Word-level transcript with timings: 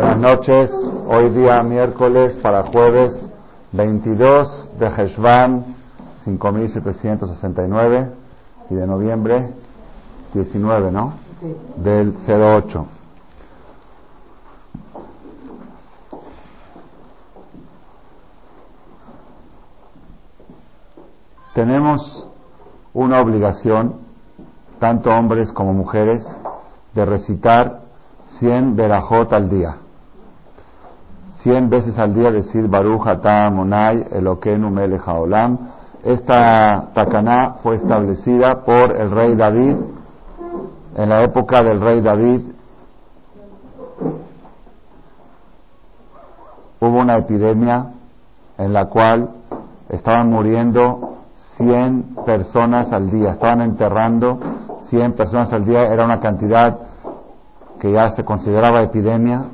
Buenas 0.00 0.18
noches. 0.18 0.70
Hoy 1.08 1.30
día 1.30 1.60
miércoles 1.64 2.36
para 2.40 2.62
jueves 2.62 3.10
22 3.72 4.78
de 4.78 4.86
Heshvan 4.86 5.74
5769 6.24 8.12
y 8.70 8.74
de 8.76 8.86
noviembre 8.86 9.50
19, 10.34 10.92
¿no? 10.92 11.14
Del 11.78 12.16
08. 12.28 12.86
Tenemos 21.54 22.28
una 22.94 23.20
obligación, 23.20 23.96
tanto 24.78 25.10
hombres 25.10 25.50
como 25.50 25.72
mujeres, 25.72 26.24
de 26.94 27.04
recitar 27.04 27.80
100 28.38 28.76
verajot 28.76 29.32
al 29.32 29.50
día. 29.50 29.78
100 31.42 31.70
veces 31.70 31.98
al 31.98 32.14
día 32.14 32.30
decir 32.30 32.68
Baruch 32.68 33.06
Atah 33.06 33.50
Monai 33.50 34.06
Elokenu 34.10 34.70
Melech 34.70 35.02
Haolam. 35.06 35.58
Esta 36.04 36.90
takaná 36.94 37.56
fue 37.62 37.76
establecida 37.76 38.64
por 38.64 38.96
el 38.96 39.10
rey 39.10 39.36
David 39.36 39.76
en 40.96 41.08
la 41.08 41.22
época 41.22 41.62
del 41.62 41.80
rey 41.80 42.00
David. 42.00 42.42
Hubo 46.80 46.98
una 46.98 47.16
epidemia 47.16 47.92
en 48.56 48.72
la 48.72 48.86
cual 48.86 49.30
estaban 49.88 50.30
muriendo 50.30 51.16
100 51.56 52.16
personas 52.24 52.92
al 52.92 53.10
día, 53.10 53.32
estaban 53.32 53.62
enterrando 53.62 54.38
100 54.88 55.12
personas 55.14 55.52
al 55.52 55.64
día, 55.64 55.82
era 55.82 56.04
una 56.04 56.20
cantidad 56.20 56.78
que 57.80 57.92
ya 57.92 58.12
se 58.12 58.24
consideraba 58.24 58.82
epidemia, 58.82 59.44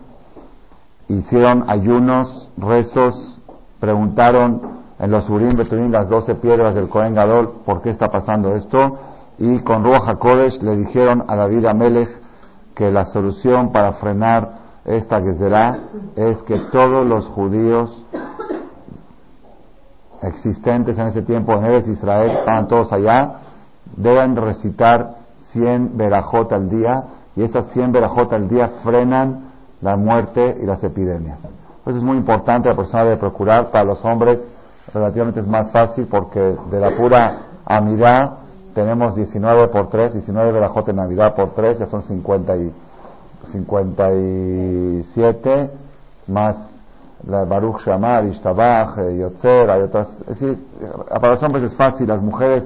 hicieron 1.09 1.65
ayunos, 1.69 2.51
rezos, 2.57 3.41
preguntaron 3.81 4.61
en 4.99 5.11
los 5.11 5.29
Urim 5.29 5.57
Beturim, 5.57 5.91
las 5.91 6.09
doce 6.09 6.35
piedras 6.37 6.75
del 6.75 6.89
Cohen 6.89 7.15
Gadol, 7.15 7.63
por 7.65 7.83
qué 7.83 7.91
está 7.91 8.09
pasando 8.09 8.55
esto, 8.55 8.99
y 9.39 9.61
con 9.61 9.85
Ruach 9.85 10.09
HaKodesh 10.09 10.63
le 10.63 10.77
dijeron 10.77 11.25
a 11.29 11.37
David 11.37 11.67
Amelech 11.67 12.11
que 12.75 12.91
la 12.91 13.07
solución 13.07 13.73
para 13.73 13.95
frenar 13.95 14.65
esta 14.85 15.21
será 15.21 15.79
es 16.15 16.43
que 16.43 16.59
todos 16.71 17.07
los 17.07 17.27
judíos 17.29 18.05
existentes 20.23 20.99
en 20.99 21.09
ese 21.09 21.23
tiempo 21.23 21.53
en 21.53 21.65
Eres 21.65 21.87
Israel, 21.89 22.31
estaban 22.39 22.69
todos 22.69 22.93
allá, 22.93 23.41
deben 23.97 24.37
recitar 24.37 25.17
100 25.53 25.97
verajot 25.97 26.53
al 26.53 26.69
día 26.69 27.05
y 27.37 27.43
esas 27.43 27.67
100 27.73 27.93
verajot 27.93 28.33
al 28.33 28.49
día 28.49 28.69
frenan 28.83 29.44
la 29.85 29.97
muerte 29.97 30.59
y 30.63 30.65
las 30.65 30.83
epidemias. 30.83 31.39
Eso 31.87 31.99
es 31.99 32.03
muy 32.03 32.17
importante, 32.17 32.71
la 32.71 32.75
persona 32.75 33.05
debe 33.05 33.19
procurar, 33.19 33.71
para 33.71 33.85
los 33.85 34.03
hombres 34.03 34.41
relativamente 34.93 35.41
es 35.41 35.47
más 35.47 35.71
fácil 35.73 36.07
porque 36.11 36.57
de 36.71 36.81
la 36.81 36.97
pura 36.97 37.41
amidad 37.67 38.39
tenemos 38.75 39.15
19 39.15 39.69
por 39.69 39.91
3, 39.91 40.15
19 40.15 40.53
verajot 40.53 40.89
en 40.89 40.97
Navidad 40.97 41.35
por 41.35 41.51
3, 41.51 41.81
ya 41.81 41.87
son 41.87 42.03
50 42.03 42.57
y, 42.57 42.73
57, 43.53 45.71
más 46.29 46.57
la 47.27 47.45
Baruch 47.45 47.83
Shamar, 47.85 48.25
Ishtabach, 48.25 48.97
eh, 48.99 49.19
Yotzer, 49.19 49.71
hay 49.71 49.83
otras. 49.83 50.09
Es 50.21 50.41
decir, 50.41 50.67
para 51.09 51.35
los 51.35 51.43
hombres 51.43 51.65
es 51.65 51.77
fácil, 51.77 52.09
las 52.09 52.23
mujeres 52.23 52.65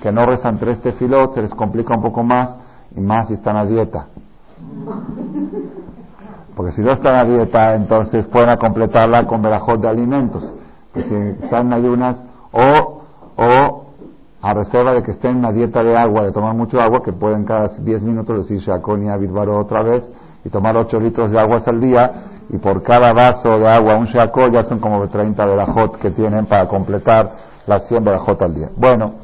que 0.00 0.12
no 0.12 0.24
rezan 0.24 0.56
tres 0.58 0.80
tefilot 0.80 1.34
se 1.34 1.42
les 1.42 1.52
complica 1.52 1.96
un 1.96 2.02
poco 2.02 2.22
más 2.22 2.58
y 2.94 3.00
más 3.00 3.26
si 3.26 3.34
están 3.34 3.56
a 3.56 3.66
dieta. 3.66 4.06
Porque 6.60 6.72
si 6.72 6.82
no 6.82 6.92
están 6.92 7.14
a 7.14 7.24
dieta, 7.24 7.74
entonces 7.74 8.26
pueden 8.26 8.54
completarla 8.58 9.24
con 9.24 9.40
verajot 9.40 9.80
de 9.80 9.88
alimentos. 9.88 10.44
Que 10.92 11.02
si 11.04 11.42
están 11.42 11.68
en 11.68 11.72
ayunas 11.72 12.22
o, 12.52 13.02
o 13.38 13.84
a 14.42 14.52
reserva 14.52 14.92
de 14.92 15.02
que 15.02 15.12
estén 15.12 15.30
en 15.30 15.36
una 15.38 15.52
dieta 15.52 15.82
de 15.82 15.96
agua, 15.96 16.22
de 16.22 16.32
tomar 16.32 16.54
mucho 16.54 16.78
agua, 16.78 17.00
que 17.02 17.14
pueden 17.14 17.46
cada 17.46 17.68
10 17.78 18.02
minutos 18.02 18.46
decir 18.46 18.58
Shakon 18.58 19.04
y 19.04 19.08
otra 19.08 19.82
vez 19.82 20.06
y 20.44 20.50
tomar 20.50 20.76
8 20.76 21.00
litros 21.00 21.30
de 21.30 21.40
agua 21.40 21.62
al 21.64 21.80
día 21.80 22.24
y 22.50 22.58
por 22.58 22.82
cada 22.82 23.14
vaso 23.14 23.58
de 23.58 23.66
agua, 23.66 23.96
un 23.96 24.04
Shakon, 24.04 24.52
ya 24.52 24.62
son 24.64 24.80
como 24.80 25.08
30 25.08 25.42
verajot 25.46 25.96
que 25.96 26.10
tienen 26.10 26.44
para 26.44 26.68
completar 26.68 27.36
las 27.66 27.88
100 27.88 28.04
verajot 28.04 28.42
al 28.42 28.54
día. 28.54 28.68
Bueno, 28.76 29.14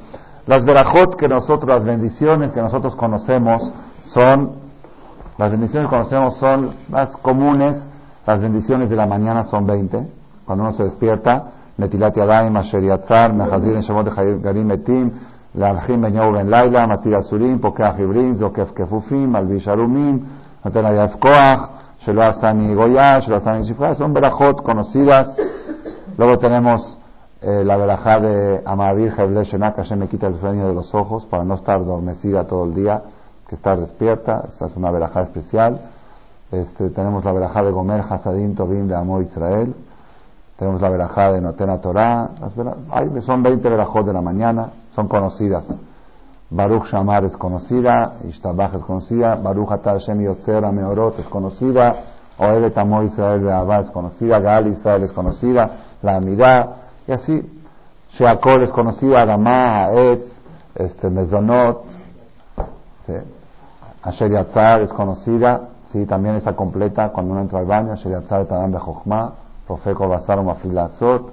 las 0.46 0.64
verajot 0.64 1.16
que 1.16 1.28
nosotros, 1.28 1.69
las 1.69 1.84
bendiciones 1.84 2.52
que 2.52 2.62
nosotros 2.62 2.96
conocemos 2.96 3.75
son, 4.04 4.66
las 5.38 5.50
bendiciones 5.50 5.88
que 5.88 5.97
conocemos 5.97 6.36
son 6.38 6.74
las 6.91 7.10
comunes. 7.19 7.76
Las 8.26 8.41
bendiciones 8.41 8.88
de 8.88 8.97
la 8.97 9.06
mañana 9.06 9.44
son 9.44 9.66
20. 9.66 10.08
Cuando 10.47 10.64
uno 10.64 10.72
se 10.72 10.84
despierta, 10.84 11.52
Metilat 11.76 12.16
Yadayim, 12.16 12.56
Asher 12.56 12.82
Yatzar, 12.82 13.34
Mehazir, 13.34 13.80
Shemot, 13.82 14.08
Garim, 14.42 14.66
Metim, 14.66 15.10
Larjim, 15.54 16.00
Benyau, 16.00 16.32
Ben 16.32 16.48
Laila, 16.48 16.86
Matir 16.86 17.14
Azurim, 17.14 17.60
Pokeh 17.60 17.98
Hibrim, 17.98 18.38
Zokef 18.38 18.72
Kefufim, 18.72 19.36
Alvisharumim, 19.36 20.25
Natan 20.64 20.86
Ayaf 20.86 21.19
Koach, 21.19 21.70
Shelo 22.06 22.22
Asani 22.22 22.75
Goya, 22.75 23.20
Shelo 23.20 23.36
Asani 23.36 23.66
Shifra. 23.69 23.94
Son 23.94 24.14
verajot 24.14 24.62
conocidas. 24.62 25.36
Luego 26.16 26.38
tenemos 26.38 26.98
eh, 27.42 27.62
la 27.62 27.76
verajá 27.76 28.20
de 28.20 28.62
Amavir, 28.64 29.12
Heble, 29.19 29.44
Shenak, 29.44 29.76
Hashem 29.76 29.98
me 29.98 30.08
quita 30.08 30.28
el 30.28 30.41
sueño 30.41 30.66
de 30.66 30.75
los 30.75 30.94
ojos 30.94 31.26
para 31.26 31.44
no 31.44 31.54
estar 31.56 31.76
adormecida 31.76 32.46
todo 32.46 32.64
el 32.64 32.75
día 32.75 33.02
que 33.48 33.54
estar 33.54 33.78
despierta, 33.78 34.44
esta 34.48 34.66
es 34.66 34.76
una 34.76 34.90
verajá 34.90 35.22
especial. 35.22 35.80
Este, 36.50 36.90
tenemos 36.90 37.24
la 37.24 37.32
verajá 37.32 37.62
de 37.62 37.70
Gomer 37.70 38.00
Hasadim 38.00 38.54
Tobim 38.54 38.86
de 38.86 38.94
Amo 38.94 39.20
Israel, 39.20 39.74
tenemos 40.56 40.80
la 40.80 40.88
verajá 40.88 41.32
de 41.32 41.40
Notena 41.40 41.80
Torah, 41.80 42.30
son 43.24 43.42
20 43.42 43.68
verajot 43.68 44.06
de 44.06 44.12
la 44.12 44.22
mañana, 44.22 44.70
son 44.94 45.08
conocidas. 45.08 45.64
Baruch 46.48 46.86
Shamar 46.86 47.24
es 47.24 47.36
conocida, 47.36 48.14
Ishtabach 48.28 48.74
es 48.74 48.82
conocida, 48.82 49.34
Baruch 49.34 49.72
Atal 49.72 49.98
Hashem 49.98 50.22
Yotzer 50.22 50.62
Meorot 50.72 51.18
es 51.18 51.26
conocida, 51.26 51.94
Oelet 52.38 52.78
Amo 52.78 53.02
Israel 53.02 53.42
de 53.42 53.52
Abba 53.52 53.80
es 53.80 53.90
conocida, 53.90 54.38
Gal 54.38 54.68
Israel 54.68 55.02
es 55.02 55.12
conocida, 55.12 55.70
la 56.02 56.16
Amidah, 56.16 56.76
y 57.08 57.12
así, 57.12 57.62
Sheakol 58.12 58.62
es 58.62 58.70
conocida, 58.70 59.22
Adamá, 59.22 59.86
Aetz, 59.86 60.24
este, 60.76 61.10
Mezonot, 61.10 61.84
¿sí? 63.06 63.35
Asher 64.06 64.31
Yatzar 64.31 64.83
es 64.83 64.93
conocida, 64.93 65.69
sí, 65.91 66.06
también 66.06 66.37
está 66.37 66.55
completa. 66.55 67.09
Cuando 67.09 67.33
uno 67.33 67.41
entra 67.41 67.59
al 67.59 67.67
baño, 67.67 67.93
Asher 67.93 68.12
Yatzar 68.12 68.47
Tadam 68.47 68.71
de 68.71 68.78
Jochma, 68.78 69.33
Profeco 69.67 70.06
Basar 70.06 70.41
Mafilazot. 70.44 71.33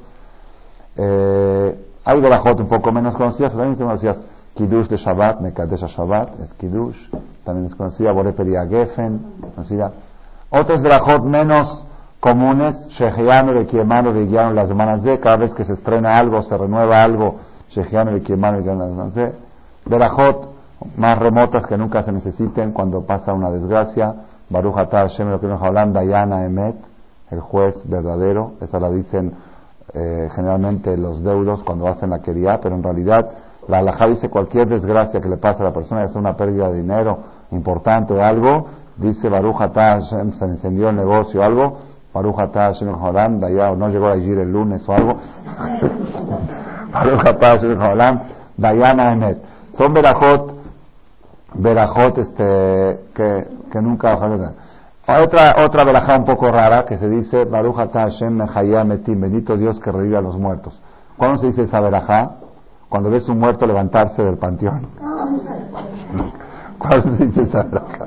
Eh, 0.96 1.88
hay 2.04 2.20
verajot 2.20 2.60
un 2.60 2.68
poco 2.68 2.92
menos 2.92 3.16
conocidas, 3.16 3.52
también 3.52 3.78
se 3.78 3.84
conocidas 3.84 4.18
Kiddush 4.56 4.88
de 4.88 4.98
Shabbat, 4.98 5.40
Mekadesh 5.42 5.86
Shabbat, 5.86 6.40
es 6.40 6.54
Kiddush, 6.56 6.98
también 7.44 7.68
es 7.68 7.76
conocida 7.76 8.12
Boreperia 8.12 8.66
Geffen, 8.68 9.22
conocida. 9.54 9.92
Otras 10.50 10.82
verajot 10.82 11.24
menos 11.24 11.88
comunes, 12.20 12.88
Shehiano 12.88 13.54
de 13.54 13.68
Kiemano 13.68 14.14
de 14.14 14.26
las 14.54 14.68
semanas 14.68 15.04
de, 15.04 15.20
cada 15.20 15.38
vez 15.38 15.54
que 15.54 15.64
se 15.64 15.74
estrena 15.74 16.18
algo, 16.18 16.42
se 16.42 16.58
renueva 16.58 17.04
algo, 17.04 17.36
Shehiano 17.70 18.12
de 18.12 18.22
Kiemano 18.22 18.62
de 18.62 18.76
las 18.76 18.90
semanas 18.90 19.14
de, 19.14 19.36
Berajot, 19.86 20.53
más 20.98 21.18
remotas 21.18 21.66
que 21.68 21.78
nunca 21.78 22.04
se 22.04 22.12
necesiten 22.12 22.72
cuando 22.72 23.06
pasa 23.06 23.34
una 23.34 23.50
desgracia, 23.50 24.14
Baruch 24.50 24.78
Atah 24.78 25.08
Hashem, 25.08 25.30
lo 25.30 25.40
que 25.40 25.48
nos 25.48 25.62
hablan, 25.62 25.94
Dayana 25.94 26.46
Emet, 26.46 26.76
el 27.32 27.40
juez 27.40 27.76
verdadero, 27.86 28.54
esa 28.62 28.80
la 28.80 28.90
dicen 28.90 29.34
eh, 29.94 30.30
generalmente 30.36 30.96
los 30.98 31.24
deudos 31.24 31.64
cuando 31.64 31.88
hacen 31.88 32.10
la 32.10 32.20
quería, 32.20 32.60
pero 32.62 32.76
en 32.76 32.84
realidad 32.84 33.30
la 33.68 33.80
halajá 33.80 34.08
dice 34.08 34.30
cualquier 34.30 34.68
desgracia 34.68 35.22
que 35.22 35.30
le 35.30 35.38
pase 35.38 35.62
a 35.62 35.66
la 35.66 35.74
persona, 35.74 36.06
ya 36.06 36.12
sea 36.12 36.20
una 36.20 36.36
pérdida 36.36 36.70
de 36.70 36.82
dinero 36.82 37.20
importante 37.52 38.14
o 38.14 38.22
algo, 38.22 38.68
dice 38.98 39.30
Baruch 39.30 39.62
Atah 39.62 40.00
Hashem, 40.00 40.34
se 40.34 40.46
encendió 40.46 40.90
el 40.90 40.96
negocio 40.96 41.42
o 41.42 41.44
algo, 41.44 41.78
Baruch 42.14 42.40
Atah 42.40 42.74
Hashem 42.74 42.92
Jolam, 42.94 43.40
o 43.42 43.76
no 43.76 43.90
llegó 43.90 44.08
a 44.08 44.18
ir 44.18 44.38
el 44.38 44.52
lunes 44.52 44.88
o 44.88 44.94
algo. 44.94 45.14
Baruch 46.94 47.28
Atah 47.28 47.58
Hashem 47.58 47.80
Dayana 48.58 49.14
Emet. 49.14 49.38
Son 49.78 49.94
verajot, 49.94 50.63
verajot 51.56 52.18
este, 52.18 53.00
que, 53.14 53.48
que 53.72 53.82
nunca 53.82 54.18
otra, 55.22 55.56
otra 55.66 55.84
verajá 55.84 56.18
un 56.18 56.26
poco 56.26 56.50
rara 56.50 56.86
que 56.86 56.98
se 56.98 57.10
dice 57.10 57.46
Baruch 57.46 57.76
Hashem 57.76 58.38
Metim, 58.86 59.20
bendito 59.22 59.58
Dios 59.58 59.80
que 59.80 59.92
revive 59.92 60.18
a 60.18 60.22
los 60.22 60.38
muertos. 60.38 60.80
¿Cuándo 61.18 61.38
se 61.40 61.48
dice 61.48 61.64
esa 61.64 61.82
verajá? 61.82 62.38
Cuando 62.90 63.10
ves 63.10 63.28
un 63.28 63.40
muerto 63.40 63.68
levantarse 63.68 64.24
del 64.24 64.38
panteón. 64.38 64.88
¿Cuándo 66.78 67.18
se 67.18 67.26
dice 67.26 67.42
esa 67.42 67.64
verajá? 67.64 68.06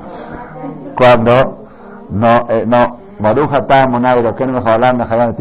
Cuando 0.96 1.66
no, 2.10 2.48
eh, 2.48 2.64
no, 2.66 2.98
Baruch 3.18 3.50
no 3.50 4.00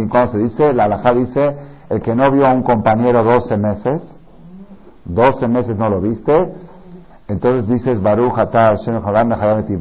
Cuando 0.10 0.32
se 0.32 0.38
dice, 0.38 0.74
la 0.74 0.84
alajá 0.86 1.14
dice, 1.14 1.58
el 1.90 2.02
que 2.02 2.16
no 2.16 2.32
vio 2.32 2.48
a 2.48 2.54
un 2.54 2.64
compañero 2.64 3.24
12 3.24 3.58
meses, 3.58 4.02
12 5.06 5.48
meses 5.48 5.78
no 5.78 5.90
lo 5.90 6.02
viste, 6.02 6.54
entonces 7.28 7.68
dices 7.68 8.02
Baruch 8.02 8.38
Atah 8.38 8.76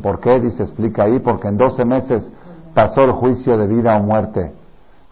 ¿Por 0.02 0.20
qué? 0.20 0.40
Dice, 0.40 0.62
explica 0.62 1.04
ahí, 1.04 1.18
porque 1.18 1.48
en 1.48 1.56
12 1.56 1.84
meses 1.84 2.32
pasó 2.72 3.04
el 3.04 3.12
juicio 3.12 3.58
de 3.58 3.66
vida 3.66 3.96
o 3.96 4.02
muerte 4.02 4.54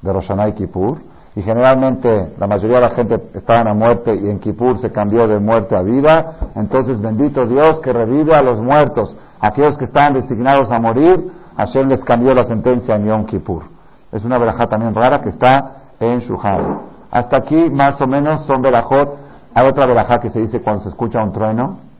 de 0.00 0.12
Roshanay 0.12 0.50
y 0.50 0.54
Kippur, 0.54 0.98
y 1.34 1.42
generalmente 1.42 2.34
la 2.38 2.46
mayoría 2.46 2.76
de 2.76 2.88
la 2.88 2.94
gente 2.94 3.22
estaban 3.34 3.68
a 3.68 3.74
muerte 3.74 4.14
y 4.14 4.28
en 4.28 4.38
Kippur 4.40 4.78
se 4.78 4.90
cambió 4.90 5.28
de 5.28 5.38
muerte 5.38 5.76
a 5.76 5.82
vida, 5.82 6.50
entonces 6.56 7.00
bendito 7.00 7.46
Dios 7.46 7.80
que 7.80 7.92
revive 7.92 8.34
a 8.34 8.42
los 8.42 8.60
muertos, 8.60 9.16
aquellos 9.40 9.76
que 9.78 9.84
estaban 9.84 10.14
designados 10.14 10.70
a 10.70 10.78
morir, 10.78 11.30
Hashem 11.56 11.88
les 11.88 12.02
cambió 12.04 12.34
la 12.34 12.44
sentencia 12.44 12.96
en 12.96 13.06
Yom 13.06 13.26
Kippur. 13.26 13.64
Es 14.10 14.24
una 14.24 14.38
verajá 14.38 14.66
también 14.66 14.94
rara 14.94 15.20
que 15.20 15.30
está 15.30 15.82
en 16.00 16.20
Shuhar. 16.20 16.80
Hasta 17.10 17.36
aquí 17.36 17.70
más 17.70 18.00
o 18.00 18.06
menos 18.06 18.46
son 18.46 18.62
verajot. 18.62 19.18
Hay 19.54 19.68
otra 19.68 19.86
verajá 19.86 20.18
que 20.18 20.30
se 20.30 20.40
dice 20.40 20.60
cuando 20.62 20.82
se 20.82 20.88
escucha 20.88 21.22
un 21.22 21.32
trueno. 21.32 21.91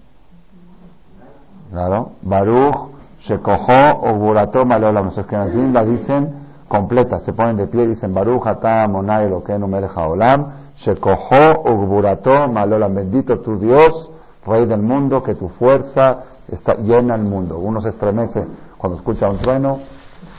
Claro. 1.72 2.12
Baruch, 2.20 2.90
Shekoho, 3.20 4.02
Ogurato, 4.02 4.66
Malolam. 4.66 5.06
Los 5.06 5.26
que 5.26 5.36
la 5.36 5.84
dicen 5.84 6.42
completa. 6.68 7.20
Se 7.20 7.32
ponen 7.32 7.56
de 7.56 7.66
pie 7.66 7.84
y 7.84 7.86
dicen 7.88 8.12
Baruch, 8.12 8.46
Ata, 8.46 8.86
Monai, 8.88 9.24
Eloquenu, 9.24 9.66
Melech 9.66 9.96
Haolam. 9.96 10.46
Shekoho, 10.76 11.62
Ogurato, 11.64 12.46
Malolam. 12.48 12.94
Bendito 12.94 13.40
tu 13.40 13.58
Dios, 13.58 14.10
Rey 14.46 14.66
del 14.66 14.82
mundo, 14.82 15.22
que 15.22 15.34
tu 15.34 15.48
fuerza 15.48 16.24
está 16.48 16.74
llena 16.74 17.14
el 17.14 17.22
mundo. 17.22 17.58
Uno 17.58 17.80
se 17.80 17.88
estremece 17.88 18.46
cuando 18.76 18.98
escucha 18.98 19.30
un 19.30 19.38
trueno. 19.38 19.78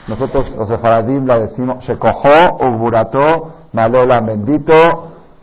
Nosotros 0.06 0.54
los 0.56 0.68
sefaradim 0.68 1.26
la 1.26 1.38
decimos, 1.40 1.84
Shekoho, 1.84 2.58
Ogurato, 2.60 3.52
Malolam. 3.72 4.26
Bendito 4.26 4.72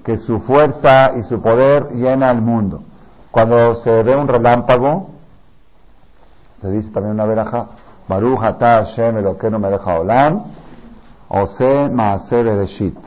que 0.05 0.17
su 0.19 0.39
fuerza 0.39 1.11
y 1.17 1.23
su 1.23 1.41
poder 1.41 1.91
llena 1.95 2.31
el 2.31 2.41
mundo. 2.41 2.83
Cuando 3.29 3.75
se 3.75 4.03
ve 4.03 4.15
un 4.15 4.29
relámpago, 4.29 5.10
se 6.61 6.69
dice 6.69 6.91
también 6.91 7.15
una 7.15 7.25
veraja, 7.25 7.67
Baruch 8.07 8.43
ata 8.43 8.85
Hashem 8.85 9.17
Elokeinu 9.17 9.57
melech 9.57 9.81
haolam, 9.85 10.43
Ose 11.33 11.89
maaser 11.89 12.45
ereshit. 12.45 12.97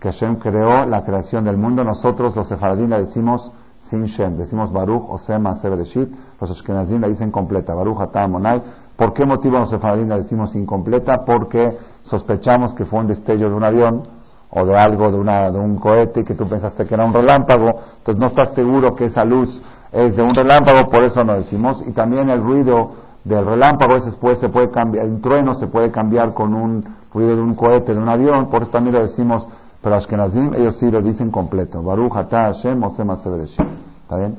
Que 0.00 0.10
Hashem 0.10 0.36
creó 0.36 0.86
la 0.86 1.04
creación 1.04 1.44
del 1.44 1.58
mundo. 1.58 1.84
Nosotros 1.84 2.34
los 2.34 2.48
sefaradín 2.48 2.88
la 2.88 2.98
decimos 2.98 3.52
sin 3.90 4.06
Shem. 4.06 4.38
Decimos 4.38 4.72
Baruch 4.72 5.10
Ose 5.10 5.38
maaser 5.38 5.74
ereshit. 5.74 6.08
Los 6.40 6.50
ashkenazim 6.50 7.02
la 7.02 7.08
dicen 7.08 7.30
completa. 7.30 7.74
Baruch 7.74 8.00
ata 8.00 8.26
monai. 8.26 8.62
¿Por 8.96 9.12
qué 9.12 9.26
motivo 9.26 9.58
los 9.58 9.68
sefaradín 9.68 10.08
la 10.08 10.16
decimos 10.16 10.54
incompleta? 10.54 11.22
Porque 11.26 11.76
sospechamos 12.02 12.72
que 12.72 12.86
fue 12.86 13.00
un 13.00 13.08
destello 13.08 13.50
de 13.50 13.54
un 13.54 13.64
avión 13.64 14.02
o 14.48 14.64
de 14.64 14.74
algo, 14.74 15.10
de, 15.10 15.18
una, 15.18 15.50
de 15.50 15.58
un 15.58 15.76
cohete 15.76 16.24
que 16.24 16.34
tú 16.34 16.48
pensaste 16.48 16.86
que 16.86 16.94
era 16.94 17.04
un 17.04 17.12
relámpago. 17.12 17.78
Entonces 17.98 18.16
no 18.18 18.28
estás 18.28 18.54
seguro 18.54 18.96
que 18.96 19.04
esa 19.04 19.22
luz 19.22 19.62
es 19.92 20.16
de 20.16 20.22
un 20.22 20.34
relámpago, 20.34 20.88
por 20.90 21.04
eso 21.04 21.24
no 21.24 21.34
decimos. 21.34 21.82
Y 21.86 21.92
también 21.92 22.28
el 22.30 22.42
ruido 22.42 22.90
del 23.24 23.44
relámpago, 23.44 23.98
después 24.00 24.38
se 24.38 24.48
puede 24.48 24.70
cambiar, 24.70 25.06
un 25.06 25.20
trueno 25.20 25.54
se 25.54 25.66
puede 25.66 25.90
cambiar 25.90 26.32
con 26.32 26.54
un 26.54 26.84
ruido 27.12 27.36
de 27.36 27.42
un 27.42 27.54
cohete, 27.54 27.94
de 27.94 28.00
un 28.00 28.08
avión, 28.08 28.48
por 28.50 28.62
eso 28.62 28.70
también 28.70 28.94
lo 28.94 29.02
decimos, 29.02 29.46
pero 29.82 29.96
Ashkenazim, 29.96 30.54
ellos 30.54 30.76
sí 30.78 30.90
lo 30.90 31.02
dicen 31.02 31.30
completo. 31.30 31.82
Baruch 31.82 32.16
Ata 32.16 32.52
Hashem 32.52 32.82
¿Está 32.82 34.16
bien? 34.16 34.36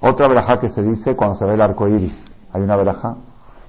Otra 0.00 0.28
verajá 0.28 0.58
que 0.60 0.70
se 0.70 0.82
dice 0.82 1.16
cuando 1.16 1.36
se 1.36 1.44
ve 1.44 1.54
el 1.54 1.60
arco 1.60 1.88
iris. 1.88 2.16
Hay 2.52 2.62
una 2.62 2.76
verajá. 2.76 3.16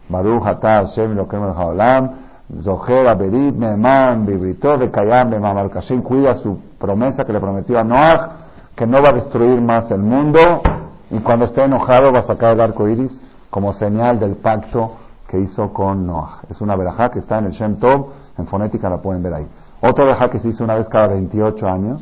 Baruch 0.09 0.45
Ata 0.45 0.85
Hashem 0.85 1.15
lo 1.15 1.27
que 1.27 1.37
Haolam. 1.37 2.25
Zoher 2.61 3.07
Aberit 3.07 3.55
Neman 3.55 4.25
Bibrito 4.25 4.77
de 4.77 4.91
Kayam 4.91 5.31
Hashem 5.71 6.03
cuida 6.03 6.35
su 6.35 6.59
promesa 6.77 7.25
que 7.25 7.33
le 7.33 7.39
prometió 7.39 7.79
a 7.79 7.83
Noah 7.83 8.45
que 8.75 8.85
no 8.85 9.01
va 9.01 9.09
a 9.09 9.13
destruir 9.13 9.61
más 9.61 9.89
el 9.89 10.01
mundo 10.01 10.61
y 11.11 11.19
cuando 11.19 11.45
esté 11.45 11.63
enojado 11.63 12.11
va 12.11 12.19
a 12.19 12.27
sacar 12.27 12.53
el 12.53 12.61
arco 12.61 12.87
iris 12.87 13.11
como 13.49 13.73
señal 13.73 14.19
del 14.19 14.35
pacto 14.37 14.97
que 15.27 15.39
hizo 15.39 15.71
con 15.73 16.05
Noah. 16.05 16.41
Es 16.49 16.61
una 16.61 16.75
verajá 16.75 17.09
que 17.09 17.19
está 17.19 17.39
en 17.39 17.45
el 17.45 17.51
Shem 17.51 17.77
Tov, 17.77 18.07
en 18.37 18.47
fonética 18.47 18.89
la 18.89 19.01
pueden 19.01 19.23
ver 19.23 19.33
ahí. 19.33 19.47
Otra 19.81 20.05
verajá 20.05 20.29
que 20.29 20.39
se 20.39 20.49
hizo 20.49 20.63
una 20.63 20.75
vez 20.75 20.87
cada 20.89 21.07
28 21.07 21.67
años. 21.67 22.01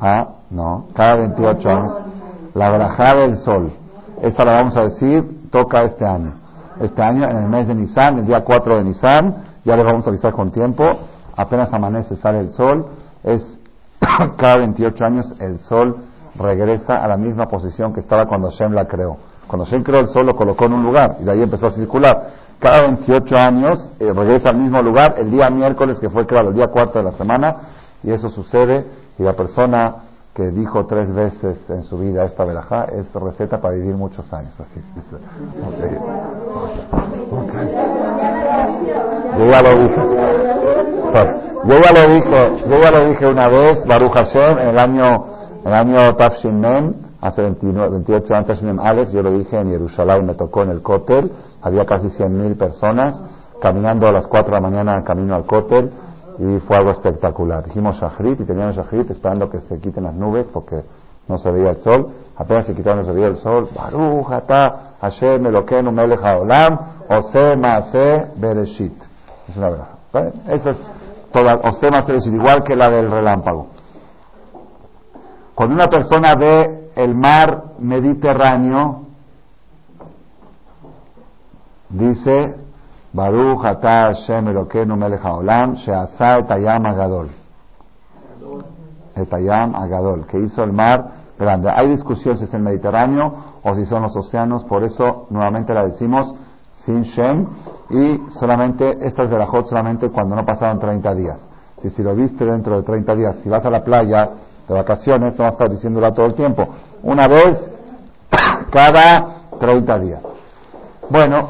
Ah, 0.00 0.28
no, 0.50 0.86
cada 0.94 1.16
28 1.16 1.68
años. 1.68 1.98
La 2.54 2.70
verajá 2.70 3.14
del 3.16 3.36
sol. 3.38 3.72
Esta 4.22 4.44
la 4.44 4.52
vamos 4.52 4.76
a 4.76 4.84
decir, 4.84 5.48
toca 5.50 5.82
este 5.82 6.04
año. 6.04 6.34
Este 6.80 7.02
año, 7.02 7.28
en 7.28 7.36
el 7.36 7.48
mes 7.48 7.68
de 7.68 7.74
Nisan, 7.74 8.18
el 8.18 8.26
día 8.26 8.42
4 8.42 8.78
de 8.78 8.84
Nisan, 8.84 9.44
ya 9.64 9.76
les 9.76 9.84
vamos 9.84 10.06
a 10.06 10.10
avisar 10.10 10.32
con 10.32 10.50
tiempo, 10.50 10.84
apenas 11.36 11.72
amanece, 11.72 12.16
sale 12.16 12.40
el 12.40 12.52
sol, 12.52 12.86
es 13.22 13.59
cada 14.36 14.56
28 14.58 15.04
años 15.04 15.34
el 15.38 15.58
sol 15.60 15.96
regresa 16.36 17.04
a 17.04 17.08
la 17.08 17.16
misma 17.16 17.46
posición 17.46 17.92
que 17.92 18.00
estaba 18.00 18.26
cuando 18.26 18.50
Hashem 18.50 18.72
la 18.72 18.86
creó. 18.86 19.16
Cuando 19.46 19.64
Hashem 19.64 19.82
creó 19.82 20.00
el 20.00 20.08
sol 20.08 20.26
lo 20.26 20.34
colocó 20.34 20.66
en 20.66 20.74
un 20.74 20.82
lugar 20.84 21.16
y 21.20 21.24
de 21.24 21.32
ahí 21.32 21.42
empezó 21.42 21.66
a 21.68 21.72
circular. 21.72 22.40
Cada 22.58 22.82
28 22.82 23.36
años 23.36 23.90
eh, 23.98 24.12
regresa 24.12 24.50
al 24.50 24.58
mismo 24.58 24.82
lugar 24.82 25.14
el 25.16 25.30
día 25.30 25.48
miércoles 25.50 25.98
que 25.98 26.10
fue 26.10 26.26
creado, 26.26 26.50
el 26.50 26.54
día 26.54 26.68
cuarto 26.68 26.98
de 26.98 27.06
la 27.06 27.12
semana, 27.12 27.56
y 28.02 28.10
eso 28.10 28.28
sucede 28.30 28.86
y 29.18 29.22
la 29.22 29.34
persona 29.34 29.94
que 30.34 30.50
dijo 30.50 30.86
tres 30.86 31.12
veces 31.12 31.58
en 31.68 31.82
su 31.82 31.98
vida 31.98 32.24
esta 32.24 32.44
verajá 32.44 32.84
es 32.84 33.12
receta 33.12 33.60
para 33.60 33.74
vivir 33.74 33.94
muchos 33.96 34.32
años. 34.32 34.58
Así, 34.60 34.80
dije. 34.94 35.16
Yo 41.12 41.74
ya 41.78 41.92
lo 41.92 42.14
dije, 42.14 42.62
yo 42.68 42.78
ya 42.78 42.90
lo 42.90 43.08
dije 43.08 43.26
una 43.26 43.48
vez, 43.48 43.84
Baruch 43.86 44.12
Hashem, 44.12 44.58
en 44.58 44.68
el 44.68 44.78
año 44.78 45.24
el 45.64 45.72
año 45.74 46.14
Tafshin 46.16 46.58
Mem, 46.58 46.94
hace 47.20 47.42
29, 47.42 47.90
28 47.90 48.34
años, 48.34 48.62
Mem 48.62 48.80
Alex, 48.80 49.12
yo 49.12 49.22
lo 49.22 49.30
dije 49.30 49.58
en 49.58 49.68
Jerusalén, 49.68 50.24
me 50.24 50.34
tocó 50.34 50.62
en 50.62 50.70
el 50.70 50.82
Kotel, 50.82 51.30
había 51.60 51.84
casi 51.84 52.06
100.000 52.06 52.56
personas 52.56 53.14
caminando 53.60 54.08
a 54.08 54.12
las 54.12 54.26
4 54.26 54.54
de 54.54 54.60
la 54.60 54.60
mañana 54.60 55.04
camino 55.04 55.34
al 55.34 55.44
Kotel 55.44 55.90
y 56.38 56.58
fue 56.60 56.76
algo 56.76 56.92
espectacular. 56.92 57.64
Dijimos 57.64 57.96
Shahrit 57.96 58.40
y 58.40 58.44
teníamos 58.44 58.76
Shahrit 58.76 59.10
esperando 59.10 59.50
que 59.50 59.60
se 59.60 59.78
quiten 59.78 60.04
las 60.04 60.14
nubes 60.14 60.46
porque 60.50 60.82
no 61.28 61.36
se 61.36 61.50
veía 61.50 61.70
el 61.70 61.82
sol. 61.82 62.08
Apenas 62.36 62.64
se 62.64 62.74
quitaron, 62.74 63.00
no 63.00 63.04
se 63.04 63.12
veía 63.12 63.26
el 63.26 63.36
sol. 63.36 63.68
Baruch 63.76 64.32
ata 64.32 64.94
Hashem 65.02 65.44
Elokeinu 65.44 65.92
melech 65.92 66.20
haolam 66.22 66.78
ose 67.10 67.56
maase 67.56 68.28
bereshit. 68.36 68.94
Es 69.46 69.56
una 69.58 69.68
verdad. 69.68 69.88
Esa 70.48 70.70
es 70.70 70.78
toda, 71.32 71.56
bereshit, 71.56 72.32
igual 72.32 72.62
que 72.64 72.76
la 72.76 72.90
del 72.90 73.10
relámpago. 73.10 73.68
Cuando 75.54 75.74
una 75.74 75.86
persona 75.86 76.34
ve 76.34 76.90
el 76.96 77.14
mar 77.14 77.64
Mediterráneo, 77.78 79.02
dice, 81.90 82.56
Baruch 83.12 83.64
ata 83.64 84.14
Hashem 84.14 84.48
Elokeinu 84.48 84.96
melech 84.96 85.24
haolam 85.24 85.74
she'asa 85.74 86.36
agadol. 86.36 87.30
Etayam 89.16 89.74
agadol, 89.74 90.26
que 90.26 90.38
hizo 90.38 90.62
el 90.62 90.72
mar 90.72 91.10
grande. 91.38 91.70
Hay 91.70 91.88
discusión 91.88 92.38
si 92.38 92.44
es 92.44 92.54
el 92.54 92.62
Mediterráneo 92.62 93.34
o 93.62 93.74
si 93.74 93.84
son 93.86 94.02
los 94.02 94.16
océanos, 94.16 94.64
por 94.64 94.84
eso 94.84 95.26
nuevamente 95.30 95.74
la 95.74 95.86
decimos 95.86 96.34
sin 97.04 97.48
y 97.90 98.20
solamente 98.38 98.98
estas 99.06 99.28
verajot 99.28 99.66
solamente 99.66 100.10
cuando 100.10 100.36
no 100.36 100.44
pasaron 100.44 100.78
30 100.78 101.14
días. 101.14 101.38
Si, 101.82 101.90
si 101.90 102.02
lo 102.02 102.14
viste 102.14 102.44
dentro 102.44 102.76
de 102.76 102.82
30 102.82 103.14
días, 103.16 103.36
si 103.42 103.48
vas 103.48 103.64
a 103.64 103.70
la 103.70 103.82
playa 103.82 104.30
de 104.68 104.74
vacaciones, 104.74 105.36
no 105.36 105.44
vas 105.44 105.52
a 105.52 105.54
estar 105.54 105.70
diciéndola 105.70 106.12
todo 106.12 106.26
el 106.26 106.34
tiempo. 106.34 106.66
Una 107.02 107.26
vez 107.26 107.70
cada 108.70 109.48
30 109.58 109.98
días. 109.98 110.22
Bueno, 111.08 111.48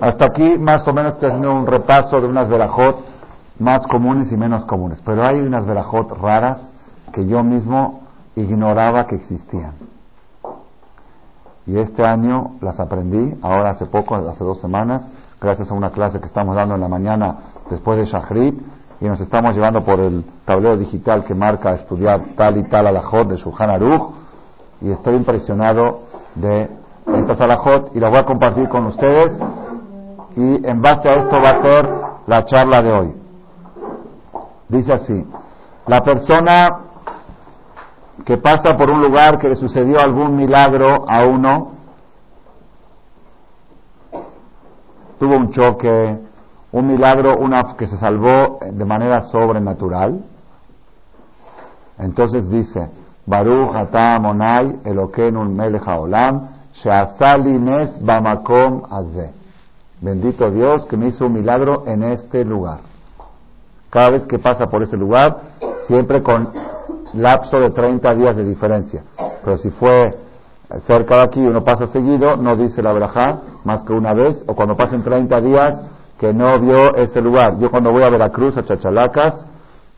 hasta 0.00 0.26
aquí 0.26 0.58
más 0.58 0.86
o 0.86 0.92
menos 0.92 1.14
haciendo 1.14 1.54
un 1.54 1.66
repaso 1.66 2.20
de 2.20 2.26
unas 2.26 2.48
verajot 2.48 2.98
más 3.58 3.86
comunes 3.86 4.30
y 4.32 4.36
menos 4.36 4.64
comunes. 4.64 5.00
Pero 5.04 5.24
hay 5.24 5.40
unas 5.40 5.64
verajot 5.64 6.10
raras 6.20 6.70
que 7.12 7.26
yo 7.26 7.42
mismo 7.42 8.02
ignoraba 8.36 9.06
que 9.06 9.14
existían. 9.14 9.93
Y 11.66 11.78
este 11.78 12.04
año 12.04 12.52
las 12.60 12.78
aprendí, 12.78 13.38
ahora 13.42 13.70
hace 13.70 13.86
poco, 13.86 14.14
hace 14.14 14.44
dos 14.44 14.60
semanas, 14.60 15.06
gracias 15.40 15.70
a 15.70 15.74
una 15.74 15.90
clase 15.90 16.20
que 16.20 16.26
estamos 16.26 16.54
dando 16.54 16.74
en 16.74 16.80
la 16.80 16.88
mañana 16.88 17.36
después 17.70 17.98
de 17.98 18.04
Shahrit, 18.06 18.54
y 19.00 19.06
nos 19.06 19.20
estamos 19.20 19.54
llevando 19.54 19.84
por 19.84 20.00
el 20.00 20.24
tablero 20.44 20.76
digital 20.76 21.24
que 21.24 21.34
marca 21.34 21.72
estudiar 21.72 22.20
tal 22.36 22.56
y 22.56 22.64
tal 22.64 22.86
alajot 22.86 23.28
de 23.28 23.36
Shulchan 23.36 23.70
Aruch 23.70 24.12
y 24.80 24.90
estoy 24.90 25.16
impresionado 25.16 26.00
de 26.34 26.70
estas 27.06 27.40
alajot 27.40 27.94
y 27.94 28.00
las 28.00 28.10
voy 28.10 28.20
a 28.20 28.24
compartir 28.24 28.68
con 28.68 28.86
ustedes 28.86 29.32
y 30.36 30.66
en 30.66 30.80
base 30.80 31.08
a 31.08 31.14
esto 31.16 31.36
va 31.40 31.50
a 31.50 31.62
ser 31.62 31.90
la 32.26 32.44
charla 32.46 32.82
de 32.82 32.92
hoy. 32.92 33.14
Dice 34.68 34.92
así, 34.92 35.26
la 35.86 36.02
persona 36.02 36.78
que 38.24 38.38
pasa 38.38 38.76
por 38.76 38.90
un 38.90 39.02
lugar 39.02 39.38
que 39.38 39.48
le 39.48 39.56
sucedió 39.56 40.00
algún 40.00 40.34
milagro 40.34 41.04
a 41.08 41.26
uno, 41.26 41.72
tuvo 45.18 45.36
un 45.36 45.50
choque, 45.50 46.18
un 46.72 46.86
milagro, 46.86 47.36
una 47.36 47.76
que 47.76 47.86
se 47.86 47.98
salvó 47.98 48.58
de 48.72 48.84
manera 48.84 49.22
sobrenatural. 49.28 50.24
Entonces 51.98 52.48
dice, 52.48 52.90
Baruch 53.26 53.74
ata 53.74 54.18
monai 54.18 54.78
melech 54.84 55.86
haolam, 55.86 56.48
Nes 56.84 58.04
Bamakom 58.04 58.82
Azeh. 58.90 59.32
Bendito 60.00 60.50
Dios 60.50 60.86
que 60.86 60.96
me 60.96 61.08
hizo 61.08 61.26
un 61.26 61.34
milagro 61.34 61.84
en 61.86 62.02
este 62.02 62.44
lugar. 62.44 62.80
Cada 63.90 64.10
vez 64.10 64.26
que 64.26 64.38
pasa 64.38 64.66
por 64.66 64.82
ese 64.82 64.96
lugar, 64.96 65.36
siempre 65.86 66.22
con 66.22 66.50
lapso 67.16 67.58
de 67.60 67.70
30 67.70 68.14
días 68.14 68.36
de 68.36 68.44
diferencia. 68.44 69.04
Pero 69.44 69.58
si 69.58 69.70
fue 69.70 70.16
cerca 70.86 71.16
de 71.16 71.22
aquí 71.22 71.40
uno 71.40 71.62
pasa 71.62 71.86
seguido, 71.88 72.36
no 72.36 72.56
dice 72.56 72.82
la 72.82 72.92
verajá 72.92 73.40
más 73.64 73.82
que 73.84 73.92
una 73.92 74.12
vez, 74.12 74.42
o 74.46 74.54
cuando 74.54 74.76
pasen 74.76 75.02
30 75.02 75.40
días 75.40 75.80
que 76.18 76.32
no 76.32 76.58
vio 76.60 76.94
ese 76.94 77.20
lugar. 77.20 77.58
Yo 77.58 77.70
cuando 77.70 77.92
voy 77.92 78.02
a 78.02 78.10
Veracruz, 78.10 78.56
a 78.56 78.64
Chachalacas, 78.64 79.46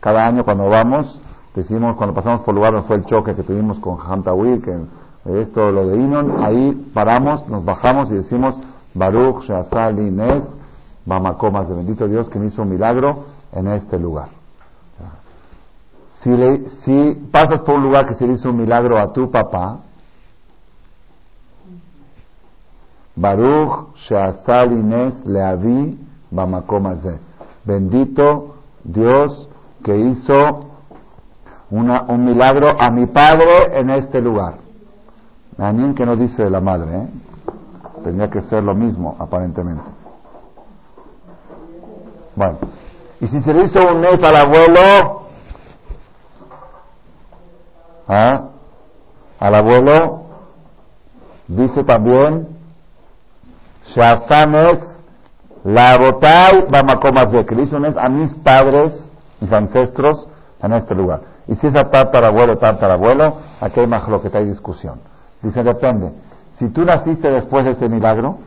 cada 0.00 0.26
año 0.26 0.44
cuando 0.44 0.68
vamos, 0.68 1.20
decimos, 1.54 1.96
cuando 1.96 2.14
pasamos 2.14 2.42
por 2.42 2.54
lugar 2.54 2.72
donde 2.72 2.86
fue 2.86 2.96
el 2.96 3.04
choque 3.04 3.34
que 3.34 3.42
tuvimos 3.42 3.78
con 3.80 3.96
Hantawi, 3.96 4.60
que 4.60 4.78
esto, 5.40 5.70
lo 5.72 5.88
de 5.88 5.96
Inon, 5.96 6.44
ahí 6.44 6.90
paramos, 6.94 7.48
nos 7.48 7.64
bajamos 7.64 8.10
y 8.12 8.14
decimos, 8.14 8.56
Baruch, 8.94 9.42
Shazal, 9.44 9.98
Inés, 9.98 10.44
Bamacomas, 11.04 11.68
de 11.68 11.74
bendito 11.74 12.06
Dios 12.06 12.28
que 12.30 12.38
me 12.38 12.46
hizo 12.46 12.62
un 12.62 12.70
milagro 12.70 13.24
en 13.52 13.68
este 13.68 13.98
lugar. 13.98 14.35
Si, 16.26 16.66
si 16.84 17.14
pasas 17.30 17.60
por 17.60 17.76
un 17.76 17.84
lugar 17.84 18.08
que 18.08 18.14
se 18.14 18.26
le 18.26 18.32
hizo 18.32 18.50
un 18.50 18.56
milagro 18.56 18.98
a 18.98 19.12
tu 19.12 19.30
papá, 19.30 19.78
Baruch, 23.14 23.94
Shazal, 23.94 24.72
Inés, 24.72 25.24
Leavi, 25.24 25.96
Bamacomas, 26.32 26.98
bendito 27.64 28.56
Dios 28.82 29.48
que 29.84 29.96
hizo 29.96 30.66
una, 31.70 32.02
un 32.08 32.24
milagro 32.24 32.74
a 32.76 32.90
mi 32.90 33.06
padre 33.06 33.78
en 33.78 33.90
este 33.90 34.20
lugar. 34.20 34.56
Anín 35.58 35.94
que 35.94 36.04
no 36.04 36.16
dice 36.16 36.42
de 36.42 36.50
la 36.50 36.60
madre, 36.60 37.02
¿eh? 37.02 37.08
Tendría 38.02 38.28
que 38.28 38.42
ser 38.42 38.64
lo 38.64 38.74
mismo, 38.74 39.14
aparentemente. 39.20 39.84
Bueno, 42.34 42.58
y 43.20 43.28
si 43.28 43.40
se 43.42 43.54
le 43.54 43.66
hizo 43.66 43.78
un 43.92 44.00
mes 44.00 44.20
al 44.24 44.36
abuelo, 44.36 45.26
¿ah? 48.08 48.48
Al 49.46 49.54
abuelo, 49.54 50.22
dice 51.46 51.84
también, 51.84 52.48
Shazanes, 53.94 54.98
la 55.62 55.96
botai, 55.96 56.66
vamacomas 56.68 57.30
de 57.30 57.46
que 57.46 57.54
mes 57.54 57.96
a 57.96 58.08
mis 58.08 58.34
padres, 58.36 58.92
mis 59.40 59.52
ancestros, 59.52 60.26
en 60.60 60.72
este 60.72 60.94
lugar. 60.94 61.20
Y 61.46 61.54
si 61.56 61.68
es 61.68 61.76
a 61.76 61.88
tatarabuelo, 61.90 62.58
tatarabuelo, 62.58 63.36
aquí 63.60 63.80
hay 63.80 63.86
más 63.86 64.08
lo 64.08 64.20
que 64.20 64.36
hay 64.36 64.46
discusión. 64.46 64.98
Dice, 65.42 65.62
depende. 65.62 66.12
Si 66.58 66.68
tú 66.70 66.84
naciste 66.84 67.30
después 67.30 67.64
de 67.64 67.72
ese 67.72 67.88
milagro, 67.88 68.38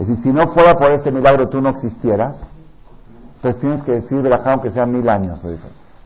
es 0.00 0.08
decir, 0.08 0.24
si 0.24 0.32
no 0.32 0.48
fuera 0.48 0.76
por 0.76 0.90
ese 0.90 1.12
milagro 1.12 1.48
tú 1.48 1.60
no 1.60 1.68
existieras, 1.70 2.36
entonces 3.36 3.60
tienes 3.60 3.82
que 3.84 3.92
decir 3.92 4.20
de 4.20 4.30
la 4.30 4.42
aunque 4.46 4.72
sean 4.72 4.90
mil 4.90 5.08
años. 5.08 5.40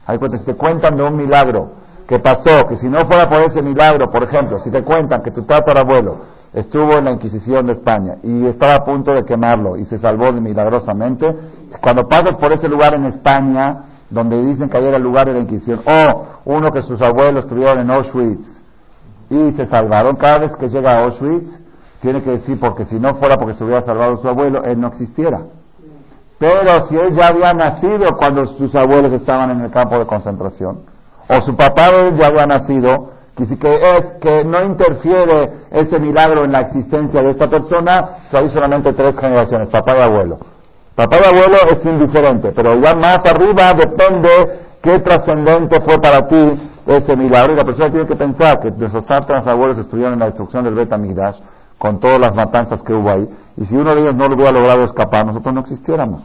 Hay 0.06 0.18
si 0.18 0.44
te 0.44 0.54
cuentan 0.54 0.96
de 0.96 1.02
un 1.02 1.16
milagro 1.16 1.79
que 2.10 2.18
pasó, 2.18 2.66
que 2.68 2.76
si 2.78 2.88
no 2.88 3.06
fuera 3.06 3.28
por 3.28 3.40
ese 3.40 3.62
milagro, 3.62 4.10
por 4.10 4.24
ejemplo, 4.24 4.58
si 4.64 4.70
te 4.72 4.82
cuentan 4.82 5.22
que 5.22 5.30
tu 5.30 5.44
tatarabuelo 5.44 6.16
estuvo 6.52 6.94
en 6.94 7.04
la 7.04 7.12
Inquisición 7.12 7.68
de 7.68 7.74
España 7.74 8.16
y 8.24 8.46
estaba 8.46 8.74
a 8.74 8.84
punto 8.84 9.14
de 9.14 9.24
quemarlo 9.24 9.76
y 9.76 9.84
se 9.84 9.96
salvó 10.00 10.32
milagrosamente, 10.32 11.32
cuando 11.80 12.08
pasas 12.08 12.34
por 12.34 12.52
ese 12.52 12.68
lugar 12.68 12.94
en 12.94 13.04
España, 13.04 13.84
donde 14.10 14.42
dicen 14.44 14.68
que 14.68 14.76
ahí 14.76 14.86
era 14.86 14.96
el 14.96 15.04
lugar 15.04 15.28
de 15.28 15.34
la 15.34 15.38
Inquisición, 15.38 15.82
o 15.84 16.26
uno 16.46 16.72
que 16.72 16.82
sus 16.82 17.00
abuelos 17.00 17.44
estuvieron 17.44 17.78
en 17.78 17.90
Auschwitz, 17.92 18.58
y 19.28 19.52
se 19.52 19.66
salvaron. 19.68 20.16
Cada 20.16 20.38
vez 20.38 20.56
que 20.56 20.68
llega 20.68 20.90
a 20.90 21.04
Auschwitz, 21.04 21.48
tiene 22.02 22.24
que 22.24 22.30
decir, 22.30 22.58
porque 22.58 22.86
si 22.86 22.98
no 22.98 23.14
fuera 23.14 23.36
porque 23.36 23.54
se 23.54 23.62
hubiera 23.62 23.82
salvado 23.82 24.16
su 24.16 24.26
abuelo, 24.26 24.64
él 24.64 24.80
no 24.80 24.88
existiera. 24.88 25.42
Pero 26.40 26.88
si 26.88 26.96
él 26.96 27.14
ya 27.14 27.28
había 27.28 27.52
nacido 27.52 28.16
cuando 28.18 28.46
sus 28.46 28.74
abuelos 28.74 29.12
estaban 29.12 29.52
en 29.52 29.60
el 29.60 29.70
campo 29.70 29.96
de 29.96 30.06
concentración, 30.06 30.90
o 31.30 31.40
su 31.42 31.56
papá 31.56 31.90
ya 32.16 32.26
había 32.26 32.46
nacido, 32.46 33.10
que 33.36 33.44
es 33.44 34.04
que 34.20 34.44
no 34.44 34.62
interfiere 34.64 35.66
ese 35.70 35.98
milagro 36.00 36.44
en 36.44 36.52
la 36.52 36.60
existencia 36.60 37.22
de 37.22 37.30
esta 37.30 37.48
persona, 37.48 38.26
hay 38.32 38.48
solamente 38.50 38.92
tres 38.92 39.16
generaciones, 39.18 39.68
papá 39.68 39.96
y 39.96 40.02
abuelo. 40.02 40.38
Papá 40.94 41.16
y 41.22 41.28
abuelo 41.28 41.56
es 41.70 41.84
indiferente, 41.84 42.52
pero 42.54 42.74
ya 42.74 42.94
más 42.94 43.20
arriba 43.24 43.72
depende 43.72 44.28
qué 44.82 44.98
trascendente 44.98 45.80
fue 45.80 45.98
para 46.00 46.26
ti 46.26 46.70
ese 46.86 47.16
milagro 47.16 47.52
y 47.52 47.56
la 47.56 47.64
persona 47.64 47.90
tiene 47.90 48.06
que 48.06 48.16
pensar 48.16 48.60
que 48.60 48.70
nuestros 48.72 49.46
abuelos 49.46 49.78
estuvieron 49.78 50.14
en 50.14 50.20
la 50.20 50.26
destrucción 50.26 50.64
del 50.64 50.74
Bet 50.74 50.90
con 51.78 52.00
todas 52.00 52.18
las 52.18 52.34
matanzas 52.34 52.82
que 52.82 52.92
hubo 52.92 53.08
ahí 53.08 53.28
y 53.56 53.64
si 53.66 53.76
uno 53.76 53.94
de 53.94 54.00
ellos 54.00 54.14
no 54.14 54.26
lo 54.26 54.34
hubiera 54.34 54.52
logrado 54.52 54.84
escapar 54.84 55.24
nosotros 55.24 55.54
no 55.54 55.60
existiéramos 55.60 56.22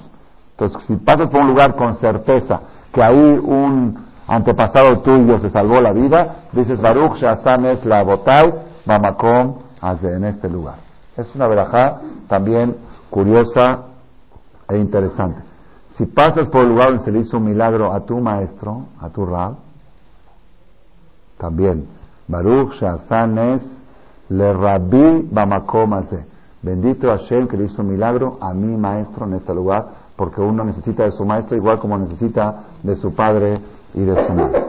entonces 0.51 0.81
si 0.87 0.95
pasas 0.97 1.29
por 1.29 1.41
un 1.41 1.47
lugar 1.49 1.75
con 1.75 1.95
certeza 1.95 2.61
que 2.91 3.03
ahí 3.03 3.39
un 3.41 4.05
antepasado 4.27 4.99
tuyo 4.99 5.39
se 5.39 5.49
salvó 5.49 5.79
la 5.81 5.93
vida 5.93 6.47
dices 6.51 6.79
Baruch 6.81 7.17
Shazam 7.17 7.65
es 7.65 7.85
la 7.85 8.03
Botai 8.03 8.53
Mamakom 8.85 9.55
en 10.01 10.25
este 10.25 10.49
lugar 10.49 10.75
es 11.15 11.33
una 11.35 11.47
verajá 11.47 11.99
también 12.27 12.75
curiosa 13.09 13.83
e 14.67 14.77
interesante 14.77 15.41
si 15.97 16.05
pasas 16.05 16.47
por 16.49 16.61
el 16.61 16.69
lugar 16.69 16.89
donde 16.89 17.05
se 17.05 17.11
le 17.11 17.19
hizo 17.19 17.37
un 17.37 17.45
milagro 17.45 17.93
a 17.93 18.01
tu 18.01 18.19
maestro 18.19 18.87
a 18.99 19.09
tu 19.09 19.25
Rab 19.25 19.65
también. 21.37 21.85
Baruch 22.27 22.73
Shazanes 22.79 23.61
le 24.29 24.53
rabí 24.53 25.27
bamakomase. 25.31 26.25
Bendito 26.61 27.09
Hashem 27.09 27.47
que 27.47 27.57
le 27.57 27.65
hizo 27.65 27.81
un 27.81 27.89
milagro 27.89 28.37
a 28.41 28.53
mi 28.53 28.75
maestro 28.75 29.27
en 29.27 29.33
este 29.33 29.53
lugar, 29.53 29.85
porque 30.15 30.41
uno 30.41 30.63
necesita 30.63 31.03
de 31.03 31.11
su 31.11 31.23
maestro 31.23 31.55
igual 31.55 31.79
como 31.79 31.97
necesita 31.97 32.63
de 32.81 32.95
su 32.95 33.13
padre 33.13 33.61
y 33.95 34.01
de 34.01 34.27
su 34.27 34.33
madre. 34.33 34.63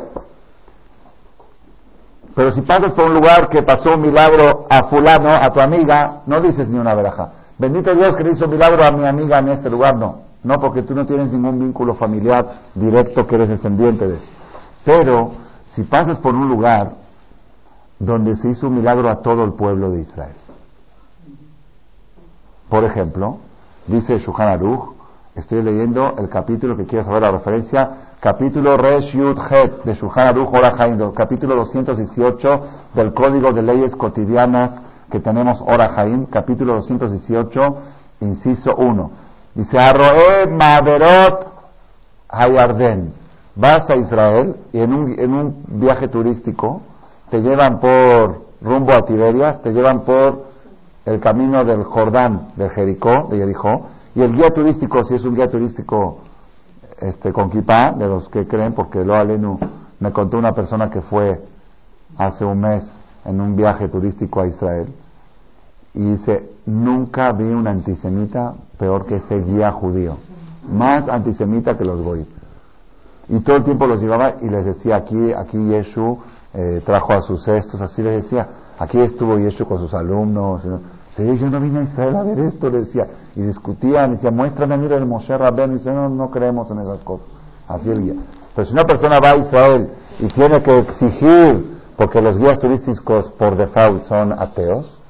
Pero 2.34 2.52
si 2.52 2.60
pasas 2.62 2.92
por 2.92 3.06
un 3.06 3.14
lugar 3.14 3.48
que 3.48 3.62
pasó 3.62 3.94
un 3.94 4.02
milagro 4.02 4.66
a 4.68 4.84
fulano, 4.88 5.30
a 5.30 5.50
tu 5.50 5.60
amiga, 5.60 6.22
no 6.26 6.40
dices 6.40 6.68
ni 6.68 6.78
una 6.78 6.94
veraja. 6.94 7.32
Bendito 7.58 7.94
Dios 7.94 8.14
que 8.14 8.24
le 8.24 8.32
hizo 8.32 8.44
un 8.44 8.50
milagro 8.52 8.84
a 8.84 8.90
mi 8.90 9.06
amiga 9.06 9.38
en 9.38 9.48
este 9.48 9.70
lugar, 9.70 9.96
no. 9.96 10.26
No, 10.44 10.60
porque 10.60 10.82
tú 10.82 10.94
no 10.94 11.06
tienes 11.06 11.32
ningún 11.32 11.58
vínculo 11.58 11.94
familiar 11.94 12.46
directo 12.74 13.26
que 13.26 13.34
eres 13.34 13.48
descendiente 13.48 14.06
de 14.06 14.16
eso. 14.16 14.26
Pero 14.84 15.32
si 15.74 15.82
pasas 15.84 16.18
por 16.18 16.34
un 16.34 16.48
lugar 16.48 16.92
donde 17.98 18.36
se 18.36 18.50
hizo 18.50 18.68
un 18.68 18.76
milagro 18.76 19.08
a 19.08 19.22
todo 19.22 19.42
el 19.44 19.54
pueblo 19.54 19.90
de 19.90 20.02
Israel. 20.02 20.36
Por 22.68 22.84
ejemplo, 22.84 23.38
dice 23.86 24.18
Shuhan 24.18 24.48
Aruch, 24.48 24.94
estoy 25.34 25.62
leyendo 25.62 26.14
el 26.18 26.28
capítulo 26.28 26.76
que 26.76 26.84
quiero 26.84 27.04
saber 27.04 27.22
la 27.22 27.30
referencia, 27.30 28.05
capítulo 28.26 28.76
Resh 28.76 29.14
Het 29.14 29.84
de 29.84 29.94
Shuhan 29.94 30.26
Aruch 30.26 31.14
capítulo 31.14 31.54
218 31.54 32.60
del 32.92 33.14
Código 33.14 33.52
de 33.52 33.62
Leyes 33.62 33.94
Cotidianas 33.94 34.82
que 35.08 35.20
tenemos 35.20 35.62
Ora 35.64 35.94
capítulo 36.28 36.74
218, 36.74 37.60
inciso 38.22 38.74
1. 38.74 39.10
Dice, 39.54 39.78
Arroe 39.78 40.48
Maverot 40.48 41.46
Hayarden 42.28 43.12
vas 43.54 43.88
a 43.88 43.94
Israel 43.94 44.56
y 44.72 44.80
en 44.80 44.92
un, 44.92 45.14
en 45.16 45.32
un 45.32 45.64
viaje 45.68 46.08
turístico 46.08 46.82
te 47.30 47.40
llevan 47.40 47.78
por 47.78 48.40
rumbo 48.60 48.92
a 48.92 49.02
Tiberias, 49.06 49.62
te 49.62 49.70
llevan 49.70 50.00
por 50.00 50.46
el 51.04 51.20
camino 51.20 51.64
del 51.64 51.84
Jordán, 51.84 52.48
de 52.56 52.70
Jericó, 52.70 53.28
de 53.30 53.38
Jericó, 53.38 53.86
y 54.16 54.22
el 54.22 54.34
guía 54.34 54.50
turístico, 54.50 55.04
si 55.04 55.14
es 55.14 55.24
un 55.24 55.36
guía 55.36 55.46
turístico 55.46 56.25
este, 56.98 57.32
con 57.32 57.50
kipá, 57.50 57.92
de 57.92 58.06
los 58.06 58.28
que 58.28 58.46
creen, 58.46 58.72
porque 58.72 59.04
lo 59.04 59.14
Alenu 59.14 59.58
me 60.00 60.12
contó 60.12 60.38
una 60.38 60.52
persona 60.52 60.90
que 60.90 61.00
fue 61.02 61.40
hace 62.16 62.44
un 62.44 62.60
mes 62.60 62.88
en 63.24 63.40
un 63.40 63.56
viaje 63.56 63.88
turístico 63.88 64.40
a 64.40 64.46
Israel, 64.46 64.86
y 65.94 66.10
dice, 66.12 66.50
nunca 66.66 67.32
vi 67.32 67.44
un 67.44 67.66
antisemita 67.66 68.52
peor 68.78 69.06
que 69.06 69.16
ese 69.16 69.40
guía 69.40 69.72
judío, 69.72 70.18
más 70.70 71.08
antisemita 71.08 71.76
que 71.76 71.84
los 71.84 72.02
goy. 72.02 72.26
Y 73.28 73.40
todo 73.40 73.56
el 73.56 73.64
tiempo 73.64 73.86
los 73.86 74.00
llevaba 74.00 74.34
y 74.40 74.48
les 74.48 74.64
decía, 74.64 74.96
aquí, 74.96 75.32
aquí 75.32 75.58
Yeshu 75.58 76.18
eh, 76.54 76.82
trajo 76.84 77.12
a 77.12 77.22
sus 77.22 77.42
cestos, 77.42 77.80
así 77.80 78.02
les 78.02 78.22
decía, 78.22 78.46
aquí 78.78 79.00
estuvo 79.00 79.38
Yeshu 79.38 79.66
con 79.66 79.78
sus 79.78 79.92
alumnos. 79.94 80.62
Sí, 81.16 81.24
yo 81.38 81.50
no 81.50 81.60
vine 81.60 81.80
a 81.80 81.82
Israel 81.82 82.16
a 82.16 82.22
ver 82.22 82.38
esto, 82.40 82.70
le 82.70 82.80
decía. 82.80 83.06
Y 83.36 83.42
discutían, 83.42 84.12
decía, 84.12 84.30
muéstrame, 84.30 84.76
mira 84.78 84.96
el 84.96 85.06
Moshe 85.06 85.36
Rabben. 85.36 85.72
Y 85.72 85.74
dice, 85.74 85.92
no, 85.92 86.08
no 86.08 86.30
creemos 86.30 86.70
en 86.70 86.78
esas 86.80 86.98
cosas. 87.00 87.26
Así 87.68 87.90
el 87.90 88.02
guía. 88.02 88.14
Pero 88.54 88.66
si 88.66 88.72
una 88.72 88.84
persona 88.84 89.18
va 89.22 89.32
a 89.32 89.36
Israel 89.36 89.90
y 90.18 90.26
tiene 90.28 90.62
que 90.62 90.78
exigir, 90.78 91.78
porque 91.96 92.20
los 92.22 92.38
guías 92.38 92.58
turísticos 92.58 93.30
por 93.32 93.56
default 93.56 94.04
son 94.04 94.32
ateos, 94.32 95.02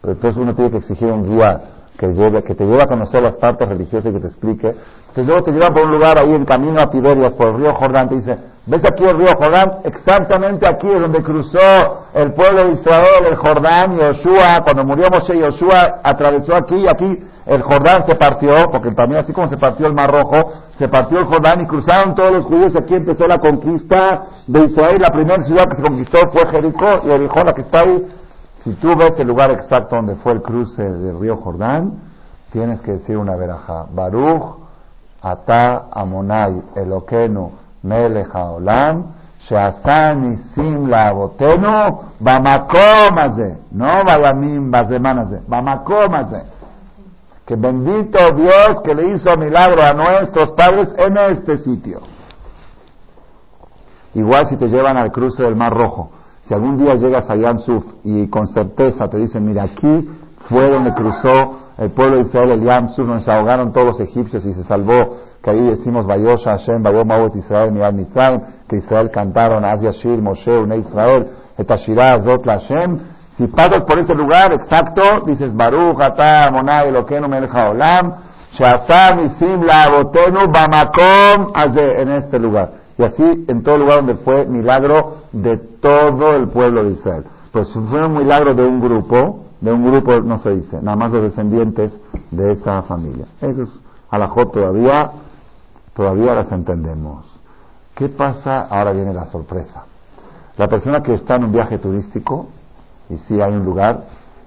pero 0.00 0.12
entonces 0.12 0.40
uno 0.40 0.54
tiene 0.54 0.70
que 0.70 0.78
exigir 0.78 1.10
un 1.10 1.24
guía 1.24 1.75
que, 1.98 2.08
lleve, 2.08 2.42
que 2.42 2.54
te 2.54 2.64
lleve 2.64 2.82
a 2.82 2.86
conocer 2.86 3.22
las 3.22 3.36
partes 3.36 3.68
religiosas 3.68 4.10
y 4.10 4.14
que 4.14 4.20
te 4.20 4.28
explique. 4.28 4.68
Entonces 4.68 5.26
luego 5.26 5.42
te 5.42 5.52
lleva 5.52 5.68
por 5.70 5.84
un 5.84 5.92
lugar 5.92 6.18
ahí 6.18 6.34
en 6.34 6.44
camino 6.44 6.80
a 6.80 6.90
Tiberias, 6.90 7.32
por 7.32 7.48
el 7.48 7.56
río 7.58 7.74
Jordán, 7.74 8.08
te 8.08 8.16
dice, 8.16 8.38
¿Ves 8.68 8.84
aquí 8.84 9.04
el 9.04 9.16
río 9.16 9.28
Jordán? 9.38 9.78
Exactamente 9.84 10.66
aquí 10.66 10.88
es 10.90 11.00
donde 11.00 11.22
cruzó 11.22 12.06
el 12.12 12.32
pueblo 12.34 12.64
de 12.64 12.72
Israel, 12.72 13.26
el 13.28 13.36
Jordán 13.36 13.92
y 13.92 13.98
Yoshua. 13.98 14.64
Cuando 14.64 14.84
murió 14.84 15.06
Moshe, 15.08 15.38
Yoshua 15.38 16.00
atravesó 16.02 16.56
aquí 16.56 16.74
y 16.74 16.86
aquí 16.88 17.22
el 17.46 17.62
Jordán 17.62 18.04
se 18.06 18.16
partió, 18.16 18.68
porque 18.72 18.90
también 18.90 19.20
así 19.20 19.32
como 19.32 19.46
se 19.48 19.56
partió 19.56 19.86
el 19.86 19.94
Mar 19.94 20.10
Rojo, 20.10 20.52
se 20.80 20.88
partió 20.88 21.20
el 21.20 21.26
Jordán 21.26 21.60
y 21.60 21.66
cruzaron 21.68 22.16
todos 22.16 22.32
los 22.32 22.44
judíos. 22.46 22.74
Aquí 22.74 22.96
empezó 22.96 23.28
la 23.28 23.38
conquista 23.38 24.26
de 24.48 24.64
Israel. 24.64 25.00
La 25.00 25.10
primera 25.10 25.40
ciudad 25.44 25.66
que 25.70 25.76
se 25.76 25.82
conquistó 25.82 26.18
fue 26.32 26.44
Jericó 26.50 26.86
y 27.04 27.08
Jericó, 27.08 27.44
la 27.44 27.52
que 27.52 27.60
está 27.60 27.80
ahí. 27.82 28.04
Si 28.66 28.74
tú 28.74 28.96
ves 28.96 29.12
el 29.18 29.28
lugar 29.28 29.52
exacto 29.52 29.94
donde 29.94 30.16
fue 30.16 30.32
el 30.32 30.42
cruce 30.42 30.82
del 30.82 31.20
río 31.20 31.36
Jordán, 31.36 32.00
tienes 32.50 32.80
que 32.80 32.94
decir 32.94 33.16
una 33.16 33.36
veraja. 33.36 33.86
Baruch, 33.92 34.56
Ata, 35.22 35.84
Amonai, 35.92 36.64
Eloquenu, 36.74 37.52
Melech 37.84 38.34
Haolam, 38.34 39.14
Sheasan, 39.48 40.32
Isim, 40.32 40.88
Laabotenu, 40.88 42.00
No 43.70 43.92
Balamim, 44.04 44.68
Bazeman 44.68 45.18
Azeh. 45.20 46.44
Que 47.46 47.54
bendito 47.54 48.18
Dios 48.32 48.82
que 48.82 48.96
le 48.96 49.14
hizo 49.14 49.36
milagro 49.36 49.80
a 49.80 49.92
nuestros 49.92 50.50
padres 50.56 50.88
en 50.98 51.16
este 51.16 51.58
sitio. 51.58 52.00
Igual 54.14 54.48
si 54.48 54.56
te 54.56 54.66
llevan 54.66 54.96
al 54.96 55.12
cruce 55.12 55.44
del 55.44 55.54
Mar 55.54 55.72
Rojo 55.72 56.15
si 56.46 56.54
algún 56.54 56.76
día 56.76 56.94
llegas 56.94 57.28
a 57.28 57.34
Yamsuf 57.34 57.84
y 58.04 58.28
con 58.28 58.46
certeza 58.48 59.08
te 59.08 59.18
dicen, 59.18 59.44
mira, 59.44 59.64
aquí 59.64 60.08
fue 60.48 60.70
donde 60.70 60.94
cruzó 60.94 61.58
el 61.78 61.90
pueblo 61.90 62.16
de 62.16 62.22
Israel, 62.22 62.50
el 62.52 62.62
Yamsuf, 62.62 63.06
donde 63.06 63.24
se 63.24 63.32
ahogaron 63.32 63.72
todos 63.72 63.86
los 63.86 64.00
egipcios 64.00 64.44
y 64.44 64.54
se 64.54 64.64
salvó 64.64 65.16
que 65.46 65.50
ahí 65.50 65.62
decimos 65.62 66.06
Vayosha 66.06 66.58
Hashem, 66.58 66.82
Vayom 66.82 67.08
Israel, 67.36 67.70
Miad 67.70 67.92
Mitzrayim, 67.92 68.40
que 68.68 68.78
Israel 68.78 69.12
cantaron 69.12 69.64
Az 69.64 69.80
Yashir, 69.80 70.20
Moshe, 70.20 70.50
Une 70.50 70.78
Israel, 70.78 71.28
Etashirah, 71.56 72.14
Azot 72.14 72.44
Hashem. 72.44 72.98
Si 73.36 73.46
pasas 73.46 73.84
por 73.84 73.96
ese 73.98 74.14
lugar 74.14 74.52
exacto, 74.52 75.20
dices 75.24 75.54
Baruch, 75.54 76.00
Atah, 76.00 76.50
Monai, 76.50 76.88
Eloquenu, 76.88 77.28
Melech 77.28 77.54
Haolam, 77.54 78.14
Sheasar, 78.58 79.16
Nisim, 79.16 79.62
Laabotenu, 79.62 80.48
Bamakom, 80.48 81.52
en 81.54 82.10
este 82.10 82.40
lugar. 82.40 82.85
Y 82.98 83.02
así 83.02 83.44
en 83.48 83.62
todo 83.62 83.78
lugar 83.78 83.98
donde 83.98 84.16
fue 84.16 84.46
milagro 84.46 85.18
de 85.32 85.58
todo 85.58 86.34
el 86.34 86.48
pueblo 86.48 86.84
de 86.84 86.92
Israel. 86.92 87.24
Pues 87.52 87.68
fue 87.72 88.06
un 88.06 88.14
milagro 88.14 88.54
de 88.54 88.66
un 88.66 88.80
grupo, 88.80 89.44
de 89.60 89.72
un 89.72 89.90
grupo 89.90 90.18
no 90.20 90.38
se 90.38 90.50
dice, 90.50 90.80
nada 90.82 90.96
más 90.96 91.10
los 91.10 91.22
descendientes 91.22 91.92
de 92.30 92.52
esa 92.52 92.82
familia. 92.82 93.26
Eso 93.40 93.62
es 93.62 93.80
alajot 94.10 94.52
todavía 94.52 95.10
todavía 95.96 96.34
las 96.34 96.52
entendemos. 96.52 97.40
¿Qué 97.94 98.10
pasa? 98.10 98.66
Ahora 98.66 98.92
viene 98.92 99.14
la 99.14 99.24
sorpresa. 99.26 99.86
La 100.58 100.68
persona 100.68 101.02
que 101.02 101.14
está 101.14 101.36
en 101.36 101.44
un 101.44 101.52
viaje 101.52 101.78
turístico, 101.78 102.48
y 103.08 103.16
si 103.16 103.40
hay 103.40 103.52
un 103.54 103.64
lugar, 103.64 104.04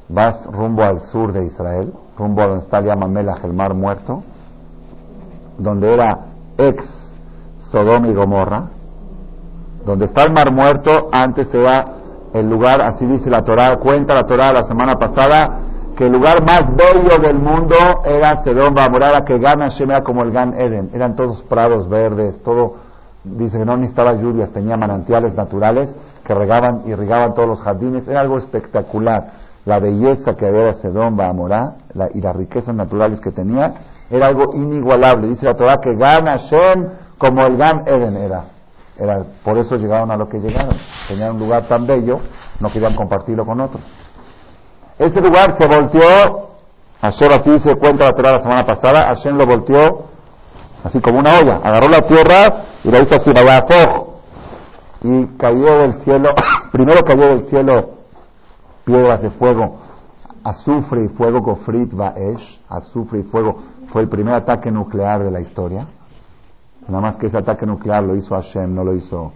vas 0.08 0.46
rumbo 0.46 0.84
al 0.84 1.02
sur 1.08 1.34
de 1.34 1.46
Israel, 1.46 1.92
rumbo 2.18 2.42
a 2.42 2.48
donde 2.48 2.66
está 2.66 2.82
Melach, 2.82 3.44
el 3.44 3.54
mar 3.54 3.74
muerto, 3.74 4.24
donde 5.58 5.92
era 5.92 6.20
ex 6.58 6.99
Sodoma 7.72 8.08
y 8.08 8.14
Gomorra, 8.14 8.70
donde 9.86 10.06
está 10.06 10.24
el 10.24 10.34
mar 10.34 10.52
muerto, 10.52 11.10
antes 11.12 11.54
era 11.54 11.86
el 12.34 12.50
lugar, 12.50 12.82
así 12.82 13.06
dice 13.06 13.30
la 13.30 13.44
Torah, 13.44 13.78
cuenta 13.78 14.14
la 14.14 14.24
Torah 14.26 14.52
la 14.52 14.64
semana 14.64 14.94
pasada, 14.96 15.60
que 15.96 16.06
el 16.06 16.14
lugar 16.14 16.44
más 16.46 16.64
bello 16.76 17.18
del 17.22 17.38
mundo 17.38 17.76
era 18.06 18.42
Sedón 18.44 18.74
Bamorara, 18.74 19.26
que 19.26 19.38
Gan 19.38 19.60
Hashem 19.60 19.90
era 19.90 20.02
como 20.02 20.24
el 20.24 20.32
Gan 20.32 20.54
Eden, 20.54 20.90
eran 20.94 21.16
todos 21.16 21.42
prados 21.44 21.90
verdes, 21.90 22.42
todo, 22.44 22.76
dice 23.24 23.58
que 23.58 23.66
no 23.66 23.76
necesitaba 23.78 24.14
lluvias, 24.14 24.52
tenía 24.52 24.78
manantiales 24.78 25.34
naturales 25.36 25.94
que 26.24 26.34
regaban, 26.34 26.84
y 26.86 26.92
irrigaban 26.92 27.34
todos 27.34 27.50
los 27.50 27.62
jardines, 27.62 28.08
era 28.08 28.22
algo 28.22 28.38
espectacular. 28.38 29.50
La 29.66 29.80
belleza 29.80 30.36
que 30.36 30.48
había 30.48 30.66
de 30.66 30.74
Sedón 30.76 31.18
Bamorá 31.18 31.76
y 32.14 32.22
las 32.22 32.36
riquezas 32.36 32.74
naturales 32.74 33.20
que 33.20 33.32
tenía 33.32 33.74
era 34.10 34.28
algo 34.28 34.54
inigualable. 34.54 35.28
Dice 35.28 35.46
la 35.46 35.56
Torah 35.56 35.78
que 35.82 35.96
Gan 35.96 36.26
Hashem 36.26 36.88
como 37.20 37.46
el 37.46 37.58
Gan 37.58 37.84
Eden 37.86 38.18
era. 38.18 38.46
era. 38.98 39.24
Por 39.44 39.60
eso 39.60 39.76
llegaron 39.76 40.10
a 40.10 40.18
lo 40.18 40.28
que 40.28 40.40
llegaron. 40.40 40.76
Tenían 41.08 41.36
un 41.36 41.40
lugar 41.40 41.68
tan 41.68 41.86
bello, 41.86 42.20
no 42.60 42.72
querían 42.72 42.96
compartirlo 42.96 43.46
con 43.46 43.62
otros. 43.62 43.84
Ese 44.98 45.22
lugar 45.22 45.56
se 45.60 45.68
volteó, 45.68 46.50
Hashem 47.02 47.32
así 47.32 47.60
se 47.60 47.76
cuenta 47.76 48.10
la 48.10 48.32
la 48.32 48.42
semana 48.42 48.66
pasada, 48.66 49.06
Hashem 49.06 49.38
lo 49.38 49.46
volteó 49.46 50.10
así 50.84 51.00
como 51.00 51.20
una 51.20 51.40
olla, 51.40 51.60
agarró 51.64 51.90
la 51.90 52.02
tierra 52.02 52.64
y 52.84 52.92
la 52.92 53.00
hizo 53.00 53.16
así, 53.16 53.32
y 55.02 55.28
cayó 55.38 55.80
del 55.80 56.02
cielo, 56.04 56.30
primero 56.72 57.02
cayó 57.04 57.28
del 57.28 57.46
cielo 57.50 57.92
piedras 58.86 59.22
de 59.22 59.30
fuego, 59.32 59.80
azufre 60.44 61.06
y 61.06 61.10
fuego, 61.10 61.42
Gofrit 61.42 61.94
Baesh, 61.94 62.62
azufre 62.68 63.20
y 63.20 63.24
fuego, 63.24 63.62
fue 63.92 64.02
el 64.02 64.10
primer 64.10 64.34
ataque 64.34 64.72
nuclear 64.72 65.24
de 65.24 65.32
la 65.32 65.42
historia. 65.42 65.88
Nada 66.90 67.02
más 67.02 67.18
que 67.18 67.28
ese 67.28 67.38
ataque 67.38 67.66
nuclear 67.66 68.04
lo 68.04 68.16
hizo 68.16 68.36
Hashem, 68.36 68.74
no 68.74 68.84
lo 68.84 68.96
hizo 68.96 69.32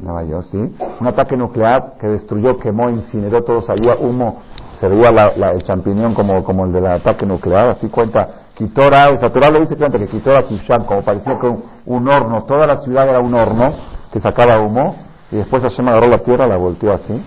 Nueva 0.00 0.24
York, 0.24 0.46
¿sí? 0.50 0.76
Un 1.00 1.06
ataque 1.06 1.36
nuclear 1.36 1.94
que 2.00 2.06
destruyó, 2.06 2.58
quemó, 2.58 2.88
incineró 2.88 3.42
todo, 3.42 3.60
salía 3.60 3.96
humo 3.96 4.38
se 4.80 4.88
veía 4.88 5.10
el 5.52 5.62
champiñón 5.62 6.14
como, 6.14 6.64
el 6.64 6.72
del 6.72 6.86
ataque 6.86 7.26
nuclear, 7.26 7.68
así 7.68 7.88
cuenta 7.88 8.46
Quitora, 8.54 9.10
o 9.10 9.18
sea, 9.18 9.50
lo 9.50 9.60
dice 9.60 9.76
cuenta 9.76 9.98
que 9.98 10.08
Quitora 10.08 10.46
Kishan, 10.46 10.84
como 10.84 11.02
parecía 11.02 11.38
que 11.38 11.46
un, 11.84 12.08
horno, 12.08 12.44
toda 12.44 12.66
la 12.66 12.78
ciudad 12.78 13.06
era 13.06 13.20
un 13.20 13.34
horno 13.34 13.72
que 14.10 14.20
sacaba 14.20 14.58
humo, 14.58 14.96
y 15.30 15.36
después 15.36 15.62
Hashem 15.62 15.86
agarró 15.86 16.08
la 16.08 16.18
tierra, 16.18 16.46
la 16.46 16.56
volteó 16.56 16.92
así, 16.94 17.22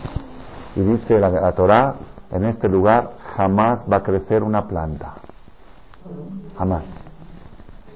y 0.75 0.81
dice 0.81 1.19
la, 1.19 1.29
la 1.29 1.51
Torah, 1.51 1.93
en 2.31 2.43
este 2.45 2.67
lugar 2.67 3.11
jamás 3.35 3.83
va 3.91 3.97
a 3.97 4.03
crecer 4.03 4.41
una 4.41 4.67
planta, 4.67 5.13
jamás, 6.57 6.83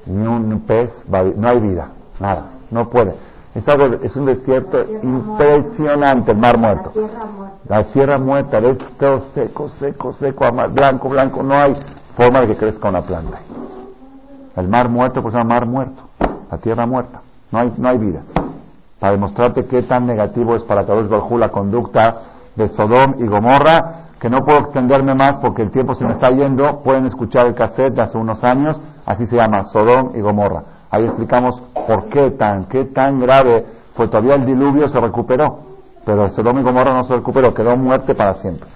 ni 0.08 0.28
un 0.28 0.62
pez, 0.62 0.92
no 1.08 1.48
hay 1.48 1.60
vida, 1.60 1.90
nada, 2.20 2.52
no 2.72 2.90
puede. 2.90 3.16
Es, 4.04 4.16
un 4.16 4.26
desierto 4.26 4.78
impresionante, 5.02 6.32
el 6.32 6.38
mar 6.38 6.60
muerto. 6.60 6.92
La 7.68 7.86
tierra 7.86 8.20
muerta, 8.20 8.60
es 8.60 8.78
todo 9.00 9.24
seco, 9.34 9.70
seco, 9.80 10.14
seco, 10.14 10.46
blanco, 10.72 11.10
blanco, 11.10 11.42
no 11.42 11.56
hay 11.56 11.76
forma 12.16 12.42
de 12.42 12.48
que 12.48 12.58
crezca 12.58 12.90
una 12.90 13.02
planta. 13.02 13.40
El 14.56 14.68
mar 14.68 14.90
muerto, 14.90 15.22
pues 15.24 15.34
llama 15.34 15.56
mar 15.56 15.66
muerto, 15.66 16.04
la 16.52 16.58
tierra 16.60 16.86
muerta, 16.86 17.22
no 17.52 17.60
hay, 17.60 17.74
no 17.78 17.90
hay 17.90 17.98
vida. 17.98 18.22
Para 19.00 19.14
demostrarte 19.14 19.66
qué 19.66 19.84
tan 19.84 20.06
negativo 20.06 20.56
es 20.56 20.64
para 20.64 20.86
Kadosh 20.86 21.08
Barjú 21.08 21.38
la 21.38 21.50
conducta 21.50 22.16
de 22.56 22.70
Sodom 22.70 23.16
y 23.18 23.28
Gomorra, 23.28 24.08
que 24.20 24.30
no 24.30 24.40
puedo 24.40 24.60
extenderme 24.60 25.14
más 25.14 25.36
porque 25.36 25.62
el 25.62 25.72
tiempo 25.72 25.96
se 25.96 26.06
me 26.06 26.14
está 26.14 26.30
yendo, 26.30 26.82
pueden 26.84 27.06
escuchar 27.06 27.48
el 27.48 27.56
cassette 27.56 27.94
de 27.94 28.02
hace 28.02 28.18
unos 28.18 28.44
años, 28.44 28.80
así 29.08 29.26
se 29.26 29.38
llama, 29.38 29.64
Sodom 29.66 30.12
y 30.16 30.22
Gomorra. 30.22 30.64
Ahí 30.92 31.06
explicamos 31.06 31.62
por 31.88 32.10
qué 32.10 32.32
tan, 32.32 32.66
qué 32.66 32.86
tan 32.86 33.20
grave 33.20 33.66
fue. 33.96 34.08
Todavía 34.10 34.36
el 34.36 34.46
diluvio 34.46 34.90
se 34.90 35.00
recuperó, 35.00 35.60
pero 36.06 36.26
el 36.26 36.32
Sodoma 36.32 36.60
y 36.60 36.64
Gomorra 36.64 36.94
no 36.94 37.06
se 37.06 37.16
recuperó, 37.16 37.54
quedó 37.54 37.76
muerte 37.78 38.14
para 38.14 38.36
siempre. 38.36 38.70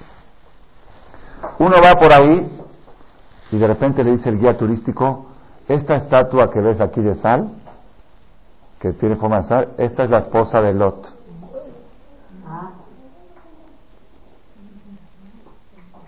Uno 1.60 1.76
va 1.84 2.00
por 2.00 2.14
ahí 2.14 2.50
y 3.52 3.58
de 3.58 3.68
repente 3.68 4.04
le 4.04 4.12
dice 4.12 4.30
el 4.30 4.40
guía 4.40 4.58
turístico, 4.58 5.28
esta 5.68 5.98
estatua 5.98 6.50
que 6.50 6.62
ves 6.62 6.80
aquí 6.80 7.02
de 7.02 7.16
sal, 7.16 7.52
que 8.80 8.94
tiene 8.94 9.18
forma 9.18 9.42
de 9.42 9.48
sal, 9.50 9.68
esta 9.78 10.06
es 10.06 10.10
la 10.10 10.20
esposa 10.20 10.62
de 10.62 10.74
Lot. 10.74 11.14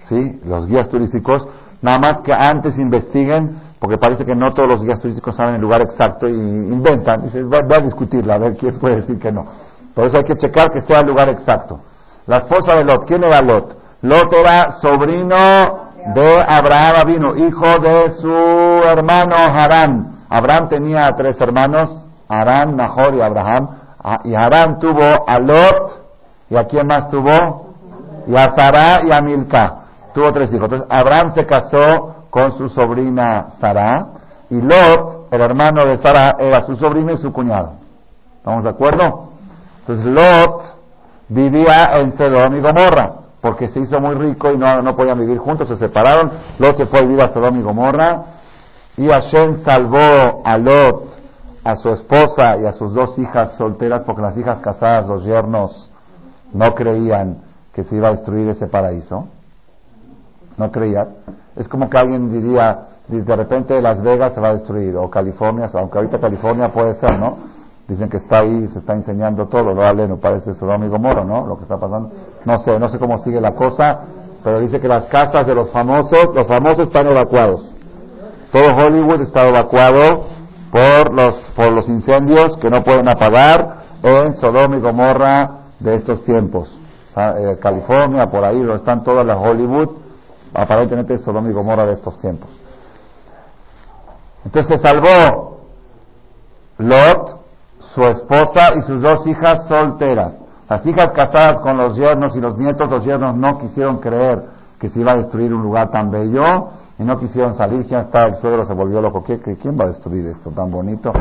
¿Sí? 0.07 0.41
Los 0.45 0.67
guías 0.67 0.87
turísticos, 0.87 1.45
nada 1.81 1.99
más 1.99 2.21
que 2.21 2.33
antes 2.33 2.77
investiguen 2.77 3.62
porque 3.83 3.97
parece 3.97 4.23
que 4.23 4.33
no 4.33 4.53
todos 4.53 4.69
los 4.69 4.81
guías 4.81 5.01
turísticos 5.01 5.35
saben 5.35 5.55
el 5.55 5.61
lugar 5.61 5.81
exacto 5.81 6.25
y 6.25 6.31
inventan. 6.31 7.29
Y 7.33 7.41
va, 7.41 7.57
a 7.57 7.81
discutirla, 7.81 8.35
a 8.35 8.37
ver 8.37 8.55
quién 8.55 8.79
puede 8.79 9.01
decir 9.01 9.19
que 9.19 9.29
no. 9.29 9.45
Por 9.93 10.05
eso 10.05 10.19
hay 10.19 10.23
que 10.23 10.37
checar 10.37 10.71
que 10.71 10.83
sea 10.83 11.01
el 11.01 11.07
lugar 11.07 11.27
exacto. 11.27 11.81
La 12.25 12.37
esposa 12.37 12.77
de 12.77 12.85
Lot, 12.85 13.05
¿quién 13.05 13.25
era 13.25 13.41
Lot? 13.41 13.75
Lot 14.03 14.33
era 14.37 14.77
sobrino 14.79 15.89
de 16.15 16.45
Abraham 16.47 17.07
vino, 17.07 17.35
hijo 17.35 17.79
de 17.79 18.11
su 18.21 18.33
hermano 18.87 19.35
Harán. 19.35 20.21
Abraham 20.29 20.69
tenía 20.69 21.01
tres 21.17 21.35
hermanos, 21.41 22.05
Harán, 22.29 22.77
Nahor 22.77 23.13
y 23.15 23.21
Abraham. 23.21 23.67
Ah, 24.01 24.21
y 24.23 24.33
Harán 24.33 24.79
tuvo 24.79 25.27
a 25.27 25.39
Lot, 25.39 26.05
¿y 26.49 26.55
a 26.55 26.63
quién 26.67 26.87
más 26.87 27.09
tuvo? 27.09 27.73
Y 28.27 28.35
a 28.37 28.55
Sarah 28.55 29.01
y 29.05 29.11
a 29.11 29.19
Milka. 29.19 29.79
Tuvo 30.13 30.31
tres 30.31 30.53
hijos. 30.53 30.71
Entonces 30.71 30.87
Abraham 30.89 31.33
se 31.35 31.45
casó 31.45 32.12
con 32.33 32.57
su 32.57 32.67
sobrina 32.69 33.51
Sara 33.61 34.07
y 34.49 34.59
Lot, 34.59 35.27
el 35.29 35.39
hermano 35.39 35.85
de 35.85 35.97
Sara, 35.99 36.35
era 36.39 36.65
su 36.65 36.75
sobrino 36.77 37.11
y 37.11 37.17
su 37.19 37.31
cuñado. 37.31 37.73
¿Estamos 38.37 38.63
de 38.63 38.71
acuerdo? 38.71 39.29
Entonces 39.81 40.03
Lot 40.03 40.63
vivía 41.29 41.99
en 41.99 42.17
Sodom 42.17 42.55
y 42.55 42.59
Gomorra 42.59 43.13
porque 43.39 43.69
se 43.69 43.81
hizo 43.81 43.99
muy 44.01 44.15
rico 44.15 44.51
y 44.51 44.57
no, 44.57 44.81
no 44.81 44.95
podían 44.95 45.19
vivir 45.19 45.37
juntos, 45.37 45.67
se 45.67 45.75
separaron. 45.75 46.31
Lot 46.57 46.75
se 46.77 46.87
fue 46.87 47.01
a 47.01 47.01
vivir 47.03 47.21
a 47.21 47.31
Sodom 47.31 47.55
y 47.59 47.61
Gomorra 47.61 48.23
y 48.97 49.07
Hashem 49.09 49.63
salvó 49.63 50.41
a 50.43 50.57
Lot 50.57 51.13
a 51.63 51.75
su 51.75 51.89
esposa 51.89 52.57
y 52.57 52.65
a 52.65 52.73
sus 52.73 52.95
dos 52.95 53.15
hijas 53.19 53.51
solteras, 53.59 54.01
porque 54.07 54.23
las 54.23 54.35
hijas 54.35 54.57
casadas, 54.59 55.07
los 55.07 55.23
yernos, 55.23 55.91
no 56.51 56.73
creían 56.73 57.43
que 57.73 57.83
se 57.83 57.95
iba 57.95 58.07
a 58.07 58.13
destruir 58.13 58.49
ese 58.49 58.65
paraíso. 58.65 59.27
No 60.57 60.71
creían. 60.71 61.07
Es 61.55 61.67
como 61.67 61.89
que 61.89 61.97
alguien 61.97 62.31
diría, 62.31 62.87
de 63.07 63.35
repente 63.35 63.81
Las 63.81 64.01
Vegas 64.01 64.33
se 64.33 64.41
va 64.41 64.49
a 64.49 64.53
destruir, 64.53 64.95
o 64.95 65.09
California, 65.09 65.69
aunque 65.73 65.97
ahorita 65.97 66.19
California 66.19 66.71
puede 66.71 66.95
ser, 66.99 67.17
¿no? 67.19 67.37
Dicen 67.87 68.09
que 68.09 68.17
está 68.17 68.39
ahí, 68.39 68.67
se 68.69 68.79
está 68.79 68.93
enseñando 68.93 69.47
todo, 69.47 69.73
lo 69.73 70.07
no 70.07 70.17
parece 70.17 70.53
Sodoma 70.55 70.85
y 70.85 70.89
Gomorra, 70.89 71.23
¿no? 71.23 71.45
Lo 71.45 71.57
que 71.57 71.63
está 71.63 71.77
pasando. 71.77 72.11
No 72.45 72.59
sé, 72.59 72.79
no 72.79 72.89
sé 72.89 72.97
cómo 72.97 73.17
sigue 73.19 73.41
la 73.41 73.53
cosa, 73.53 73.99
pero 74.43 74.59
dice 74.59 74.79
que 74.79 74.87
las 74.87 75.05
casas 75.07 75.45
de 75.45 75.53
los 75.53 75.69
famosos, 75.71 76.29
los 76.33 76.47
famosos 76.47 76.87
están 76.87 77.07
evacuados. 77.07 77.73
Todo 78.51 78.73
Hollywood 78.75 79.21
está 79.21 79.47
evacuado 79.47 80.27
por 80.71 81.13
los, 81.13 81.51
por 81.55 81.71
los 81.71 81.87
incendios 81.89 82.57
que 82.57 82.69
no 82.69 82.83
pueden 82.83 83.09
apagar 83.09 83.83
en 84.01 84.35
Sodoma 84.35 84.77
y 84.77 84.79
Gomorra 84.79 85.49
de 85.79 85.95
estos 85.95 86.23
tiempos. 86.23 86.71
Eh, 87.15 87.57
California, 87.61 88.25
por 88.25 88.43
ahí, 88.43 88.59
donde 88.59 88.77
están 88.77 89.03
todas 89.03 89.25
las 89.25 89.37
Hollywood, 89.37 89.89
aparentemente 90.53 91.17
Sodoma 91.19 91.49
y 91.49 91.53
Gomorra 91.53 91.85
de 91.85 91.93
estos 91.93 92.17
tiempos. 92.19 92.49
Entonces 94.45 94.81
salvó 94.81 95.59
Lot, 96.77 97.39
su 97.93 98.01
esposa 98.03 98.75
y 98.77 98.81
sus 98.81 99.01
dos 99.01 99.25
hijas 99.27 99.67
solteras. 99.67 100.33
Las 100.69 100.85
hijas 100.85 101.11
casadas 101.11 101.59
con 101.59 101.77
los 101.77 101.95
yernos 101.95 102.35
y 102.35 102.39
los 102.39 102.57
nietos, 102.57 102.89
los 102.89 103.05
yernos 103.05 103.35
no 103.35 103.57
quisieron 103.59 103.97
creer 103.97 104.43
que 104.79 104.89
se 104.89 104.99
iba 104.99 105.11
a 105.11 105.17
destruir 105.17 105.53
un 105.53 105.61
lugar 105.61 105.91
tan 105.91 106.09
bello 106.09 106.43
y 106.97 107.03
no 107.03 107.19
quisieron 107.19 107.55
salir. 107.55 107.85
Ya 107.85 108.01
está, 108.01 108.25
el 108.25 108.35
suegro 108.35 108.65
se 108.65 108.73
volvió 108.73 109.01
loco. 109.01 109.23
¿Qué, 109.23 109.39
quién 109.39 109.77
va 109.79 109.85
a 109.85 109.89
destruir 109.89 110.25
esto 110.27 110.49
tan 110.51 110.71
bonito? 110.71 111.11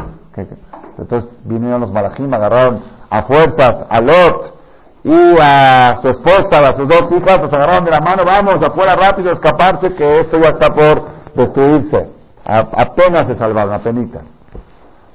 Entonces 0.98 1.30
vinieron 1.44 1.80
los 1.80 1.92
malajim, 1.92 2.32
agarraron 2.32 2.80
a 3.10 3.22
fuerzas 3.24 3.86
a 3.88 4.00
Lot 4.00 4.61
y 5.04 5.36
a 5.40 5.98
su 6.00 6.08
esposa, 6.08 6.68
a 6.68 6.72
sus 6.74 6.86
dos 6.86 7.10
hijas, 7.12 7.40
los 7.40 7.52
agarraron 7.52 7.84
de 7.84 7.90
la 7.90 8.00
mano, 8.00 8.22
vamos 8.24 8.62
afuera 8.62 8.94
rápido, 8.94 9.32
escaparse, 9.32 9.94
que 9.94 10.20
esto 10.20 10.38
ya 10.38 10.50
está 10.50 10.68
por 10.68 11.02
destruirse. 11.34 12.08
apenas 12.44 13.26
se 13.26 13.36
salvaron, 13.36 13.74
apenas. 13.74 14.22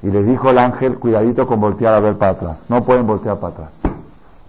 Y 0.02 0.10
les 0.10 0.26
dijo 0.26 0.50
el 0.50 0.58
ángel, 0.58 0.98
cuidadito 0.98 1.46
con 1.46 1.60
voltear 1.60 1.94
a 1.94 2.00
ver 2.00 2.18
para 2.18 2.32
atrás. 2.32 2.58
No 2.68 2.84
pueden 2.84 3.06
voltear 3.06 3.38
para 3.38 3.52
atrás. 3.54 3.70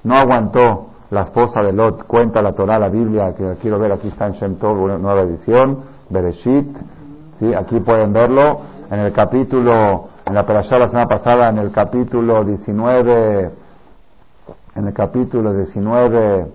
No 0.03 0.15
aguantó 0.15 0.89
la 1.09 1.21
esposa 1.21 1.61
de 1.61 1.73
Lot, 1.73 2.05
cuenta 2.05 2.41
la 2.41 2.53
Torah, 2.53 2.77
la 2.77 2.89
Biblia, 2.89 3.33
que 3.35 3.55
quiero 3.61 3.79
ver, 3.79 3.91
aquí 3.93 4.09
está 4.09 4.27
en 4.27 4.33
Shem 4.33 4.55
Tov, 4.57 4.79
una 4.79 4.97
nueva 4.97 5.21
edición, 5.21 5.83
Bereshit, 6.09 6.77
¿sí? 7.39 7.53
aquí 7.53 7.79
pueden 7.79 8.13
verlo, 8.13 8.61
en 8.91 8.99
el 8.99 9.11
capítulo, 9.11 10.09
en 10.25 10.35
la 10.35 10.45
perashá 10.45 10.77
la 10.77 10.89
semana 10.89 11.07
pasada, 11.07 11.49
en 11.49 11.57
el 11.57 11.71
capítulo 11.71 12.43
19, 12.43 13.51
en 14.79 14.87
el 14.87 14.93
capítulo 14.93 15.53
19, 15.53 16.47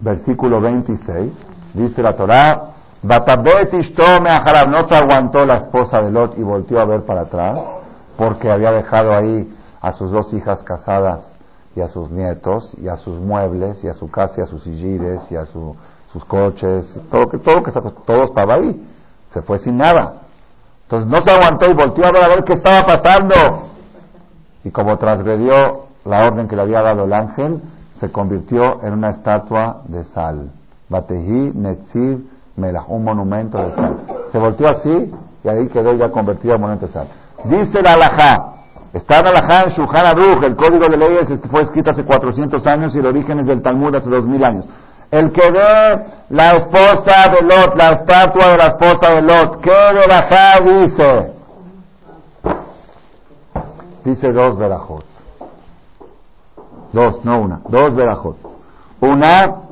versículo 0.00 0.60
26, 0.60 1.32
dice 1.74 2.02
la 2.02 2.16
Torah, 2.16 2.70
no 3.04 4.88
se 4.88 4.96
aguantó 4.96 5.46
la 5.46 5.58
esposa 5.58 6.02
de 6.02 6.10
Lot 6.10 6.36
y 6.36 6.42
volteó 6.42 6.80
a 6.80 6.84
ver 6.84 7.02
para 7.02 7.22
atrás, 7.22 7.60
porque 8.16 8.50
había 8.50 8.72
dejado 8.72 9.12
ahí 9.12 9.56
a 9.80 9.92
sus 9.92 10.10
dos 10.10 10.32
hijas 10.32 10.64
casadas 10.64 11.28
y 11.76 11.80
a 11.80 11.88
sus 11.88 12.10
nietos 12.10 12.74
y 12.78 12.88
a 12.88 12.96
sus 12.96 13.20
muebles 13.20 13.84
y 13.84 13.88
a 13.88 13.94
su 13.94 14.10
casa 14.10 14.34
y 14.38 14.40
a 14.40 14.46
sus 14.46 14.64
sillires 14.64 15.20
y 15.30 15.36
a 15.36 15.46
sus 15.46 16.24
coches, 16.26 16.92
todo, 17.08 17.28
todo 17.28 17.62
que 17.62 17.70
todo 18.04 18.24
estaba 18.24 18.54
ahí, 18.54 18.84
se 19.32 19.42
fue 19.42 19.60
sin 19.60 19.76
nada. 19.76 20.23
Entonces 20.84 21.10
no 21.10 21.22
se 21.22 21.30
aguantó 21.30 21.70
y 21.70 21.74
volteó 21.74 22.06
a 22.06 22.12
ver 22.12 22.24
a 22.24 22.28
ver 22.28 22.44
qué 22.44 22.54
estaba 22.54 22.86
pasando. 22.86 23.68
Y 24.62 24.70
como 24.70 24.96
transgredió 24.98 25.86
la 26.04 26.26
orden 26.26 26.46
que 26.46 26.56
le 26.56 26.62
había 26.62 26.82
dado 26.82 27.04
el 27.04 27.12
ángel, 27.12 27.62
se 28.00 28.10
convirtió 28.12 28.82
en 28.82 28.92
una 28.92 29.10
estatua 29.10 29.82
de 29.86 30.04
sal. 30.04 30.50
Batehi 30.88 31.52
Netziv 31.54 32.24
un 32.88 33.04
monumento 33.04 33.58
de 33.58 33.74
sal. 33.74 33.96
Se 34.30 34.38
volteó 34.38 34.68
así 34.68 35.12
y 35.42 35.48
ahí 35.48 35.68
quedó 35.68 35.94
ya 35.94 36.10
convertido 36.10 36.54
en 36.54 36.60
monumento 36.60 36.86
de 36.86 36.92
sal. 36.92 37.08
Dice 37.44 37.82
la 37.82 37.94
alajá, 37.94 38.52
está 38.92 39.20
en 39.20 39.26
alajá 39.26 39.64
en 39.64 39.70
Shulchan 39.70 40.06
Aruch, 40.06 40.42
el 40.44 40.56
código 40.56 40.86
de 40.86 40.96
leyes 40.96 41.40
fue 41.50 41.62
escrito 41.62 41.90
hace 41.90 42.04
400 42.04 42.66
años 42.66 42.94
y 42.94 42.98
el 42.98 43.06
origen 43.06 43.40
es 43.40 43.46
del 43.46 43.62
Talmud 43.62 43.94
hace 43.94 44.08
2000 44.08 44.44
años. 44.44 44.66
El 45.10 45.32
que 45.32 45.50
ve 45.50 46.06
la 46.30 46.50
esposa 46.52 47.30
de 47.30 47.42
Lot, 47.42 47.76
la 47.76 47.90
estatua 47.90 48.48
de 48.48 48.56
la 48.56 48.66
esposa 48.66 49.14
de 49.14 49.22
Lot, 49.22 49.60
¿qué 49.60 49.70
verajá 49.94 50.60
dice? 50.60 51.32
Dice 54.04 54.32
dos 54.32 54.58
verajot. 54.58 55.04
Dos, 56.92 57.24
no 57.24 57.40
una, 57.40 57.60
dos 57.68 57.94
verajot. 57.94 58.36
Una, 59.00 59.64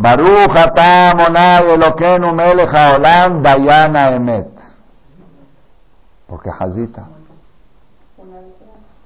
Baruch 0.00 0.56
atam 0.56 1.20
onay 1.20 1.76
Elokeinu 1.76 2.32
melech 2.32 2.72
haolam 2.72 3.42
dayana 3.42 4.16
emet. 4.16 4.48
Porque 6.26 6.50
Hazita. 6.50 7.04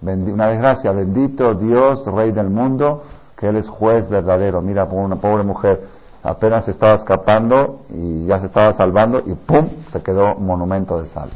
Una 0.02 0.48
desgracia, 0.48 0.92
bendito 0.92 1.54
Dios, 1.54 2.04
Rey 2.06 2.30
del 2.30 2.50
mundo, 2.50 3.04
Él 3.44 3.56
es 3.56 3.68
juez 3.68 4.08
verdadero. 4.08 4.60
Mira, 4.62 4.84
una 4.84 5.16
pobre 5.16 5.44
mujer 5.44 5.86
apenas 6.22 6.66
estaba 6.68 6.94
escapando 6.94 7.80
y 7.90 8.26
ya 8.26 8.40
se 8.40 8.46
estaba 8.46 8.72
salvando 8.74 9.22
y 9.24 9.34
¡pum! 9.34 9.68
se 9.92 10.02
quedó 10.02 10.34
monumento 10.36 11.00
de 11.02 11.08
sal. 11.08 11.30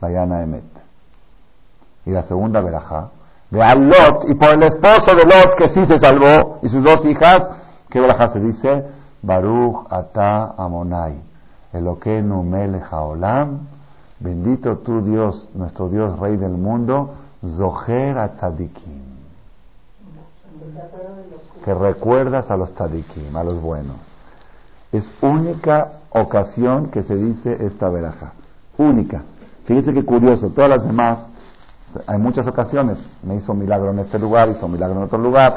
Dayana 0.00 0.42
Emet. 0.42 0.64
Y 2.06 2.10
la 2.10 2.22
segunda 2.22 2.60
verajá, 2.60 3.10
de 3.50 3.58
Lot, 3.58 4.28
y 4.28 4.34
por 4.34 4.50
el 4.50 4.62
esposo 4.62 5.14
de 5.14 5.24
Lot 5.24 5.54
que 5.58 5.68
sí 5.68 5.84
se 5.86 5.98
salvó, 5.98 6.60
y 6.62 6.68
sus 6.68 6.82
dos 6.82 7.04
hijas, 7.04 7.60
¿Qué 7.90 8.00
verajá 8.00 8.28
se 8.28 8.40
dice? 8.40 8.86
Baruch 9.22 9.86
ata 9.90 10.54
amonai. 10.56 11.20
Eloquenu 11.72 12.42
melech 12.44 12.84
haolam. 12.90 13.66
Bendito 14.20 14.78
tú 14.78 15.02
Dios, 15.02 15.50
nuestro 15.54 15.88
Dios 15.88 16.18
Rey 16.20 16.36
del 16.36 16.52
mundo. 16.52 17.14
Zoher 17.42 18.36
tzadikim. 18.36 19.09
Que 21.64 21.74
recuerdas 21.74 22.50
a 22.50 22.56
los 22.56 22.72
tzadikim, 22.74 23.36
a 23.36 23.44
los 23.44 23.60
buenos. 23.60 23.96
Es 24.92 25.08
única 25.20 25.92
ocasión 26.10 26.90
que 26.90 27.02
se 27.02 27.14
dice 27.14 27.64
esta 27.66 27.88
veraja. 27.88 28.32
Única. 28.78 29.22
Fíjese 29.66 29.92
qué 29.92 30.04
curioso. 30.04 30.50
Todas 30.50 30.70
las 30.70 30.84
demás, 30.84 31.18
hay 32.06 32.18
muchas 32.18 32.46
ocasiones. 32.46 32.98
Me 33.22 33.36
hizo 33.36 33.54
milagro 33.54 33.90
en 33.90 34.00
este 34.00 34.18
lugar, 34.18 34.48
hizo 34.48 34.66
milagro 34.68 34.98
en 34.98 35.04
otro 35.04 35.18
lugar 35.18 35.54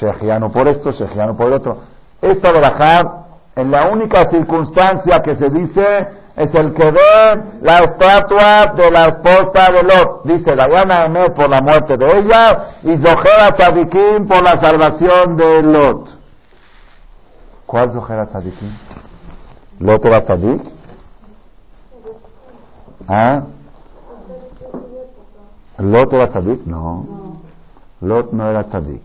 Shejiano 0.00 0.50
por 0.50 0.66
esto, 0.68 0.90
Shejiano 0.90 1.36
por 1.36 1.46
el 1.48 1.54
otro. 1.54 1.78
Esta 2.20 2.52
verajá, 2.52 3.26
en 3.54 3.70
la 3.70 3.88
única 3.90 4.28
circunstancia 4.30 5.20
que 5.20 5.36
se 5.36 5.48
dice, 5.50 6.08
es 6.36 6.52
el 6.52 6.74
que 6.74 6.90
ve 6.90 7.42
la 7.62 7.78
estatua 7.78 8.72
de 8.74 8.90
la 8.90 9.04
esposa 9.06 9.70
de 9.70 9.82
Lot. 9.84 10.24
Dice 10.24 10.56
Dayana 10.56 11.06
Emet 11.06 11.32
por 11.34 11.48
la 11.48 11.60
muerte 11.60 11.96
de 11.96 12.06
ella 12.06 12.70
y 12.82 12.96
Zohera 12.96 13.52
Tzadikim 13.56 14.26
por 14.26 14.42
la 14.42 14.60
salvación 14.60 15.36
de 15.36 15.62
Lot. 15.62 16.08
¿Cuál 17.66 17.92
Zohera 17.92 18.26
Tzadikim? 18.26 18.68
¿Lot 19.78 20.04
era 20.04 20.24
Tzadik? 20.24 20.62
¿Ah? 23.06 23.42
¿Lot 25.78 26.12
era 26.12 26.30
Tzadik? 26.30 26.66
No. 26.66 27.40
Lot 28.00 28.32
no 28.32 28.50
era 28.50 28.64
Tzadik. 28.64 29.02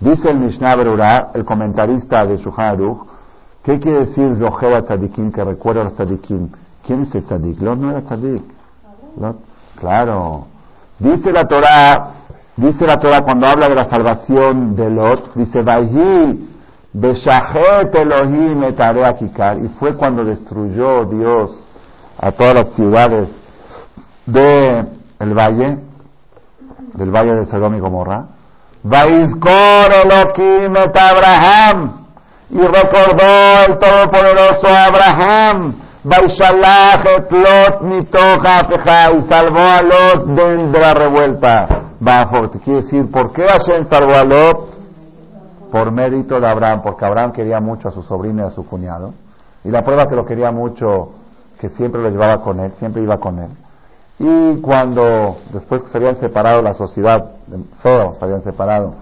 Dice 0.00 0.30
el 0.30 0.38
Mishnah 0.38 0.76
Berurah, 0.76 1.30
el 1.34 1.44
comentarista 1.44 2.24
de 2.24 2.36
Shulchan 2.36 3.00
¿qué 3.64 3.80
quiere 3.80 4.06
decir 4.06 4.36
Zohera 4.36 4.82
Tzadikim, 4.82 5.32
que 5.32 5.42
recuerda 5.42 5.80
a 5.80 5.84
los 5.84 5.94
Tzadikim? 5.94 6.50
¿Quién 6.88 7.02
es 7.02 7.14
el 7.14 7.24
Tzadik? 7.24 7.60
Lot 7.60 7.78
no 7.78 7.90
era 7.90 8.00
Tzadik. 8.00 8.42
Claro. 9.78 10.46
Dice 10.98 11.30
la 11.32 11.46
Torah, 11.46 12.14
dice 12.56 12.86
la 12.86 12.96
Torah 12.96 13.20
cuando 13.20 13.46
habla 13.46 13.68
de 13.68 13.74
la 13.74 13.90
salvación 13.90 14.74
de 14.74 14.88
Lot, 14.88 15.34
dice, 15.34 15.62
Beshahet 16.94 17.94
Elohim 17.94 18.74
Kikar, 19.18 19.58
y 19.58 19.68
fue 19.78 19.96
cuando 19.96 20.24
destruyó 20.24 21.04
Dios 21.04 21.62
a 22.18 22.32
todas 22.32 22.54
las 22.54 22.72
ciudades 22.72 23.28
del 24.24 24.88
el 25.18 25.34
valle, 25.34 25.80
del 26.94 27.10
valle 27.10 27.34
de 27.34 27.46
Sodom 27.46 27.74
y 27.74 27.80
Gomorra, 27.80 28.28
Vaizkor 28.82 29.92
Elohim 29.92 30.74
et 30.74 30.96
Abraham. 30.96 32.06
Y 32.48 32.60
recordó 32.60 33.66
el 33.68 33.76
Todopoderoso 33.76 34.68
Abraham. 34.68 35.87
Vaishalach 36.04 37.04
et 37.06 37.32
Lot 37.32 37.82
mitoja 37.82 38.60
y 39.16 39.22
salvó 39.28 39.58
a 39.58 39.82
Lot 39.82 40.26
de 40.26 40.78
la 40.78 40.94
revuelta. 40.94 41.68
Bajo, 42.00 42.50
te 42.50 42.60
quiere 42.60 42.82
decir, 42.82 43.10
¿por 43.10 43.32
qué 43.32 43.42
Hashem 43.42 43.88
salvó 43.90 44.14
a 44.14 44.24
Lot? 44.24 44.78
Por 45.72 45.90
mérito 45.90 46.40
de 46.40 46.46
Abraham, 46.46 46.82
porque 46.82 47.04
Abraham 47.04 47.32
quería 47.32 47.60
mucho 47.60 47.88
a 47.88 47.90
su 47.90 48.02
sobrino 48.04 48.44
y 48.44 48.46
a 48.46 48.50
su 48.50 48.64
cuñado. 48.66 49.12
Y 49.64 49.70
la 49.70 49.84
prueba 49.84 50.06
que 50.06 50.14
lo 50.14 50.24
quería 50.24 50.52
mucho 50.52 51.10
que 51.58 51.68
siempre 51.70 52.00
lo 52.00 52.08
llevaba 52.10 52.42
con 52.42 52.60
él, 52.60 52.72
siempre 52.78 53.02
iba 53.02 53.18
con 53.18 53.40
él. 53.40 53.50
Y 54.20 54.60
cuando, 54.60 55.38
después 55.52 55.82
que 55.82 55.90
se 55.90 55.98
habían 55.98 56.16
separado 56.20 56.62
la 56.62 56.74
sociedad, 56.74 57.32
feo, 57.82 58.14
se 58.14 58.24
habían 58.24 58.42
separado, 58.42 58.94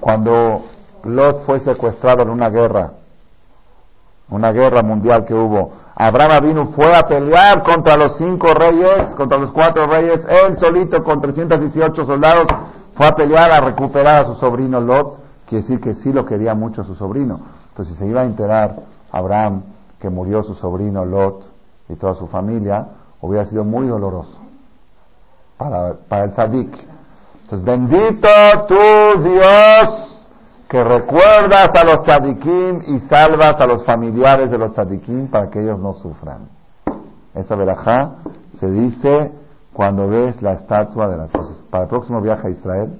cuando 0.00 0.62
Lot 1.04 1.44
fue 1.44 1.60
secuestrado 1.60 2.22
en 2.22 2.30
una 2.30 2.48
guerra, 2.48 2.92
una 4.30 4.50
guerra 4.50 4.82
mundial 4.82 5.24
que 5.26 5.34
hubo, 5.34 5.81
Abraham 5.94 6.42
vino 6.42 6.66
fue 6.72 6.94
a 6.96 7.02
pelear 7.02 7.62
contra 7.62 7.96
los 7.96 8.16
cinco 8.16 8.54
reyes, 8.54 9.14
contra 9.16 9.38
los 9.38 9.50
cuatro 9.52 9.84
reyes, 9.84 10.20
él 10.28 10.56
solito 10.58 11.02
con 11.02 11.20
318 11.20 12.06
soldados, 12.06 12.46
fue 12.94 13.06
a 13.06 13.12
pelear 13.12 13.50
a 13.50 13.60
recuperar 13.60 14.22
a 14.22 14.26
su 14.26 14.34
sobrino 14.36 14.80
Lot, 14.80 15.20
quiere 15.46 15.62
decir 15.62 15.80
que 15.80 15.94
sí 16.02 16.12
lo 16.12 16.24
quería 16.24 16.54
mucho 16.54 16.82
su 16.84 16.94
sobrino. 16.94 17.40
Entonces, 17.68 17.94
si 17.94 18.00
se 18.00 18.08
iba 18.08 18.22
a 18.22 18.24
enterar 18.24 18.76
Abraham 19.10 19.62
que 19.98 20.08
murió 20.08 20.42
su 20.42 20.54
sobrino 20.54 21.04
Lot 21.04 21.44
y 21.88 21.96
toda 21.96 22.14
su 22.14 22.26
familia, 22.26 22.86
hubiera 23.20 23.46
sido 23.46 23.64
muy 23.64 23.86
doloroso 23.86 24.38
para, 25.56 25.94
para 26.08 26.24
el 26.24 26.34
Sadik. 26.34 26.74
Entonces, 27.42 27.64
bendito 27.64 28.28
tú 28.66 29.22
Dios 29.22 30.11
que 30.72 30.82
recuerdas 30.82 31.68
a 31.74 31.84
los 31.84 32.02
tzadikim 32.06 32.80
y 32.86 33.00
salvas 33.00 33.60
a 33.60 33.66
los 33.66 33.84
familiares 33.84 34.50
de 34.50 34.56
los 34.56 34.72
tzadikim 34.72 35.28
para 35.28 35.50
que 35.50 35.60
ellos 35.60 35.78
no 35.78 35.92
sufran. 35.92 36.48
Esa 37.34 37.54
verajá 37.56 38.12
se 38.58 38.70
dice 38.70 39.32
cuando 39.74 40.08
ves 40.08 40.40
la 40.40 40.54
estatua 40.54 41.08
de 41.08 41.18
las 41.18 41.30
cosas. 41.30 41.58
Para 41.68 41.84
el 41.84 41.90
próximo 41.90 42.22
viaje 42.22 42.46
a 42.46 42.50
Israel, 42.50 42.98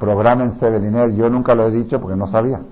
programense 0.00 0.68
Beliner. 0.68 1.12
Yo 1.12 1.30
nunca 1.30 1.54
lo 1.54 1.68
he 1.68 1.70
dicho 1.70 2.00
porque 2.00 2.16
no 2.16 2.26
sabía. 2.26 2.62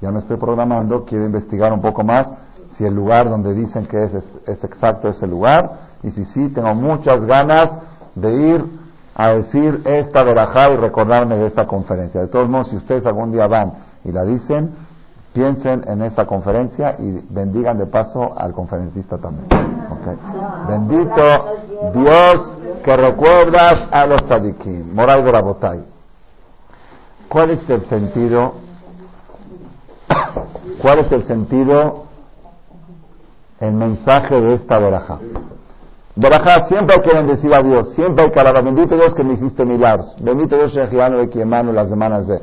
Ya 0.00 0.12
me 0.12 0.20
estoy 0.20 0.36
programando, 0.36 1.04
quiero 1.04 1.24
investigar 1.24 1.72
un 1.72 1.80
poco 1.80 2.04
más 2.04 2.30
si 2.78 2.84
el 2.84 2.94
lugar 2.94 3.28
donde 3.28 3.52
dicen 3.52 3.84
que 3.86 4.04
es, 4.04 4.14
es, 4.46 4.62
exacto 4.62 5.08
ese 5.08 5.26
lugar. 5.26 5.88
Y 6.04 6.12
si 6.12 6.24
sí, 6.26 6.50
tengo 6.50 6.72
muchas 6.76 7.24
ganas 7.24 7.68
de 8.14 8.32
ir 8.32 8.64
a 9.22 9.34
decir 9.34 9.82
esta 9.84 10.24
verajá 10.24 10.72
y 10.72 10.76
recordarme 10.76 11.36
de 11.36 11.46
esta 11.46 11.64
conferencia. 11.64 12.20
De 12.20 12.26
todos 12.26 12.48
modos, 12.48 12.70
si 12.70 12.76
ustedes 12.76 13.06
algún 13.06 13.30
día 13.30 13.46
van 13.46 13.72
y 14.04 14.10
la 14.10 14.24
dicen, 14.24 14.74
piensen 15.32 15.84
en 15.86 16.02
esta 16.02 16.26
conferencia 16.26 16.96
y 16.98 17.24
bendigan 17.30 17.78
de 17.78 17.86
paso 17.86 18.36
al 18.36 18.52
conferencista 18.52 19.18
también. 19.18 19.46
Bendito 20.68 21.22
Dios 21.94 22.56
que 22.82 22.96
recuerdas 22.96 23.86
a 23.92 24.06
los 24.06 24.26
tzadikim. 24.26 24.92
Moray 24.92 25.22
de 25.22 25.30
Rabotay. 25.30 25.84
¿Cuál 27.28 27.50
es 27.50 27.70
el 27.70 27.88
sentido? 27.88 28.54
¿Cuál 30.82 30.98
es 30.98 31.12
el 31.12 31.24
sentido, 31.26 32.06
el 33.60 33.72
mensaje 33.74 34.40
de 34.40 34.54
esta 34.54 34.78
veraja? 34.80 35.20
Veraja, 36.14 36.68
siempre 36.68 36.96
hay 36.96 37.08
que 37.08 37.16
bendecir 37.16 37.54
a 37.54 37.62
Dios, 37.62 37.94
siempre 37.94 38.24
hay 38.24 38.30
que 38.30 38.40
alabar. 38.40 38.64
Bendito 38.64 38.94
Dios 38.94 39.14
que 39.14 39.24
me 39.24 39.34
hiciste 39.34 39.64
milagros. 39.64 40.14
Bendito 40.22 40.56
Dios, 40.56 40.72
Shejiano, 40.72 41.18
de 41.18 41.30
Kiemano, 41.30 41.72
las 41.72 41.88
semanas 41.88 42.26
de. 42.26 42.40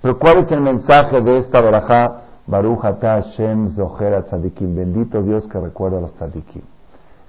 Pero 0.00 0.18
¿cuál 0.18 0.38
es 0.38 0.50
el 0.52 0.60
mensaje 0.60 1.20
de 1.20 1.38
esta 1.38 1.60
veraja? 1.60 2.22
Baruch 2.46 2.80
Hashem 2.80 3.74
Zohera 3.74 4.22
Tzadikim. 4.22 4.74
Bendito 4.74 5.22
Dios 5.22 5.46
que 5.48 5.58
recuerda 5.58 5.98
a 5.98 6.00
los 6.00 6.14
tzadikim. 6.14 6.62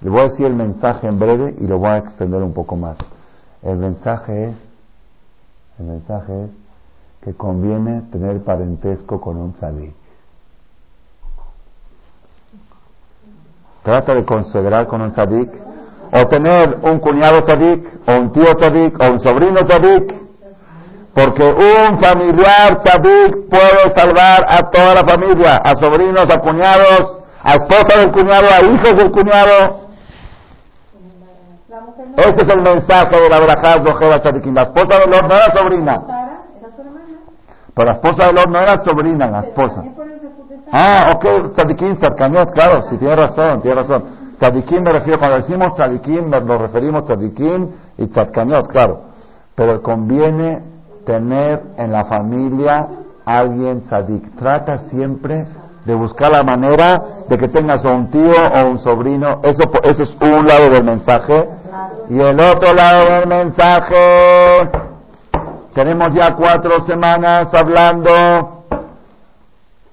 Le 0.00 0.08
voy 0.08 0.20
a 0.20 0.24
decir 0.24 0.46
el 0.46 0.54
mensaje 0.54 1.06
en 1.06 1.18
breve 1.18 1.54
y 1.58 1.66
lo 1.66 1.78
voy 1.78 1.90
a 1.90 1.98
extender 1.98 2.42
un 2.42 2.54
poco 2.54 2.76
más. 2.76 2.96
El 3.62 3.76
mensaje 3.76 4.50
es, 4.50 4.56
el 5.78 5.86
mensaje 5.86 6.44
es 6.44 6.50
que 7.22 7.34
conviene 7.34 8.02
tener 8.10 8.42
parentesco 8.42 9.20
con 9.20 9.36
un 9.36 9.52
tzadik. 9.52 9.94
Trata 13.82 14.14
de 14.14 14.24
consagrar 14.24 14.86
con 14.86 15.02
un 15.02 15.12
tzadik, 15.12 15.50
o 16.12 16.26
tener 16.26 16.78
un 16.82 16.98
cuñado 16.98 17.42
tzadik, 17.42 17.86
o 18.06 18.12
un 18.12 18.32
tío 18.32 18.54
tzadik, 18.54 19.00
o 19.00 19.10
un 19.10 19.20
sobrino 19.20 19.60
tzadik, 19.64 20.14
porque 21.14 21.44
un 21.44 22.00
familiar 22.02 22.82
tzadik 22.82 23.48
puede 23.48 23.92
salvar 23.94 24.44
a 24.48 24.70
toda 24.70 24.94
la 24.94 25.04
familia, 25.04 25.56
a 25.56 25.76
sobrinos, 25.76 26.28
a 26.30 26.40
cuñados, 26.40 27.20
a 27.42 27.54
esposa 27.54 27.98
del 27.98 28.12
cuñado, 28.12 28.46
a 28.46 28.60
hijos 28.62 28.96
del 28.96 29.10
cuñado. 29.10 29.80
Ese 32.16 32.42
es 32.42 32.48
el 32.48 32.62
mensaje 32.62 33.20
de 33.20 33.28
la 33.28 33.40
Brajá 33.40 33.82
Zoheva 33.84 34.20
Tzadikim. 34.20 34.54
La 34.54 34.62
esposa 34.62 34.98
de 34.98 35.06
Lot 35.06 35.22
no 35.22 35.34
era 35.34 35.54
sobrina. 35.54 36.02
Pero 37.72 37.88
la 37.88 37.94
esposa 37.94 38.26
de 38.26 38.32
Lot 38.32 38.46
no 38.48 38.60
era 38.60 38.84
sobrina, 38.84 39.30
la 39.30 39.40
esposa. 39.40 39.84
Ah, 40.72 41.12
ok, 41.14 41.54
Tzadikim, 41.54 41.98
Tzadkaniot, 41.98 42.52
claro, 42.52 42.82
sí, 42.88 42.98
tiene 42.98 43.16
razón, 43.16 43.62
tiene 43.62 43.76
razón. 43.76 44.19
Tzadikim 44.40 44.82
me 44.82 44.90
refiero, 44.90 45.18
cuando 45.18 45.36
decimos 45.36 45.74
Tzadikim, 45.76 46.30
nos 46.30 46.60
referimos 46.60 47.04
Tzadikim 47.04 47.68
y 47.98 48.06
Tzadkaniot, 48.06 48.68
claro. 48.68 49.02
Pero 49.54 49.82
conviene 49.82 50.62
tener 51.04 51.62
en 51.76 51.92
la 51.92 52.06
familia 52.06 52.88
alguien 53.24 53.82
tzadik. 53.82 54.36
Trata 54.36 54.88
siempre 54.90 55.46
de 55.84 55.94
buscar 55.94 56.30
la 56.30 56.42
manera 56.42 57.02
de 57.28 57.38
que 57.38 57.48
tengas 57.48 57.84
un 57.84 58.10
tío 58.10 58.34
o 58.54 58.66
un 58.66 58.78
sobrino. 58.78 59.40
Eso, 59.42 59.62
eso 59.82 60.02
es 60.02 60.16
un 60.20 60.46
lado 60.46 60.70
del 60.70 60.84
mensaje. 60.84 61.48
Y 62.08 62.20
el 62.20 62.40
otro 62.40 62.74
lado 62.74 63.04
del 63.06 63.28
mensaje, 63.28 64.70
tenemos 65.74 66.08
ya 66.14 66.34
cuatro 66.34 66.80
semanas 66.86 67.48
hablando 67.52 68.64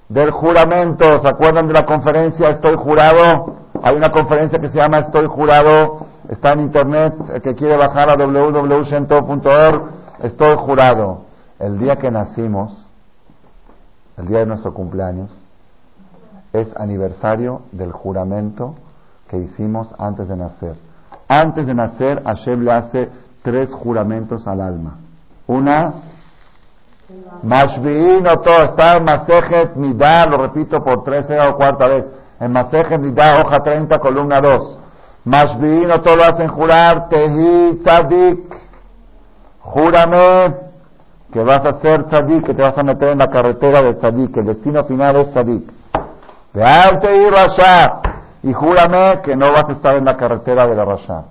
del 0.08 0.30
juramento. 0.30 1.20
¿Se 1.20 1.28
acuerdan 1.28 1.68
de 1.68 1.74
la 1.74 1.84
conferencia 1.84 2.50
Estoy 2.50 2.74
jurado? 2.76 3.67
Hay 3.82 3.96
una 3.96 4.10
conferencia 4.10 4.58
que 4.58 4.70
se 4.70 4.76
llama 4.76 4.98
Estoy 4.98 5.26
jurado. 5.26 6.06
Está 6.28 6.52
en 6.52 6.60
internet. 6.60 7.14
El 7.34 7.42
que 7.42 7.54
quiere 7.54 7.76
bajar 7.76 8.10
a 8.10 8.16
www.shento.org. 8.16 9.82
Estoy 10.22 10.56
jurado. 10.56 11.24
El 11.58 11.78
día 11.78 11.96
que 11.96 12.10
nacimos, 12.10 12.86
el 14.16 14.28
día 14.28 14.40
de 14.40 14.46
nuestro 14.46 14.72
cumpleaños, 14.74 15.30
es 16.52 16.68
aniversario 16.76 17.62
del 17.72 17.92
juramento 17.92 18.74
que 19.28 19.38
hicimos 19.38 19.94
antes 19.98 20.28
de 20.28 20.36
nacer. 20.36 20.76
Antes 21.28 21.66
de 21.66 21.74
nacer, 21.74 22.22
Hashem 22.24 22.62
le 22.62 22.72
hace 22.72 23.10
tres 23.42 23.72
juramentos 23.72 24.46
al 24.46 24.60
alma. 24.60 24.98
Una, 25.46 25.94
Mashvi'in 27.42 28.24
todo 28.24 28.64
está 28.64 29.00
Masejet 29.00 29.76
Midah, 29.76 30.26
lo 30.26 30.36
repito 30.38 30.82
por 30.82 31.04
tercera 31.04 31.48
o 31.50 31.56
cuarta 31.56 31.88
vez. 31.88 32.04
En 32.40 32.52
Masejet 32.52 33.00
Midah, 33.00 33.42
hoja 33.44 33.58
30, 33.60 33.98
columna 33.98 34.40
2. 34.40 34.78
Mashvi'in 35.24 35.88
todo 36.02 36.16
lo 36.16 36.24
hacen 36.24 36.48
jurar, 36.48 37.08
Tehi 37.08 37.80
Tzadik. 37.84 38.54
Júrame 39.60 40.54
que 41.32 41.42
vas 41.42 41.64
a 41.64 41.80
ser 41.80 42.04
Tzadik, 42.04 42.46
que 42.46 42.54
te 42.54 42.62
vas 42.62 42.78
a 42.78 42.82
meter 42.82 43.10
en 43.10 43.18
la 43.18 43.28
carretera 43.28 43.82
de 43.82 43.94
Tzadik, 43.94 44.36
el 44.36 44.46
destino 44.46 44.84
final 44.84 45.16
es 45.16 45.30
Tzadik. 45.32 45.72
arte 46.54 47.16
y 47.16 47.30
Rasha 47.30 48.00
y 48.42 48.52
júrame 48.52 49.20
que 49.22 49.36
no 49.36 49.50
vas 49.50 49.68
a 49.68 49.72
estar 49.72 49.96
en 49.96 50.04
la 50.04 50.16
carretera 50.16 50.66
de 50.66 50.76
la 50.76 50.84
Rasha. 50.84 51.24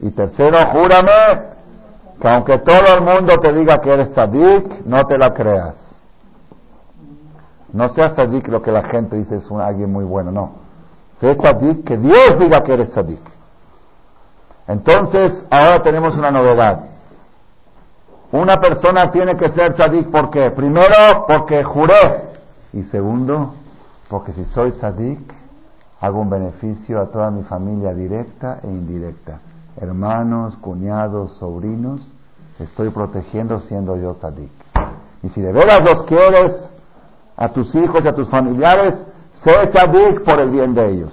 Y 0.00 0.10
tercero, 0.10 0.58
júrame 0.72 1.52
que 2.20 2.28
aunque 2.28 2.58
todo 2.58 2.96
el 2.96 3.02
mundo 3.02 3.36
te 3.38 3.52
diga 3.52 3.78
que 3.78 3.92
eres 3.92 4.12
tzadik, 4.12 4.84
no 4.86 5.04
te 5.06 5.18
la 5.18 5.34
creas. 5.34 5.74
No 7.72 7.88
seas 7.90 8.14
tzadik 8.14 8.48
lo 8.48 8.60
que 8.60 8.70
la 8.70 8.82
gente 8.84 9.16
dice 9.16 9.36
es 9.36 9.50
un, 9.50 9.60
alguien 9.60 9.90
muy 9.90 10.04
bueno, 10.04 10.30
no. 10.30 10.52
Sé 11.20 11.34
tzadik 11.34 11.84
que 11.84 11.96
Dios 11.96 12.38
diga 12.38 12.62
que 12.62 12.74
eres 12.74 12.90
tzadik. 12.90 13.22
Entonces, 14.68 15.46
ahora 15.50 15.82
tenemos 15.82 16.14
una 16.16 16.30
novedad. 16.30 16.84
Una 18.30 18.58
persona 18.58 19.10
tiene 19.10 19.36
que 19.36 19.50
ser 19.50 19.74
tzadik, 19.74 20.10
¿por 20.10 20.30
qué? 20.30 20.50
Primero, 20.50 21.26
porque 21.26 21.62
juré. 21.64 22.32
Y 22.72 22.82
segundo, 22.84 23.54
porque 24.08 24.32
si 24.32 24.44
soy 24.46 24.72
tzadik, 24.72 25.34
hago 26.00 26.20
un 26.20 26.30
beneficio 26.30 27.00
a 27.00 27.06
toda 27.10 27.30
mi 27.30 27.42
familia 27.42 27.94
directa 27.94 28.60
e 28.62 28.66
indirecta. 28.66 29.40
Hermanos, 29.80 30.56
cuñados, 30.56 31.36
sobrinos, 31.38 32.00
estoy 32.58 32.90
protegiendo 32.90 33.60
siendo 33.60 33.96
yo 33.96 34.14
tzadik. 34.14 34.52
Y 35.22 35.28
si 35.30 35.40
de 35.40 35.52
veras 35.52 35.80
los 35.84 36.02
quieres 36.04 36.71
a 37.36 37.48
tus 37.48 37.74
hijos 37.74 38.04
y 38.04 38.08
a 38.08 38.14
tus 38.14 38.28
familiares, 38.28 38.94
sé 39.42 39.66
tzadik 39.68 40.24
por 40.24 40.42
el 40.42 40.50
bien 40.50 40.74
de 40.74 40.90
ellos. 40.90 41.12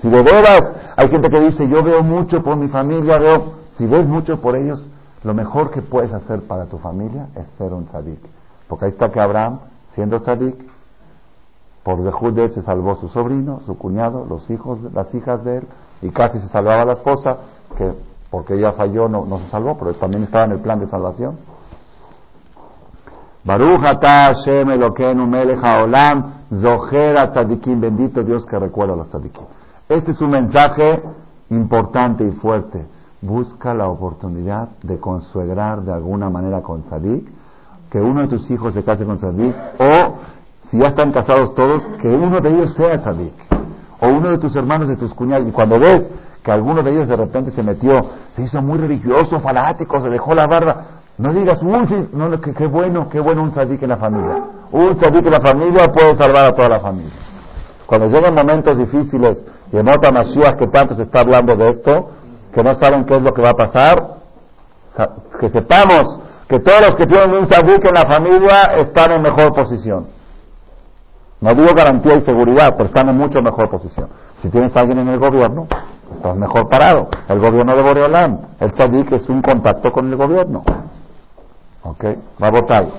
Si 0.00 0.08
de 0.08 0.22
veras 0.22 0.62
hay 0.96 1.08
gente 1.08 1.30
que 1.30 1.40
dice, 1.40 1.68
yo 1.68 1.82
veo 1.82 2.02
mucho 2.02 2.42
por 2.42 2.56
mi 2.56 2.68
familia, 2.68 3.18
veo, 3.18 3.54
si 3.78 3.86
ves 3.86 4.06
mucho 4.06 4.40
por 4.40 4.56
ellos, 4.56 4.84
lo 5.22 5.32
mejor 5.32 5.70
que 5.70 5.80
puedes 5.80 6.12
hacer 6.12 6.42
para 6.42 6.66
tu 6.66 6.78
familia 6.78 7.28
es 7.34 7.46
ser 7.56 7.72
un 7.72 7.86
tzadik. 7.86 8.20
Porque 8.68 8.84
ahí 8.84 8.90
está 8.90 9.10
que 9.10 9.20
Abraham, 9.20 9.60
siendo 9.94 10.20
tzadik, 10.20 10.56
por 11.82 12.02
Zehud 12.02 12.32
de 12.34 12.44
él 12.44 12.52
se 12.52 12.62
salvó 12.62 12.96
su 12.96 13.08
sobrino, 13.08 13.60
su 13.66 13.76
cuñado, 13.76 14.26
los 14.28 14.48
hijos, 14.50 14.80
las 14.92 15.14
hijas 15.14 15.44
de 15.44 15.58
él, 15.58 15.68
y 16.02 16.10
casi 16.10 16.38
se 16.38 16.48
salvaba 16.48 16.84
la 16.84 16.94
esposa, 16.94 17.38
que 17.76 17.92
porque 18.30 18.54
ella 18.54 18.72
falló 18.72 19.08
no, 19.08 19.24
no 19.24 19.38
se 19.38 19.48
salvó, 19.48 19.76
pero 19.78 19.94
también 19.94 20.24
estaba 20.24 20.44
en 20.44 20.52
el 20.52 20.58
plan 20.58 20.80
de 20.80 20.88
salvación. 20.88 21.38
Baruch 23.44 23.82
Hashem 23.82 24.70
Elokeinu 24.70 25.26
Melech 25.26 25.62
Haolam 25.62 26.46
Zohera 26.50 27.30
Tzadikim, 27.30 27.78
bendito 27.78 28.22
Dios 28.22 28.46
que 28.46 28.58
recuerda 28.58 28.94
a 28.94 28.96
los 28.96 29.08
Tzadikim. 29.08 29.44
Este 29.86 30.12
es 30.12 30.20
un 30.22 30.30
mensaje 30.30 31.02
importante 31.50 32.24
y 32.24 32.30
fuerte. 32.32 32.86
Busca 33.20 33.74
la 33.74 33.88
oportunidad 33.88 34.70
de 34.82 34.98
consuegrar 34.98 35.82
de 35.82 35.92
alguna 35.92 36.30
manera 36.30 36.62
con 36.62 36.84
Tzadik, 36.84 37.28
que 37.90 38.00
uno 38.00 38.22
de 38.22 38.28
tus 38.28 38.50
hijos 38.50 38.72
se 38.72 38.82
case 38.82 39.04
con 39.04 39.18
Tzadik, 39.18 39.54
o 39.78 40.14
si 40.70 40.78
ya 40.78 40.88
están 40.88 41.12
casados 41.12 41.54
todos, 41.54 41.82
que 42.00 42.08
uno 42.08 42.40
de 42.40 42.48
ellos 42.48 42.72
sea 42.72 42.98
Tzadik, 43.02 43.34
o 44.00 44.08
uno 44.08 44.30
de 44.30 44.38
tus 44.38 44.56
hermanos, 44.56 44.88
de 44.88 44.96
tus 44.96 45.12
cuñados, 45.12 45.46
y 45.46 45.52
cuando 45.52 45.78
ves 45.78 46.08
que 46.42 46.50
alguno 46.50 46.82
de 46.82 46.92
ellos 46.92 47.08
de 47.08 47.16
repente 47.16 47.50
se 47.50 47.62
metió, 47.62 47.94
se 48.36 48.42
hizo 48.42 48.62
muy 48.62 48.78
religioso, 48.78 49.38
fanático, 49.40 50.00
se 50.00 50.08
dejó 50.08 50.34
la 50.34 50.46
barba, 50.46 51.03
no 51.16 51.32
digas, 51.32 51.60
uy, 51.62 52.08
no, 52.12 52.40
qué, 52.40 52.66
bueno, 52.66 53.08
qué 53.08 53.20
bueno 53.20 53.42
un 53.42 53.52
tzadik 53.52 53.82
en 53.82 53.90
la 53.90 53.96
familia. 53.96 54.42
Un 54.72 54.96
tzadik 54.96 55.24
en 55.24 55.32
la 55.32 55.40
familia 55.40 55.86
puede 55.86 56.16
salvar 56.16 56.46
a 56.46 56.52
toda 56.52 56.68
la 56.68 56.80
familia. 56.80 57.12
Cuando 57.86 58.08
lleguen 58.08 58.34
momentos 58.34 58.76
difíciles 58.76 59.38
y 59.70 59.76
en 59.76 59.88
otra 59.88 60.10
que 60.56 60.66
tanto 60.68 60.94
se 60.96 61.02
está 61.02 61.20
hablando 61.20 61.54
de 61.54 61.70
esto, 61.70 62.10
que 62.52 62.62
no 62.62 62.74
saben 62.76 63.04
qué 63.04 63.16
es 63.16 63.22
lo 63.22 63.32
que 63.32 63.42
va 63.42 63.50
a 63.50 63.54
pasar, 63.54 64.14
que 65.38 65.48
sepamos 65.50 66.20
que 66.48 66.58
todos 66.58 66.80
los 66.80 66.96
que 66.96 67.06
tienen 67.06 67.30
un 67.30 67.46
tzadik 67.46 67.84
en 67.84 67.94
la 67.94 68.08
familia 68.08 68.62
están 68.78 69.12
en 69.12 69.22
mejor 69.22 69.54
posición. 69.54 70.06
No 71.40 71.54
digo 71.54 71.74
garantía 71.76 72.16
y 72.16 72.22
seguridad, 72.22 72.74
pero 72.76 72.88
están 72.88 73.08
en 73.08 73.16
mucho 73.16 73.40
mejor 73.40 73.70
posición. 73.70 74.08
Si 74.42 74.50
tienes 74.50 74.74
a 74.76 74.80
alguien 74.80 74.98
en 74.98 75.08
el 75.08 75.18
gobierno, 75.20 75.68
estás 76.12 76.36
mejor 76.36 76.68
parado. 76.68 77.08
El 77.28 77.38
gobierno 77.38 77.76
de 77.76 77.82
Boreolam, 77.82 78.38
el 78.58 78.72
tzadik 78.72 79.12
es 79.12 79.28
un 79.28 79.42
contacto 79.42 79.92
con 79.92 80.08
el 80.08 80.16
gobierno. 80.16 80.64
¿Ok? 81.84 82.04
Rabotai. 82.38 82.92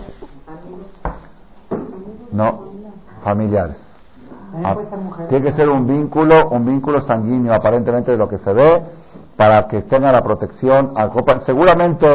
No, 2.31 2.59
familiares. 3.23 3.77
Ah, 4.63 4.75
tiene 5.27 5.45
que 5.45 5.53
ser 5.53 5.69
un 5.69 5.85
vínculo, 5.85 6.49
un 6.49 6.65
vínculo 6.65 7.01
sanguíneo, 7.01 7.53
aparentemente 7.53 8.11
de 8.11 8.17
lo 8.17 8.29
que 8.29 8.37
se 8.37 8.53
ve, 8.53 8.83
para 9.35 9.67
que 9.67 9.81
tenga 9.83 10.11
la 10.11 10.21
protección. 10.21 10.93
Seguramente 11.45 12.05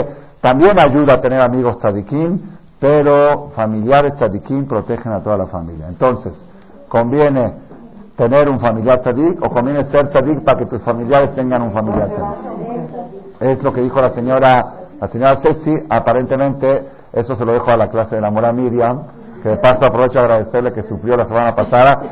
también 0.40 0.78
ayuda 0.80 1.14
a 1.14 1.20
tener 1.20 1.40
amigos 1.40 1.78
tzadikim, 1.78 2.40
pero 2.78 3.50
familiares 3.54 4.14
tzadikim 4.14 4.66
protegen 4.66 5.12
a 5.12 5.22
toda 5.22 5.36
la 5.36 5.46
familia. 5.46 5.88
Entonces, 5.88 6.32
conviene 6.88 7.54
tener 8.16 8.48
un 8.48 8.60
familiar 8.60 9.00
tzadik 9.00 9.42
o 9.44 9.48
conviene 9.48 9.84
ser 9.90 10.08
tzadik 10.10 10.44
para 10.44 10.58
que 10.58 10.66
tus 10.66 10.82
familiares 10.82 11.34
tengan 11.34 11.62
un 11.62 11.72
familiar 11.72 12.08
tzadik. 12.08 13.40
Es 13.40 13.62
lo 13.62 13.72
que 13.72 13.80
dijo 13.80 14.00
la 14.00 14.10
señora 14.10 14.79
la 15.00 15.08
señora 15.08 15.40
Ceci, 15.40 15.86
aparentemente, 15.88 16.88
eso 17.12 17.34
se 17.34 17.44
lo 17.44 17.52
dejo 17.52 17.70
a 17.70 17.76
la 17.76 17.88
clase 17.88 18.16
de 18.16 18.20
la 18.20 18.30
mora 18.30 18.52
Miriam, 18.52 19.06
que 19.42 19.48
de 19.48 19.56
paso 19.56 19.86
aprovecho 19.86 20.18
a 20.18 20.22
agradecerle 20.22 20.72
que 20.72 20.82
sufrió 20.82 21.16
la 21.16 21.24
semana 21.24 21.54
pasada. 21.54 22.02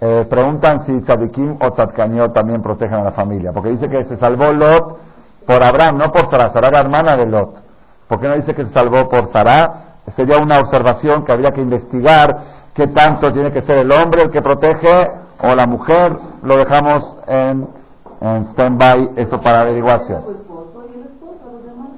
Eh, 0.00 0.26
preguntan 0.30 0.86
si 0.86 1.00
Tzadikim 1.02 1.58
o 1.60 1.70
Tzadkaniot 1.72 2.32
también 2.32 2.62
protegen 2.62 2.94
a 2.94 3.04
la 3.04 3.12
familia, 3.12 3.52
porque 3.52 3.70
dice 3.70 3.88
que 3.88 4.04
se 4.04 4.16
salvó 4.16 4.52
Lot 4.52 4.96
por 5.46 5.62
Abraham, 5.62 5.98
no 5.98 6.10
por 6.10 6.30
Sarah, 6.30 6.50
Sarah 6.52 6.70
la 6.70 6.80
hermana 6.80 7.16
de 7.16 7.26
Lot. 7.26 7.54
¿Por 8.08 8.18
qué 8.18 8.28
no 8.28 8.36
dice 8.36 8.54
que 8.54 8.64
se 8.64 8.72
salvó 8.72 9.08
por 9.08 9.30
Sarah? 9.30 9.96
Sería 10.16 10.38
una 10.38 10.58
observación 10.58 11.24
que 11.24 11.32
habría 11.32 11.52
que 11.52 11.60
investigar 11.60 12.38
qué 12.72 12.86
tanto 12.88 13.30
tiene 13.30 13.52
que 13.52 13.60
ser 13.62 13.78
el 13.78 13.92
hombre 13.92 14.22
el 14.22 14.30
que 14.30 14.40
protege 14.40 15.10
o 15.42 15.54
la 15.54 15.66
mujer. 15.66 16.16
Lo 16.42 16.56
dejamos 16.56 17.18
en, 17.26 17.68
en 18.22 18.46
stand-by, 18.52 19.10
eso 19.16 19.38
para 19.42 19.60
averiguación. 19.60 20.47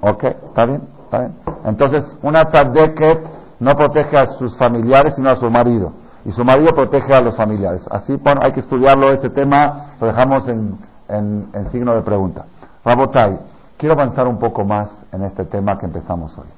Ok, 0.01 0.25
está 0.25 0.65
bien, 0.67 0.83
está 1.05 1.19
bien. 1.21 1.35
Entonces, 1.65 2.17
una 2.23 2.45
tzadeket 2.47 3.21
no 3.61 3.75
protege 3.75 4.17
a 4.17 4.27
sus 4.39 4.57
familiares, 4.57 5.15
sino 5.15 5.31
a 5.31 5.37
su 5.37 5.51
marido. 5.51 5.93
Y 6.25 6.33
su 6.33 6.45
marido 6.45 6.73
protege 6.75 7.15
a 7.15 7.21
los 7.21 7.37
familiares. 7.37 7.83
Así, 7.91 8.17
bueno, 8.17 8.41
hay 8.43 8.53
que 8.53 8.61
estudiarlo, 8.61 9.11
ese 9.11 9.31
tema 9.31 9.95
lo 10.01 10.07
dejamos 10.07 10.49
en, 10.49 10.79
en, 11.09 11.71
signo 11.71 11.95
de 11.95 12.03
pregunta. 12.03 12.47
Rabotai, 12.85 13.39
quiero 13.77 13.95
avanzar 13.95 14.27
un 14.27 14.39
poco 14.39 14.65
más 14.65 14.91
en 15.13 15.23
este 15.25 15.45
tema 15.45 15.79
que 15.79 15.87
empezamos 15.87 16.37
hoy. 16.39 16.49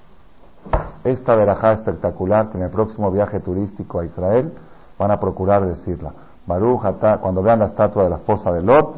Esta 1.04 1.34
verajá 1.34 1.72
espectacular 1.72 2.50
que 2.50 2.58
en 2.58 2.64
el 2.64 2.70
próximo 2.70 3.10
viaje 3.10 3.40
turístico 3.40 4.00
a 4.00 4.04
Israel 4.04 4.52
van 4.98 5.10
a 5.10 5.18
procurar 5.18 5.66
decirla. 5.66 6.12
Baruch, 6.46 6.82
cuando 7.20 7.42
vean 7.42 7.60
la 7.60 7.66
estatua 7.66 8.04
de 8.04 8.10
la 8.10 8.16
esposa 8.16 8.52
de 8.52 8.62
Lot, 8.62 8.96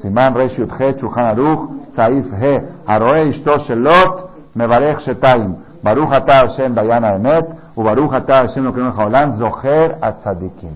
Simán 0.00 0.34
Reish 0.34 0.58
He, 0.58 0.94
Chuhan 0.94 1.36
Aruch, 1.36 1.94
Saif 1.94 2.26
He, 2.40 2.60
Aroe 2.86 3.28
Ishto 3.30 3.58
Shelot, 3.66 4.30
Mevarech 4.54 5.00
Shetaim, 5.00 5.56
Baruch 5.82 6.12
Ata 6.12 6.46
Hashem 6.46 6.74
Dayana 6.74 7.16
Emet, 7.16 7.46
U 7.76 7.82
Baruch 7.82 8.12
Ata 8.12 8.46
Hashem 8.46 8.64
Lokrim 8.64 8.92
Haolam, 8.94 9.38
Zoher 9.38 9.98
Atzadikim. 10.00 10.72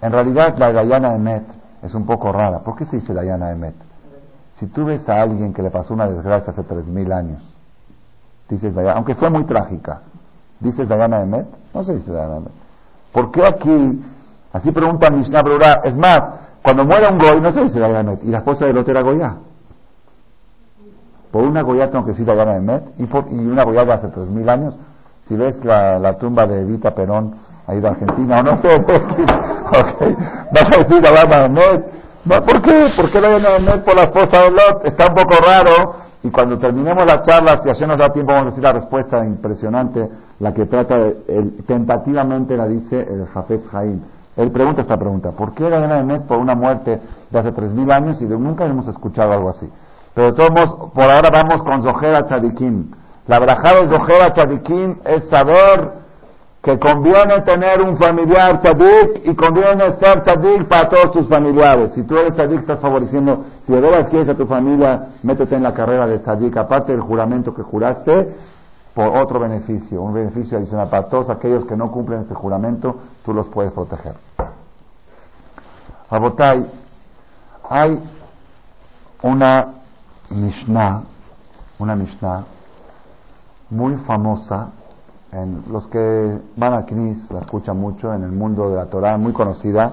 En 0.00 0.12
realidad 0.12 0.56
la 0.58 0.72
Dayana 0.72 1.14
Emet 1.14 1.44
es 1.82 1.94
un 1.94 2.06
poco 2.06 2.30
rara. 2.32 2.60
¿Por 2.60 2.76
qué 2.76 2.84
se 2.86 2.96
dice 2.96 3.12
Dayana 3.12 3.50
Emet? 3.52 3.74
Si 4.58 4.66
tú 4.66 4.84
ves 4.84 5.08
a 5.08 5.20
alguien 5.20 5.52
que 5.52 5.62
le 5.62 5.70
pasó 5.70 5.94
una 5.94 6.06
desgracia 6.06 6.52
hace 6.52 6.62
tres 6.62 6.86
mil 6.86 7.12
años, 7.12 7.42
dices 8.48 8.74
Dayana, 8.74 8.96
aunque 8.96 9.14
fue 9.14 9.30
muy 9.30 9.44
trágica, 9.44 10.02
dices 10.60 10.88
Dayana 10.88 11.22
Emet, 11.22 11.46
no 11.74 11.84
se 11.84 11.96
dice 11.96 12.10
Dayana 12.12 12.36
Emet. 12.36 12.52
¿Por 13.12 13.30
qué 13.30 13.44
aquí, 13.44 14.04
así 14.52 14.70
pregunta 14.72 15.10
Mishnah 15.10 15.42
Brura, 15.42 15.80
es 15.84 15.96
más, 15.96 16.43
cuando 16.64 16.86
muera 16.86 17.10
un 17.10 17.18
goy, 17.18 17.42
no 17.42 17.52
se 17.52 17.62
dice 17.64 17.78
Dayanet. 17.78 18.24
Y 18.24 18.28
la 18.28 18.38
esposa 18.38 18.64
de 18.64 18.72
Lot 18.72 18.88
era 18.88 19.02
Goya. 19.02 19.34
Por 21.30 21.42
una 21.42 21.60
Goya 21.60 21.90
tengo 21.90 22.06
que 22.06 22.12
decir 22.12 22.24
Dayanet. 22.24 22.84
Y, 22.96 23.02
y 23.02 23.46
una 23.46 23.64
Goya 23.64 23.84
de 23.84 23.92
hace 23.92 24.08
tres 24.08 24.30
mil 24.30 24.48
años. 24.48 24.74
Si 25.28 25.36
ves 25.36 25.62
la, 25.62 25.98
la 25.98 26.16
tumba 26.16 26.46
de 26.46 26.62
Evita 26.62 26.94
Perón, 26.94 27.34
ahí 27.66 27.80
de 27.80 27.88
Argentina, 27.88 28.40
o 28.40 28.42
no 28.44 28.62
sé, 28.62 28.76
okay. 28.76 30.16
vas 30.52 30.64
a 30.64 30.78
decir 30.78 31.02
Dayanet. 31.02 31.84
No, 32.24 32.34
¿Por 32.46 32.62
qué? 32.62 32.86
¿Por 32.96 33.12
qué 33.12 33.20
Dayanet 33.20 33.84
por 33.84 33.96
la 33.96 34.04
esposa 34.04 34.44
de 34.44 34.50
Lot? 34.52 34.86
Está 34.86 35.08
un 35.08 35.14
poco 35.16 35.34
raro. 35.46 35.96
Y 36.22 36.30
cuando 36.30 36.58
terminemos 36.58 37.04
la 37.04 37.20
charla, 37.20 37.60
si 37.62 37.68
ayer 37.68 37.86
nos 37.86 37.98
da 37.98 38.08
tiempo, 38.08 38.32
vamos 38.32 38.46
a 38.46 38.50
decir 38.52 38.64
la 38.64 38.72
respuesta 38.72 39.22
impresionante, 39.22 40.08
la 40.38 40.54
que 40.54 40.64
trata, 40.64 40.96
de, 40.96 41.12
tentativamente 41.66 42.56
la 42.56 42.66
dice 42.66 43.00
el 43.00 43.26
Jafet 43.26 43.66
Jaim 43.66 44.00
él 44.36 44.50
pregunta 44.50 44.82
esta 44.82 44.96
pregunta, 44.96 45.30
¿por 45.32 45.54
qué 45.54 45.66
era 45.66 46.00
Emet 46.00 46.26
por 46.26 46.38
una 46.38 46.54
muerte 46.54 47.00
de 47.30 47.38
hace 47.38 47.52
tres 47.52 47.72
mil 47.72 47.90
años 47.90 48.20
y 48.20 48.24
nunca 48.24 48.66
hemos 48.66 48.88
escuchado 48.88 49.32
algo 49.32 49.50
así? 49.50 49.70
Pero 50.12 50.28
de 50.28 50.32
todos 50.32 50.50
modos, 50.50 50.90
por 50.92 51.04
ahora 51.04 51.30
vamos 51.32 51.62
con 51.62 51.82
Zohera 51.82 52.26
Tzadikim. 52.26 52.90
La 53.26 53.38
brajada 53.38 53.82
de 53.82 53.88
Zohera 53.88 54.32
Tzadikim 54.32 54.98
es 55.04 55.28
saber 55.28 56.04
que 56.64 56.78
conviene 56.78 57.42
tener 57.42 57.82
un 57.82 57.98
familiar 57.98 58.60
tzadik 58.62 59.26
y 59.26 59.34
conviene 59.36 59.92
ser 60.00 60.22
tzadik 60.22 60.66
para 60.66 60.88
todos 60.88 61.12
tus 61.12 61.28
familiares. 61.28 61.92
Si 61.94 62.02
tú 62.04 62.16
eres 62.16 62.34
tzadik, 62.34 62.60
estás 62.60 62.80
favoreciendo, 62.80 63.44
si 63.66 63.72
de 63.72 63.80
veras 63.80 64.08
quieres 64.08 64.30
a 64.30 64.34
tu 64.34 64.46
familia, 64.46 65.08
métete 65.22 65.54
en 65.56 65.62
la 65.62 65.74
carrera 65.74 66.06
de 66.06 66.20
tzadik, 66.20 66.56
aparte 66.56 66.92
del 66.92 67.02
juramento 67.02 67.54
que 67.54 67.62
juraste, 67.62 68.34
por 68.94 69.08
otro 69.08 69.40
beneficio, 69.40 70.00
un 70.00 70.14
beneficio 70.14 70.56
adicional 70.56 70.88
para 70.88 71.08
todos 71.08 71.28
aquellos 71.28 71.66
que 71.66 71.76
no 71.76 71.90
cumplen 71.90 72.20
este 72.20 72.34
juramento, 72.34 72.94
tú 73.24 73.34
los 73.34 73.48
puedes 73.48 73.72
proteger. 73.72 74.14
Hay 76.10 78.02
una 79.22 79.68
Mishnah, 80.30 81.02
una 81.78 81.96
Mishnah 81.96 82.44
muy 83.70 83.96
famosa, 83.98 84.70
en 85.32 85.64
los 85.70 85.88
que 85.88 86.40
van 86.56 86.74
a 86.74 86.84
Knis 86.84 87.30
la 87.30 87.40
escuchan 87.40 87.78
mucho 87.78 88.12
en 88.12 88.22
el 88.22 88.30
mundo 88.30 88.70
de 88.70 88.76
la 88.76 88.86
Torah, 88.86 89.16
muy 89.16 89.32
conocida, 89.32 89.92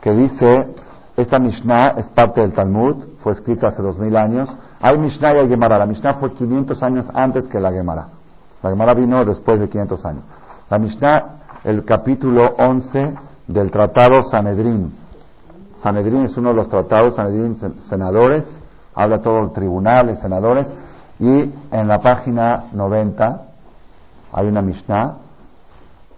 que 0.00 0.12
dice, 0.12 0.74
esta 1.16 1.38
Mishnah 1.38 1.94
es 1.98 2.06
parte 2.06 2.40
del 2.40 2.52
Talmud, 2.52 3.04
fue 3.22 3.32
escrita 3.32 3.68
hace 3.68 3.82
dos 3.82 3.98
mil 3.98 4.16
años, 4.16 4.48
hay 4.80 4.98
Mishnah 4.98 5.34
y 5.34 5.38
hay 5.38 5.48
Gemara, 5.48 5.78
la 5.78 5.86
Mishnah 5.86 6.14
fue 6.14 6.32
500 6.32 6.82
años 6.82 7.06
antes 7.12 7.46
que 7.48 7.60
la 7.60 7.70
Gemara. 7.70 8.08
La 8.62 8.70
Gemara 8.70 8.94
vino 8.94 9.24
después 9.24 9.60
de 9.60 9.68
500 9.68 10.04
años. 10.04 10.24
La 10.70 10.78
Mishnah, 10.78 11.24
el 11.64 11.84
capítulo 11.84 12.54
11 12.58 13.14
del 13.48 13.70
tratado 13.70 14.22
Sanedrín. 14.30 15.01
Sanedrín 15.82 16.24
es 16.24 16.36
uno 16.36 16.50
de 16.50 16.54
los 16.54 16.68
tratados, 16.68 17.16
Sanedrín, 17.16 17.58
senadores, 17.88 18.46
habla 18.94 19.20
todo 19.20 19.40
el 19.40 19.52
tribunal, 19.52 20.06
de 20.06 20.16
senadores, 20.16 20.66
y 21.18 21.52
en 21.70 21.88
la 21.88 22.00
página 22.00 22.64
90 22.72 23.42
hay 24.32 24.46
una 24.46 24.62
Mishnah 24.62 25.16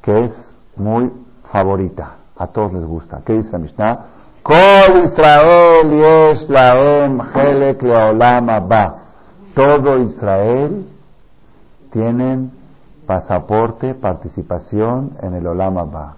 que 0.02 0.24
es 0.24 0.54
muy 0.76 1.10
favorita, 1.50 2.16
a 2.36 2.46
todos 2.48 2.72
les 2.74 2.84
gusta. 2.84 3.22
¿Qué 3.24 3.34
dice 3.34 3.50
la 3.52 3.58
Mishnah? 3.58 3.98
Kol 4.42 5.04
Israel 5.04 5.90
yesh 5.90 6.48
laem 6.48 7.18
helek 7.34 7.82
leolam 7.82 8.46
Todo 9.54 9.98
Israel 9.98 10.86
tienen 11.90 12.52
pasaporte, 13.06 13.94
participación 13.94 15.12
en 15.22 15.34
el 15.34 15.46
Olam 15.46 15.78
Abba. 15.78 16.16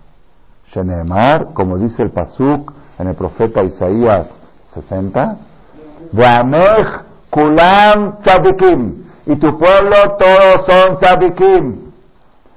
Shenemar, 0.69 1.53
como 1.53 1.79
dice 1.79 2.03
el 2.03 2.11
Pasuk 2.11 2.73
en 2.99 3.09
el 3.09 3.15
profeta 3.15 3.63
Isaías 3.63 4.29
60, 4.75 5.37
Amech 6.13 7.01
Kulam 7.31 8.19
Tzadikim, 8.21 9.05
y 9.27 9.37
tu 9.37 9.59
pueblo 9.59 9.97
todos 10.19 10.67
son 10.67 10.99
Tzadikim. 10.99 11.87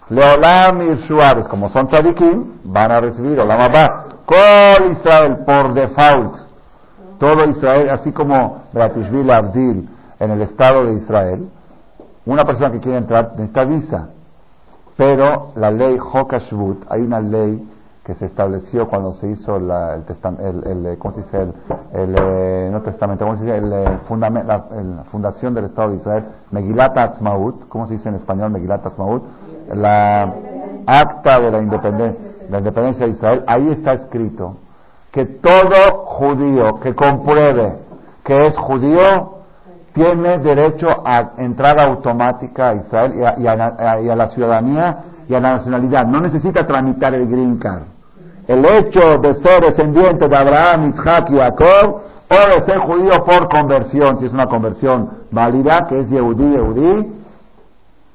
Leolam 0.10 0.82
y 0.82 1.44
como 1.50 1.70
son 1.70 1.88
Tzadikim, 1.88 2.62
van 2.64 2.92
a 2.92 3.00
recibir 3.00 3.40
Olam 3.40 3.60
Abba. 3.60 4.06
Con 4.26 4.92
Israel, 4.92 5.40
por 5.46 5.74
default. 5.74 6.36
Todo 7.20 7.46
Israel, 7.50 7.90
así 7.90 8.12
como 8.12 8.64
Bratishvili 8.72 9.32
Abdil 9.32 9.90
en 10.20 10.32
el 10.32 10.42
Estado 10.44 10.86
de 10.86 10.94
Israel, 10.94 11.50
una 12.26 12.44
persona 12.44 12.72
que 12.72 12.80
quiere 12.80 12.98
entrar 12.98 13.32
necesita 13.32 13.66
visa. 13.66 14.10
Pero 14.96 15.52
la 15.56 15.72
ley 15.72 15.98
Hokashvut, 15.98 16.86
hay 16.90 17.02
una 17.02 17.20
ley 17.20 17.68
que 18.10 18.16
se 18.16 18.26
estableció 18.26 18.88
cuando 18.88 19.14
se 19.14 19.30
hizo 19.30 19.60
la, 19.60 19.94
el, 19.94 20.04
el, 20.66 20.86
el, 20.88 20.98
¿cómo 20.98 21.14
se 21.14 21.22
dice? 21.22 21.44
El, 21.94 22.16
eh, 22.20 22.70
no 22.72 22.82
testamento, 22.82 23.24
¿cómo 23.24 23.38
se 23.38 23.46
dice? 23.46 23.56
El, 23.56 23.72
eh, 23.72 24.00
la, 24.10 25.04
fundación 25.12 25.54
del 25.54 25.66
Estado 25.66 25.92
de 25.92 25.98
Israel, 25.98 26.26
Megilat 26.50 26.98
Atzmaut, 26.98 27.68
¿cómo 27.68 27.86
se 27.86 27.94
dice 27.94 28.10
en 28.10 28.16
español 28.16 28.50
Megilat 28.50 28.84
Atzmaut? 28.84 29.24
La 29.76 30.24
acta 30.88 31.40
de 31.40 31.52
la 31.52 31.62
independencia, 31.62 32.20
la 32.50 32.58
independencia 32.58 33.06
de 33.06 33.12
Israel, 33.12 33.44
ahí 33.46 33.70
está 33.70 33.94
escrito 33.94 34.56
que 35.12 35.26
todo 35.26 36.06
judío 36.06 36.80
que 36.80 36.96
compruebe 36.96 37.78
que 38.24 38.48
es 38.48 38.58
judío 38.58 39.36
tiene 39.94 40.40
derecho 40.40 40.88
a 41.06 41.34
entrada 41.38 41.84
automática 41.84 42.70
a 42.70 42.74
Israel 42.74 43.14
y 43.16 43.24
a, 43.24 44.00
y 44.02 44.10
a 44.10 44.16
la 44.16 44.30
ciudadanía 44.30 44.98
y 45.28 45.36
a 45.36 45.40
la 45.40 45.58
nacionalidad. 45.58 46.08
No 46.08 46.20
necesita 46.22 46.66
tramitar 46.66 47.14
el 47.14 47.28
green 47.28 47.60
card 47.60 47.84
el 48.50 48.66
hecho 48.66 49.20
de 49.20 49.36
ser 49.44 49.62
descendiente 49.62 50.28
de 50.28 50.36
Abraham, 50.36 50.90
Isaac 50.90 51.30
y 51.30 51.38
Jacob, 51.38 52.02
o 52.32 52.50
de 52.56 52.66
ser 52.66 52.80
judío 52.80 53.24
por 53.24 53.48
conversión, 53.48 54.18
si 54.18 54.26
es 54.26 54.34
una 54.34 54.48
conversión 54.48 55.08
válida, 55.30 55.86
que 55.88 56.00
es 56.00 56.10
Yehudí, 56.10 56.58
Yehudí, 56.58 57.20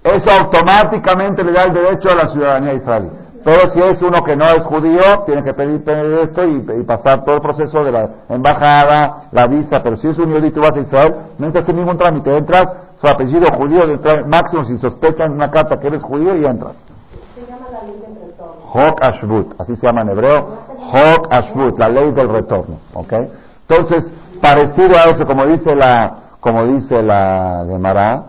eso 0.02 0.30
automáticamente 0.32 1.44
le 1.44 1.52
da 1.52 1.62
el 1.62 1.72
derecho 1.72 2.08
a 2.10 2.16
la 2.16 2.28
ciudadanía 2.32 2.74
israelí. 2.74 3.10
Pero 3.44 3.70
si 3.72 3.80
es 3.80 4.02
uno 4.02 4.24
que 4.26 4.34
no 4.34 4.46
es 4.46 4.64
judío, 4.64 5.22
tiene 5.24 5.44
que 5.44 5.54
pedir, 5.54 5.82
esto 6.22 6.44
y, 6.44 6.82
pasar 6.82 7.24
todo 7.24 7.36
el 7.36 7.40
proceso 7.40 7.84
de 7.84 7.92
la 7.92 8.10
embajada, 8.28 9.28
la 9.30 9.46
visa. 9.46 9.80
Pero 9.84 9.96
si 9.96 10.08
es 10.08 10.18
un 10.18 10.32
judío 10.32 10.46
y 10.46 10.50
tú 10.50 10.60
vas 10.60 10.74
a 10.74 10.80
Israel, 10.80 11.14
no 11.38 11.46
necesitas 11.46 11.62
hacer 11.62 11.74
ningún 11.76 11.96
trámite. 11.96 12.36
Entras, 12.36 12.64
su 13.00 13.06
apellido 13.06 13.46
judío, 13.56 13.82
máximo 14.26 14.64
si 14.64 14.78
sospechan 14.78 15.32
una 15.32 15.50
carta 15.50 15.78
que 15.78 15.86
eres 15.86 16.02
judío 16.02 16.34
y 16.34 16.44
entras. 16.44 16.74
Hok 18.74 18.98
Ashbut, 19.02 19.54
así 19.60 19.76
se 19.76 19.86
llama 19.86 20.02
en 20.02 20.08
hebreo, 20.08 20.48
Hok 20.92 21.28
Ashbut, 21.30 21.78
la 21.78 21.88
ley 21.88 22.10
del 22.10 22.28
retorno, 22.28 22.78
¿ok? 22.92 23.12
Entonces, 23.68 24.10
parecido 24.42 24.96
a 24.96 25.10
eso, 25.10 25.24
como 25.26 25.46
dice 25.46 25.76
la, 25.76 26.16
como 26.40 26.66
dice 26.66 27.00
la 27.00 27.64
Gemara, 27.68 28.24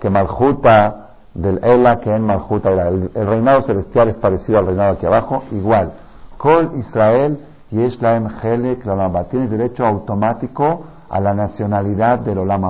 que 0.00 0.08
Maljuta 0.08 1.10
del 1.34 1.62
Ela, 1.62 2.00
que 2.00 2.14
en 2.14 2.24
Maljuta 2.24 2.70
el, 2.70 3.10
reinado 3.14 3.60
celestial 3.60 4.08
es 4.08 4.16
parecido 4.16 4.58
al 4.58 4.68
reinado 4.68 4.92
aquí 4.92 5.04
abajo, 5.04 5.44
igual. 5.50 5.92
Kol 6.38 6.70
Israel 6.76 7.38
y 7.70 7.76
Laem 8.00 8.26
Helek 8.42 8.82
tienes 9.30 9.50
derecho 9.50 9.84
automático 9.84 10.82
a 11.10 11.20
la 11.20 11.34
nacionalidad 11.34 12.20
del 12.20 12.38
Olam 12.38 12.62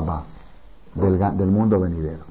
del, 0.96 1.18
del 1.36 1.48
mundo 1.48 1.78
venidero. 1.78 2.24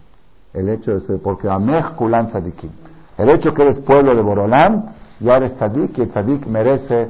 El 0.53 0.67
hecho 0.67 0.91
de 0.91 0.99
ser, 1.01 1.21
porque 1.21 1.49
Amech 1.49 1.95
Kulan 1.95 2.27
Tzadikim. 2.27 2.88
El 3.19 3.29
hecho 3.29 3.53
que 3.53 3.63
eres 3.63 3.79
pueblo 3.79 4.15
de 4.15 4.21
Borolán, 4.21 4.95
ya 5.19 5.35
eres 5.35 5.55
tzadik 5.55 5.97
y 5.97 6.01
el 6.03 6.09
tzadik 6.09 6.45
merece. 6.47 7.09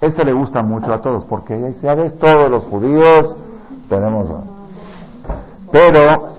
Ese 0.00 0.24
le 0.24 0.32
gusta 0.32 0.62
mucho 0.62 0.92
a 0.92 1.00
todos, 1.00 1.24
porque 1.26 1.72
ya 1.80 1.94
ves, 1.94 2.18
todos 2.18 2.50
los 2.50 2.64
judíos 2.64 3.36
tenemos. 3.88 4.26
Pero, 5.70 6.34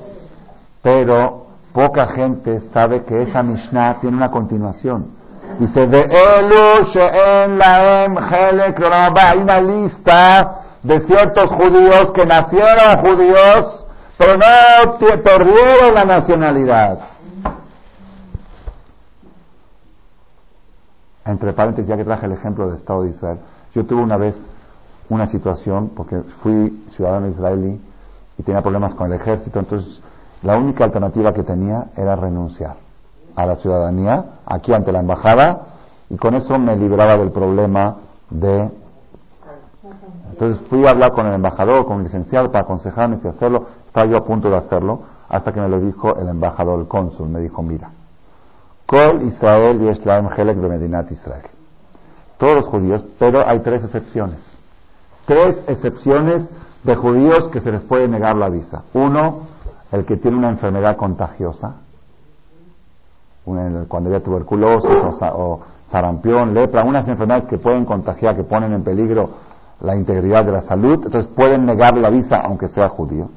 pero, 0.81 1.45
poca 1.71 2.07
gente 2.07 2.61
sabe 2.73 3.05
que 3.05 3.21
esa 3.23 3.43
Mishnah 3.43 3.99
tiene 4.01 4.17
una 4.17 4.29
continuación. 4.29 5.07
Dice, 5.57 5.87
de 5.87 6.01
en 6.01 7.57
la 7.57 8.03
hay 8.05 9.37
una 9.39 9.61
lista 9.61 10.61
de 10.83 10.99
ciertos 11.01 11.49
judíos 11.51 12.11
que 12.13 12.25
nacieron 12.25 13.05
judíos, 13.05 13.85
pero 14.17 14.37
no 14.37 14.97
perdieron 15.23 15.95
la 15.95 16.03
nacionalidad. 16.03 16.99
Entre 21.31 21.53
paréntesis, 21.53 21.87
ya 21.87 21.97
que 21.97 22.03
traje 22.03 22.25
el 22.25 22.33
ejemplo 22.33 22.67
del 22.67 22.77
Estado 22.77 23.03
de 23.03 23.11
Israel, 23.11 23.39
yo 23.73 23.85
tuve 23.85 24.01
una 24.01 24.17
vez 24.17 24.35
una 25.09 25.27
situación, 25.27 25.91
porque 25.95 26.21
fui 26.41 26.85
ciudadano 26.95 27.27
israelí 27.27 27.81
y 28.37 28.43
tenía 28.43 28.61
problemas 28.61 28.93
con 28.93 29.11
el 29.11 29.19
ejército, 29.19 29.59
entonces 29.59 30.01
la 30.43 30.57
única 30.57 30.85
alternativa 30.85 31.33
que 31.33 31.43
tenía 31.43 31.87
era 31.95 32.15
renunciar 32.15 32.77
a 33.35 33.45
la 33.45 33.55
ciudadanía 33.57 34.25
aquí 34.45 34.73
ante 34.73 34.91
la 34.91 34.99
embajada 34.99 35.61
y 36.09 36.17
con 36.17 36.33
eso 36.35 36.57
me 36.57 36.75
libraba 36.75 37.17
del 37.17 37.31
problema 37.31 37.97
de... 38.29 38.71
Entonces 40.31 40.65
fui 40.69 40.85
a 40.85 40.91
hablar 40.91 41.11
con 41.11 41.25
el 41.25 41.33
embajador, 41.33 41.85
con 41.85 41.97
el 41.97 42.03
licenciado 42.03 42.51
para 42.51 42.63
aconsejarme 42.63 43.17
si 43.19 43.27
hacerlo, 43.27 43.67
estaba 43.87 44.05
yo 44.07 44.17
a 44.17 44.23
punto 44.23 44.49
de 44.49 44.57
hacerlo, 44.57 45.01
hasta 45.27 45.51
que 45.51 45.59
me 45.59 45.67
lo 45.67 45.79
dijo 45.79 46.15
el 46.15 46.29
embajador, 46.29 46.79
el 46.79 46.87
cónsul, 46.87 47.29
me 47.29 47.39
dijo, 47.39 47.61
mira, 47.61 47.91
Kol 48.89 49.21
Israel 49.21 49.79
y 49.83 49.89
Islam 49.89 50.29
Helek 50.35 50.57
Medinat 50.57 51.11
Israel. 51.11 51.43
Todos 52.39 52.55
los 52.55 52.65
judíos, 52.65 53.05
pero 53.19 53.47
hay 53.47 53.59
tres 53.59 53.83
excepciones. 53.83 54.39
Tres 55.27 55.59
excepciones 55.67 56.49
de 56.83 56.95
judíos 56.95 57.49
que 57.49 57.61
se 57.61 57.71
les 57.71 57.81
puede 57.83 58.07
negar 58.07 58.35
la 58.35 58.49
visa. 58.49 58.85
Uno, 58.95 59.41
el 59.91 60.05
que 60.05 60.17
tiene 60.17 60.37
una 60.37 60.49
enfermedad 60.49 60.97
contagiosa, 60.97 61.75
cuando 63.43 64.09
había 64.09 64.23
tuberculosis 64.23 64.89
o, 65.33 65.59
sarampión, 65.91 66.55
lepra, 66.55 66.83
unas 66.83 67.07
enfermedades 67.07 67.45
que 67.45 67.59
pueden 67.59 67.85
contagiar, 67.85 68.35
que 68.35 68.43
ponen 68.43 68.73
en 68.73 68.83
peligro 68.83 69.29
la 69.81 69.95
integridad 69.95 70.45
de 70.45 70.51
la 70.51 70.61
salud, 70.63 70.99
entonces 71.05 71.27
pueden 71.35 71.63
negar 71.65 71.95
la 71.95 72.09
visa 72.09 72.37
aunque 72.43 72.69
sea 72.69 72.89
judío. 72.89 73.29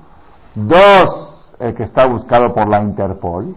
Dos, 0.55 1.55
el 1.59 1.75
que 1.75 1.83
está 1.83 2.07
buscado 2.07 2.55
por 2.55 2.71
la 2.71 2.83
Interpol, 2.83 3.55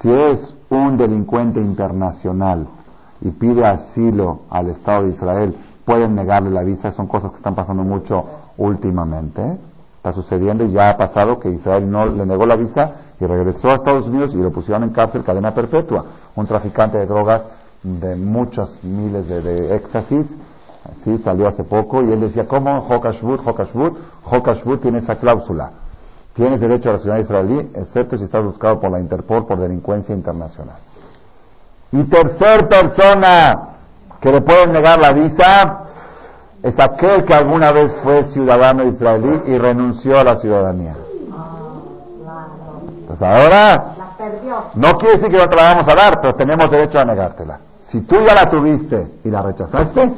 si 0.00 0.10
es 0.10 0.54
un 0.70 0.96
delincuente 0.96 1.60
internacional 1.60 2.68
y 3.20 3.30
pide 3.32 3.66
asilo 3.66 4.42
al 4.50 4.68
Estado 4.68 5.04
de 5.04 5.10
Israel, 5.10 5.56
pueden 5.84 6.14
negarle 6.14 6.50
la 6.50 6.62
visa. 6.62 6.92
Son 6.92 7.06
cosas 7.06 7.32
que 7.32 7.38
están 7.38 7.54
pasando 7.54 7.82
mucho 7.82 8.24
últimamente. 8.58 9.58
Está 9.96 10.12
sucediendo 10.12 10.64
y 10.64 10.70
ya 10.70 10.90
ha 10.90 10.96
pasado 10.96 11.40
que 11.40 11.50
Israel 11.50 11.90
no 11.90 12.06
le 12.06 12.24
negó 12.24 12.46
la 12.46 12.54
visa 12.54 12.92
y 13.18 13.26
regresó 13.26 13.70
a 13.70 13.74
Estados 13.74 14.06
Unidos 14.06 14.32
y 14.34 14.36
lo 14.36 14.52
pusieron 14.52 14.84
en 14.84 14.90
cárcel 14.90 15.24
cadena 15.24 15.52
perpetua. 15.52 16.04
Un 16.36 16.46
traficante 16.46 16.98
de 16.98 17.06
drogas 17.06 17.42
de 17.82 18.14
muchos 18.14 18.78
miles 18.84 19.26
de, 19.26 19.74
éxtasis, 19.74 20.26
sí, 21.02 21.18
salió 21.18 21.48
hace 21.48 21.64
poco 21.64 22.04
y 22.04 22.12
él 22.12 22.20
decía, 22.20 22.46
¿cómo 22.46 22.78
Hokashbut, 22.88 23.40
Hokashbut? 23.44 23.98
Hokashbut 24.24 24.82
tiene 24.82 24.98
esa 24.98 25.16
cláusula 25.16 25.72
Tienes 26.38 26.60
derecho 26.60 26.90
a 26.90 26.92
la 26.92 26.98
ciudadanía 27.00 27.24
israelí, 27.24 27.70
excepto 27.74 28.16
si 28.16 28.22
estás 28.22 28.44
buscado 28.44 28.78
por 28.78 28.92
la 28.92 29.00
Interpol 29.00 29.44
por 29.44 29.58
delincuencia 29.58 30.14
internacional. 30.14 30.76
Y 31.90 32.04
tercer 32.04 32.68
persona 32.68 33.70
que 34.20 34.30
le 34.30 34.40
pueden 34.42 34.70
negar 34.70 35.00
la 35.00 35.10
visa 35.10 35.80
es 36.62 36.78
aquel 36.78 37.24
que 37.24 37.34
alguna 37.34 37.72
vez 37.72 37.92
fue 38.04 38.30
ciudadano 38.30 38.84
israelí 38.84 39.42
y 39.46 39.58
renunció 39.58 40.16
a 40.16 40.22
la 40.22 40.38
ciudadanía. 40.38 40.94
Pues 43.08 43.20
ahora, 43.20 43.94
no 44.76 44.92
quiere 44.92 45.16
decir 45.16 45.30
que 45.32 45.38
no 45.38 45.48
te 45.48 45.56
la 45.56 45.74
vamos 45.74 45.92
a 45.92 45.94
dar, 45.96 46.20
pero 46.20 46.34
tenemos 46.36 46.70
derecho 46.70 47.00
a 47.00 47.04
negártela. 47.04 47.58
Si 47.88 48.02
tú 48.02 48.14
ya 48.20 48.34
la 48.36 48.48
tuviste 48.48 49.14
y 49.24 49.28
la 49.28 49.42
rechazaste, 49.42 50.14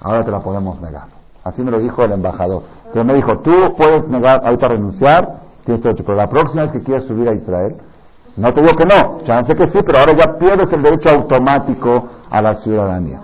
ahora 0.00 0.24
te 0.24 0.30
la 0.30 0.40
podemos 0.40 0.80
negar. 0.80 1.08
Así 1.44 1.60
me 1.62 1.70
lo 1.70 1.78
dijo 1.78 2.02
el 2.04 2.12
embajador. 2.12 2.62
Entonces 2.86 3.04
me 3.04 3.12
dijo, 3.12 3.40
tú 3.40 3.74
puedes 3.76 4.08
negar, 4.08 4.40
ahorita 4.42 4.68
renunciar, 4.68 5.47
pero 5.76 6.14
la 6.14 6.28
próxima 6.28 6.62
vez 6.62 6.72
que 6.72 6.82
quieras 6.82 7.04
subir 7.04 7.28
a 7.28 7.34
Israel, 7.34 7.76
no 8.36 8.52
te 8.54 8.62
digo 8.62 8.74
que 8.76 8.84
no, 8.84 9.20
chance 9.24 9.54
que 9.54 9.66
sí, 9.68 9.80
pero 9.84 9.98
ahora 9.98 10.12
ya 10.12 10.38
pierdes 10.38 10.72
el 10.72 10.82
derecho 10.82 11.10
automático 11.10 12.08
a 12.30 12.40
la 12.40 12.54
ciudadanía. 12.56 13.20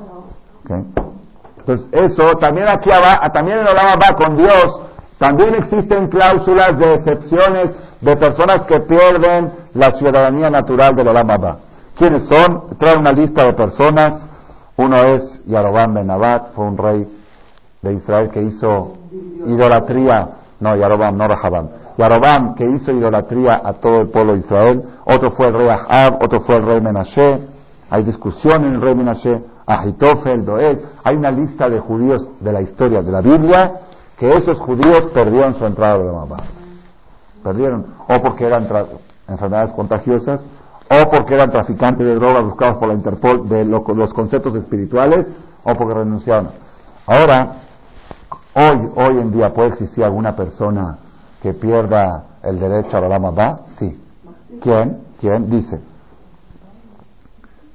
Entonces, 1.59 1.89
eso 1.93 2.37
también 2.37 2.69
aquí 2.69 2.91
va, 2.91 3.31
también 3.31 3.59
en 3.59 3.69
Olama 3.69 3.95
va 3.95 4.17
con 4.17 4.37
Dios, 4.37 4.81
también 5.19 5.55
existen 5.55 6.09
cláusulas 6.09 6.79
de 6.79 6.95
excepciones 6.95 7.71
de 8.01 8.17
personas 8.17 8.63
que 8.67 8.81
pierden 8.81 9.53
la 9.75 9.93
ciudadanía 9.93 10.51
natural 10.51 10.95
del 10.95 11.09
Olama 11.09 11.37
va. 11.39 11.59
¿Quiénes 11.97 12.29
son? 12.29 12.77
Trae 12.79 12.97
una 12.97 13.13
lista 13.13 13.45
de 13.47 13.53
personas. 13.53 14.29
Uno 14.77 14.97
es 14.97 15.41
Yarobam 15.47 15.95
Ben 15.95 16.11
Abat, 16.11 16.53
fue 16.55 16.65
un 16.67 16.77
rey 16.77 17.07
de 17.81 17.95
Israel 17.95 18.31
que 18.31 18.43
hizo 18.43 18.95
idolatría. 19.47 20.29
No, 20.59 20.75
Yarobam, 20.75 21.17
no 21.17 21.29
Rahabam 21.29 21.84
Yarobam, 21.97 22.55
que 22.55 22.65
hizo 22.65 22.91
idolatría 22.91 23.61
a 23.65 23.75
todo 23.75 24.01
el 24.01 24.09
pueblo 24.09 24.35
de 24.35 24.41
Israel, 24.41 24.83
otro 25.05 25.31
fue 25.33 25.47
el 25.47 25.55
rey 25.55 25.69
Ahab, 25.69 26.19
otro 26.23 26.41
fue 26.41 26.57
el 26.57 26.65
rey 26.65 26.81
Menashe, 26.81 27.49
hay 27.91 28.03
discusión 28.03 28.65
en 28.65 28.75
el 28.75 28.81
rey 28.81 28.95
Menashe, 28.95 29.43
Ahitofel, 29.67 30.45
Doeg, 30.45 30.79
hay 31.05 31.17
una 31.17 31.31
lista 31.31 31.69
de 31.71 31.79
judíos 31.79 32.29
de 32.41 32.53
la 32.53 32.61
historia 32.61 33.03
de 33.03 33.13
la 33.13 33.21
Biblia 33.21 33.81
que 34.19 34.31
esos 34.31 34.59
judíos 34.59 35.07
perdieron 35.13 35.55
su 35.55 35.65
entrada 35.65 35.99
la 35.99 36.13
mamá. 36.13 36.37
Perdieron, 37.43 37.87
o 38.09 38.21
porque 38.21 38.45
eran 38.45 38.69
enfermedades 39.29 39.73
contagiosas, 39.73 40.41
o 40.91 41.11
porque 41.11 41.35
eran 41.35 41.51
traficantes 41.51 42.07
de 42.07 42.15
drogas 42.15 42.45
buscados 42.45 42.79
por 42.79 42.89
la 42.89 42.95
Interpol 42.95 43.49
de 43.49 43.65
los 43.65 44.13
conceptos 44.13 44.55
espirituales, 44.55 45.27
o 45.63 45.75
porque 45.75 45.95
renunciaron. 45.95 46.51
Ahora, 47.07 47.57
hoy, 48.55 48.91
hoy 48.97 49.19
en 49.21 49.33
día, 49.33 49.53
¿puede 49.53 49.69
existir 49.69 50.05
alguna 50.05 50.37
persona 50.37 50.99
que 51.45 51.53
pierda 51.53 52.39
el 52.43 52.59
derecho 52.59 52.97
a 52.97 53.03
la 53.03 53.09
Lama 53.11 53.61
Sí. 53.79 54.01
¿Quién? 54.63 55.05
¿Quién? 55.21 55.51
Dice. 55.51 55.79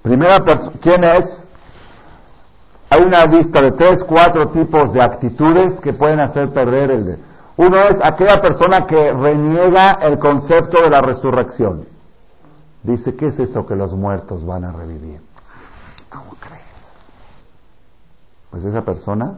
Primera 0.01 0.39
persona, 0.39 0.73
¿quién 0.81 1.03
es? 1.03 1.43
Hay 2.89 3.03
una 3.03 3.25
lista 3.25 3.61
de 3.61 3.73
tres, 3.73 4.03
cuatro 4.07 4.47
tipos 4.47 4.91
de 4.91 5.03
actitudes 5.03 5.79
que 5.81 5.93
pueden 5.93 6.19
hacer 6.19 6.49
perder 6.49 6.89
el 6.89 7.05
derecho. 7.05 7.23
Uno 7.57 7.77
es 7.77 7.97
aquella 8.01 8.41
persona 8.41 8.87
que 8.87 9.13
reniega 9.13 9.91
el 10.01 10.17
concepto 10.17 10.81
de 10.81 10.89
la 10.89 11.01
resurrección. 11.01 11.85
Dice, 12.81 13.15
¿qué 13.15 13.27
es 13.27 13.37
eso 13.37 13.67
que 13.67 13.75
los 13.75 13.93
muertos 13.93 14.43
van 14.43 14.63
a 14.63 14.71
revivir? 14.71 15.21
¿Cómo 16.09 16.31
crees? 16.39 16.63
Pues 18.49 18.65
esa 18.65 18.83
persona, 18.83 19.37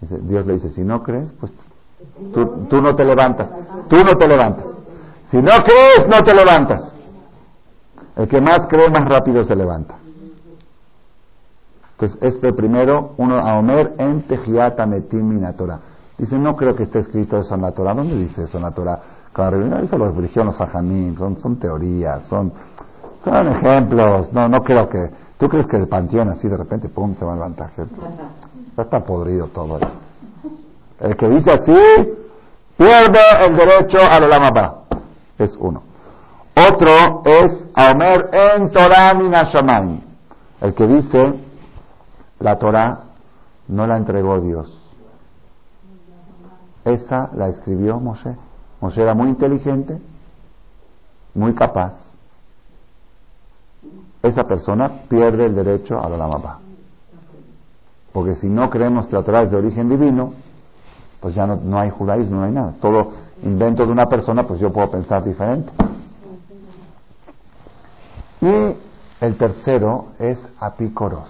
Dios 0.00 0.46
le 0.46 0.54
dice, 0.54 0.70
si 0.70 0.80
no 0.80 1.02
crees, 1.02 1.30
pues 1.38 1.52
tú, 2.32 2.66
tú 2.68 2.80
no 2.80 2.94
te 2.94 3.04
levantas. 3.04 3.48
Tú 3.88 3.96
no 4.04 4.16
te 4.16 4.28
levantas. 4.28 4.66
Si 5.30 5.36
no 5.36 5.52
crees, 5.64 6.08
no 6.08 6.20
te 6.22 6.34
levantas. 6.34 6.92
El 8.16 8.28
que 8.28 8.40
más 8.40 8.66
cree, 8.68 8.90
más 8.90 9.08
rápido 9.08 9.44
se 9.44 9.54
levanta. 9.54 9.96
Entonces, 11.92 12.18
este 12.22 12.52
primero, 12.52 13.14
uno 13.18 13.36
a 13.36 13.58
Omer 13.58 13.94
en 13.98 14.22
Tejiata 14.22 14.86
Metim 14.86 15.40
Dice, 16.18 16.38
no 16.38 16.54
creo 16.56 16.74
que 16.74 16.82
esté 16.82 16.98
escrito 16.98 17.38
eso 17.38 17.54
en 17.54 17.62
la 17.62 17.72
Torah. 17.72 17.94
¿Dónde 17.94 18.16
dice 18.16 18.44
eso 18.44 18.58
en 18.58 18.64
la 18.64 18.72
Torah? 18.72 19.00
Eso 19.82 19.96
lo 19.96 20.12
dijeron 20.12 20.48
los 20.48 20.60
hajamim, 20.60 21.16
son, 21.16 21.38
son 21.38 21.56
teorías, 21.56 22.26
son, 22.26 22.52
son 23.24 23.48
ejemplos. 23.48 24.32
No, 24.32 24.48
no 24.48 24.60
creo 24.62 24.88
que... 24.88 24.98
¿Tú 25.38 25.48
crees 25.48 25.66
que 25.66 25.76
el 25.76 25.88
panteón 25.88 26.28
así 26.28 26.48
de 26.48 26.56
repente, 26.56 26.88
pum, 26.90 27.14
se 27.18 27.24
va 27.24 27.32
a 27.32 27.36
levantar? 27.36 27.70
Ya 28.76 28.82
está 28.82 29.02
podrido 29.04 29.46
todo. 29.48 29.78
El 31.00 31.16
que 31.16 31.28
dice 31.28 31.50
así, 31.50 31.76
pierde 32.76 33.20
el 33.46 33.56
derecho 33.56 33.98
a 34.00 34.20
la 34.20 34.74
Es 35.38 35.56
uno. 35.58 35.82
Otro 36.54 37.22
es 37.24 37.66
Omer 37.74 38.28
en 38.32 38.70
Torah 38.70 39.14
Minashamayim. 39.14 40.00
El 40.60 40.74
que 40.74 40.86
dice, 40.86 41.34
la 42.38 42.58
Torah 42.58 43.04
no 43.68 43.86
la 43.86 43.96
entregó 43.96 44.40
Dios. 44.40 44.76
Esa 46.84 47.30
la 47.34 47.48
escribió 47.48 47.98
Moshe. 47.98 48.36
Moshe 48.80 49.02
era 49.02 49.14
muy 49.14 49.30
inteligente, 49.30 49.98
muy 51.34 51.54
capaz. 51.54 51.94
Esa 54.22 54.46
persona 54.46 55.02
pierde 55.08 55.46
el 55.46 55.54
derecho 55.54 55.98
a 55.98 56.10
la 56.10 56.18
Lamabá. 56.18 56.58
Porque 58.12 58.34
si 58.34 58.48
no 58.48 58.68
creemos 58.68 59.06
que 59.06 59.16
la 59.16 59.22
Torah 59.22 59.42
es 59.42 59.50
de 59.50 59.56
origen 59.56 59.88
divino, 59.88 60.34
pues 61.20 61.34
ya 61.34 61.46
no, 61.46 61.78
hay 61.78 61.90
judaísmo, 61.90 62.36
no 62.40 62.44
hay 62.44 62.52
nada. 62.52 62.74
Todo 62.80 63.12
invento 63.42 63.84
de 63.84 63.92
una 63.92 64.06
persona, 64.06 64.46
pues 64.46 64.58
yo 64.58 64.72
puedo 64.72 64.90
pensar 64.90 65.22
diferente. 65.22 65.70
Y 68.40 68.76
el 69.20 69.36
tercero 69.36 70.06
es 70.18 70.38
Apicoros. 70.58 71.28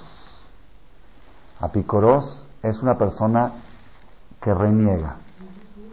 Apicoros 1.58 2.46
es 2.62 2.80
una 2.82 2.96
persona 2.96 3.52
que 4.40 4.54
reniega. 4.54 5.16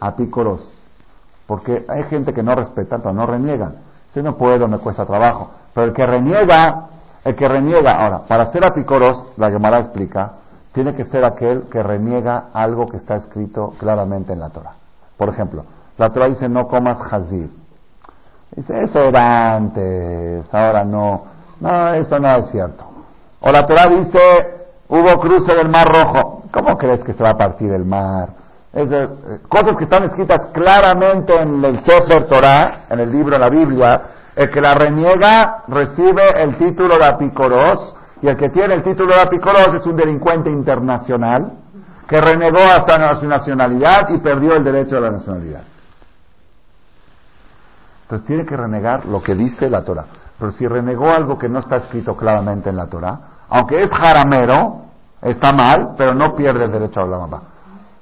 Apicoros. 0.00 0.66
Porque 1.46 1.84
hay 1.88 2.04
gente 2.04 2.32
que 2.32 2.42
no 2.42 2.54
respeta, 2.54 2.98
pero 2.98 3.12
no 3.12 3.26
reniegan. 3.26 3.76
Si 4.14 4.22
no 4.22 4.36
puedo, 4.36 4.68
me 4.68 4.78
cuesta 4.78 5.06
trabajo. 5.06 5.50
Pero 5.74 5.88
el 5.88 5.92
que 5.92 6.06
reniega, 6.06 6.88
el 7.24 7.34
que 7.34 7.48
reniega, 7.48 7.90
ahora, 7.92 8.26
para 8.28 8.52
ser 8.52 8.64
apicoros, 8.64 9.26
la 9.36 9.50
Gemara 9.50 9.80
explica, 9.80 10.32
tiene 10.72 10.94
que 10.94 11.04
ser 11.06 11.24
aquel 11.24 11.64
que 11.70 11.82
reniega 11.82 12.46
algo 12.52 12.86
que 12.86 12.98
está 12.98 13.16
escrito 13.16 13.74
claramente 13.78 14.32
en 14.32 14.40
la 14.40 14.50
Torah. 14.50 14.74
Por 15.16 15.28
ejemplo, 15.28 15.64
la 15.96 16.10
Torah 16.10 16.28
dice 16.28 16.48
no 16.48 16.68
comas 16.68 16.98
hazir. 17.10 17.50
Dice, 18.54 18.84
eso 18.84 19.00
era 19.00 19.56
antes, 19.56 20.44
ahora 20.52 20.84
no. 20.84 21.22
No, 21.60 21.94
eso 21.94 22.18
no 22.18 22.36
es 22.36 22.50
cierto. 22.50 22.84
O 23.40 23.50
la 23.50 23.66
Torah 23.66 23.88
dice, 23.88 24.20
hubo 24.88 25.20
cruce 25.20 25.54
del 25.54 25.68
Mar 25.68 25.86
Rojo. 25.88 26.44
¿Cómo 26.52 26.78
crees 26.78 27.02
que 27.04 27.14
se 27.14 27.22
va 27.22 27.30
a 27.30 27.36
partir 27.36 27.70
el 27.72 27.84
mar? 27.84 28.30
Es 28.72 28.90
eh, 28.90 29.08
cosas 29.48 29.76
que 29.76 29.84
están 29.84 30.04
escritas 30.04 30.48
claramente 30.52 31.34
en 31.34 31.64
el 31.64 31.84
Sefer 31.84 32.26
Torah, 32.26 32.86
en 32.88 33.00
el 33.00 33.10
libro 33.10 33.32
de 33.32 33.38
la 33.38 33.48
Biblia. 33.48 34.02
El 34.34 34.50
que 34.50 34.60
la 34.60 34.74
reniega 34.74 35.64
recibe 35.66 36.42
el 36.42 36.56
título 36.58 36.96
de 36.96 37.04
apicoros 37.04 37.96
y 38.20 38.28
el 38.28 38.36
que 38.36 38.48
tiene 38.48 38.74
el 38.74 38.82
título 38.82 39.14
de 39.14 39.20
apicoros 39.20 39.74
es 39.74 39.86
un 39.86 39.96
delincuente 39.96 40.50
internacional 40.50 41.52
que 42.08 42.20
renegó 42.20 42.58
hasta 42.58 43.20
su 43.20 43.26
nacionalidad 43.26 44.08
y 44.08 44.18
perdió 44.18 44.54
el 44.54 44.64
derecho 44.64 44.96
a 44.96 45.00
la 45.00 45.10
nacionalidad. 45.10 45.62
Entonces 48.02 48.26
tiene 48.26 48.46
que 48.46 48.56
renegar 48.56 49.04
lo 49.04 49.22
que 49.22 49.34
dice 49.34 49.68
la 49.68 49.84
Torah. 49.84 50.06
Pero 50.38 50.52
si 50.52 50.66
renegó 50.66 51.10
algo 51.10 51.38
que 51.38 51.48
no 51.48 51.58
está 51.58 51.76
escrito 51.76 52.16
claramente 52.16 52.70
en 52.70 52.76
la 52.76 52.86
Torah, 52.86 53.18
aunque 53.50 53.82
es 53.82 53.90
jaramero, 53.90 54.86
está 55.20 55.52
mal, 55.52 55.94
pero 55.96 56.14
no 56.14 56.34
pierde 56.34 56.64
el 56.64 56.72
derecho 56.72 57.00
a 57.00 57.06
la 57.06 57.18
mamá. 57.18 57.42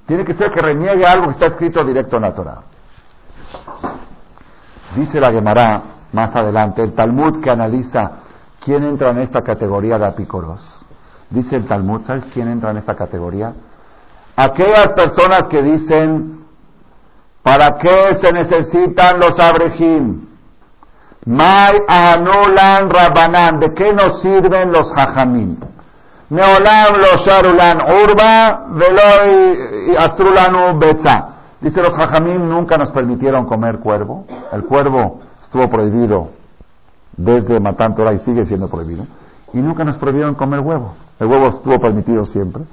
Tiene 0.06 0.24
que 0.24 0.34
ser 0.34 0.52
que 0.52 0.62
reniegue 0.62 1.04
algo 1.04 1.26
que 1.26 1.32
está 1.32 1.46
escrito 1.46 1.84
directo 1.84 2.16
en 2.16 2.22
la 2.22 2.34
Torah. 2.34 2.58
Dice 4.94 5.18
la 5.18 5.32
Gemara 5.32 5.82
más 6.12 6.34
adelante, 6.36 6.82
el 6.82 6.94
Talmud 6.94 7.42
que 7.42 7.50
analiza 7.50 8.25
quién 8.66 8.82
entra 8.82 9.10
en 9.10 9.18
esta 9.18 9.42
categoría 9.42 9.96
de 9.96 10.06
apicoros. 10.06 10.60
Dice 11.30 11.54
el 11.54 11.68
Talmud, 11.68 12.00
¿sabes 12.04 12.24
quién 12.34 12.48
entra 12.48 12.72
en 12.72 12.78
esta 12.78 12.96
categoría? 12.96 13.54
Aquellas 14.34 14.88
personas 14.88 15.44
que 15.48 15.62
dicen, 15.62 16.44
¿para 17.44 17.78
qué 17.78 18.18
se 18.20 18.32
necesitan 18.32 19.20
los 19.20 19.38
abrejim? 19.38 20.26
May 21.26 21.76
anulan 21.86 22.90
rabanan, 22.90 23.60
¿de 23.60 23.72
qué 23.72 23.92
nos 23.92 24.20
sirven 24.20 24.72
los 24.72 24.92
jajamim? 24.96 25.58
Neolam 26.30 26.96
lo 26.96 27.24
sharulan 27.24 27.78
urba, 28.02 28.66
veloy 28.70 29.96
astrulanu 29.96 30.76
betza. 30.76 31.28
Dice 31.60 31.80
los 31.82 31.94
jajamim 31.94 32.48
nunca 32.48 32.76
nos 32.76 32.90
permitieron 32.90 33.46
comer 33.46 33.78
cuervo. 33.78 34.26
El 34.52 34.64
cuervo 34.64 35.20
estuvo 35.44 35.68
prohibido 35.68 36.35
desde 37.16 37.60
Matán 37.60 37.94
Torah 37.94 38.12
y 38.12 38.18
sigue 38.20 38.44
siendo 38.46 38.68
prohibido. 38.68 39.06
Y 39.52 39.58
nunca 39.58 39.84
nos 39.84 39.96
prohibieron 39.96 40.34
comer 40.34 40.60
huevo. 40.60 40.94
El 41.18 41.28
huevo 41.28 41.48
estuvo 41.48 41.78
permitido 41.78 42.26
siempre. 42.26 42.64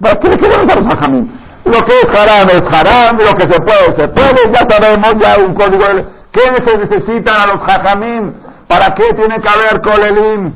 ¿para 0.00 0.18
qué 0.18 0.28
le 0.28 0.36
queremos 0.36 0.72
a 0.72 0.80
los 0.80 0.94
jajamim? 0.94 1.30
Lo 1.64 1.78
que 1.80 1.92
es 2.00 2.08
haram 2.08 2.48
es 2.48 2.62
haram, 2.62 3.16
lo 3.18 3.32
que 3.32 3.42
se 3.42 3.60
puede, 3.60 3.96
se 3.96 4.08
puede, 4.08 4.52
ya 4.52 4.66
sabemos, 4.68 5.14
ya 5.20 5.36
un 5.38 5.54
código. 5.54 5.84
¿Qué 6.32 6.40
se 6.64 6.78
necesitan 6.78 7.40
a 7.40 7.46
los 7.54 7.62
jajamim? 7.62 8.32
¿Para 8.66 8.94
qué 8.94 9.12
tiene 9.14 9.40
que 9.40 9.48
haber 9.48 9.80
colelim? 9.80 10.54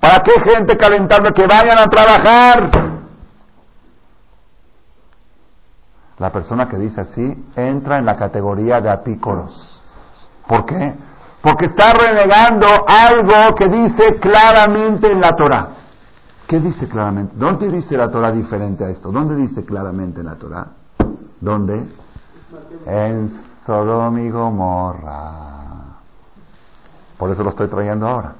¿Para 0.00 0.20
qué 0.20 0.32
gente 0.40 0.76
calentando 0.76 1.30
que 1.30 1.46
vayan 1.46 1.78
a 1.78 1.86
trabajar? 1.86 2.70
La 6.18 6.32
persona 6.32 6.68
que 6.68 6.76
dice 6.76 7.00
así 7.00 7.44
entra 7.54 7.98
en 7.98 8.04
la 8.04 8.16
categoría 8.16 8.80
de 8.80 8.90
apícoros. 8.90 9.82
¿Por 10.46 10.66
qué? 10.66 10.94
Porque 11.40 11.66
está 11.66 11.92
renegando 11.92 12.66
algo 12.86 13.54
que 13.54 13.68
dice 13.68 14.18
claramente 14.20 15.10
en 15.10 15.20
la 15.20 15.32
Torah. 15.32 15.68
¿Qué 16.46 16.58
dice 16.58 16.88
claramente? 16.88 17.34
¿Dónde 17.36 17.70
dice 17.70 17.96
la 17.96 18.10
Torah 18.10 18.32
diferente 18.32 18.84
a 18.84 18.88
esto? 18.88 19.12
¿Dónde 19.12 19.36
dice 19.36 19.64
claramente 19.64 20.20
en 20.20 20.26
la 20.26 20.34
Torah? 20.34 20.66
¿Dónde? 21.40 21.86
En 22.86 23.42
Sodom 23.66 24.18
y 24.18 24.30
Gomorra. 24.30 25.48
Por 27.18 27.30
eso 27.30 27.42
lo 27.42 27.50
estoy 27.50 27.68
trayendo 27.68 28.08
ahora. 28.08 28.32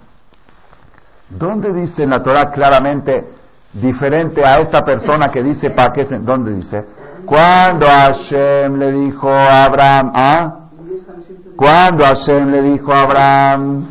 ¿Dónde 1.29 1.73
dice 1.73 2.05
en 2.05 2.11
la 2.11 2.23
Torah 2.23 2.51
claramente 2.51 3.29
diferente 3.75 4.45
a 4.45 4.55
esta 4.55 4.83
persona 4.83 5.31
que 5.31 5.43
dice 5.43 5.71
para 5.71 5.93
qué? 5.93 6.05
¿Dónde 6.05 6.55
dice? 6.55 6.87
Cuando 7.27 7.87
Hashem 7.87 8.79
le 8.79 8.91
dijo 8.93 9.29
a 9.29 9.65
Abraham, 9.65 10.13
¿ah? 10.15 10.58
Cuando 11.59 12.05
Hashem 12.05 12.53
le 12.53 12.63
dijo 12.63 12.93
a 12.93 13.03
Abraham, 13.03 13.89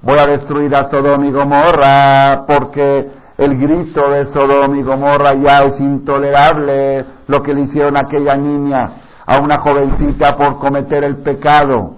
voy 0.00 0.16
a 0.16 0.28
destruir 0.28 0.72
a 0.76 0.88
Sodom 0.88 1.24
y 1.24 1.32
Gomorra, 1.32 2.44
porque 2.46 3.10
el 3.36 3.58
grito 3.58 4.08
de 4.10 4.26
Sodom 4.26 4.76
y 4.76 4.82
Gomorra 4.84 5.34
ya 5.34 5.64
es 5.64 5.80
intolerable, 5.80 7.04
lo 7.26 7.42
que 7.42 7.52
le 7.52 7.62
hicieron 7.62 7.96
a 7.96 8.02
aquella 8.02 8.36
niña, 8.36 8.92
a 9.26 9.40
una 9.40 9.56
jovencita 9.58 10.36
por 10.36 10.60
cometer 10.60 11.02
el 11.02 11.16
pecado 11.16 11.96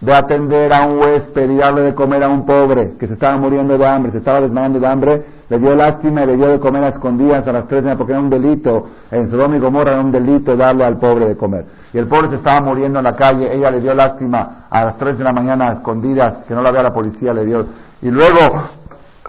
de 0.00 0.14
atender 0.14 0.72
a 0.72 0.86
un 0.86 1.00
huésped 1.00 1.50
y 1.50 1.56
darle 1.56 1.82
de 1.82 1.94
comer 1.96 2.22
a 2.22 2.28
un 2.28 2.46
pobre 2.46 2.92
que 3.00 3.08
se 3.08 3.14
estaba 3.14 3.36
muriendo 3.36 3.76
de 3.76 3.84
hambre, 3.84 4.12
se 4.12 4.18
estaba 4.18 4.42
desmayando 4.42 4.78
de 4.78 4.86
hambre, 4.86 5.24
le 5.48 5.58
dio 5.58 5.74
lástima 5.74 6.22
y 6.22 6.26
le 6.28 6.36
dio 6.36 6.46
de 6.46 6.60
comer 6.60 6.84
a 6.84 6.88
escondidas 6.90 7.44
a 7.48 7.52
las 7.52 7.66
tres 7.66 7.82
porque 7.98 8.12
era 8.12 8.20
un 8.20 8.30
delito, 8.30 8.90
en 9.10 9.28
Sodoma 9.28 9.56
y 9.56 9.58
Gomorra 9.58 9.94
era 9.94 10.02
un 10.02 10.12
delito 10.12 10.56
darle 10.56 10.84
al 10.84 10.98
pobre 10.98 11.26
de 11.26 11.36
comer. 11.36 11.81
Y 11.92 11.98
el 11.98 12.06
pobre 12.08 12.30
se 12.30 12.36
estaba 12.36 12.60
muriendo 12.60 12.98
en 12.98 13.04
la 13.04 13.14
calle, 13.14 13.54
ella 13.54 13.70
le 13.70 13.80
dio 13.80 13.94
lástima 13.94 14.66
a 14.70 14.84
las 14.84 14.96
3 14.96 15.18
de 15.18 15.24
la 15.24 15.32
mañana 15.32 15.72
escondidas, 15.72 16.38
que 16.46 16.54
no 16.54 16.62
la 16.62 16.70
vea 16.70 16.82
la 16.82 16.92
policía, 16.92 17.34
le 17.34 17.44
dio, 17.44 17.66
y 18.00 18.10
luego 18.10 18.40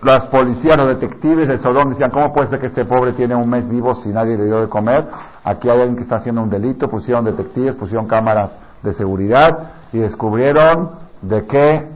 las 0.03 0.25
policías, 0.25 0.77
los 0.77 0.87
detectives 0.87 1.47
de 1.47 1.57
Sodom 1.59 1.89
decían, 1.89 2.11
¿cómo 2.11 2.33
puede 2.33 2.49
ser 2.49 2.59
que 2.59 2.67
este 2.67 2.85
pobre 2.85 3.13
tiene 3.13 3.35
un 3.35 3.49
mes 3.49 3.67
vivo 3.67 3.95
si 3.95 4.09
nadie 4.09 4.37
le 4.37 4.45
dio 4.45 4.61
de 4.61 4.67
comer? 4.67 5.07
Aquí 5.43 5.69
hay 5.69 5.79
alguien 5.79 5.95
que 5.95 6.03
está 6.03 6.17
haciendo 6.17 6.41
un 6.41 6.49
delito, 6.49 6.89
pusieron 6.89 7.23
detectives, 7.23 7.75
pusieron 7.75 8.07
cámaras 8.07 8.51
de 8.81 8.93
seguridad 8.93 9.71
y 9.93 9.99
descubrieron 9.99 10.91
de 11.21 11.45
que 11.45 11.87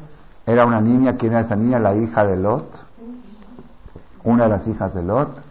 era 0.46 0.66
una 0.66 0.80
niña, 0.80 1.18
¿quién 1.18 1.34
era 1.34 1.42
esa 1.42 1.58
niña? 1.58 1.80
La 1.80 1.96
hija 1.96 2.24
de 2.24 2.38
Lot, 2.38 2.70
una 4.24 4.46
de 4.46 4.50
las 4.50 4.68
hijas 4.68 4.94
de 4.94 5.04
Lot, 5.04 5.42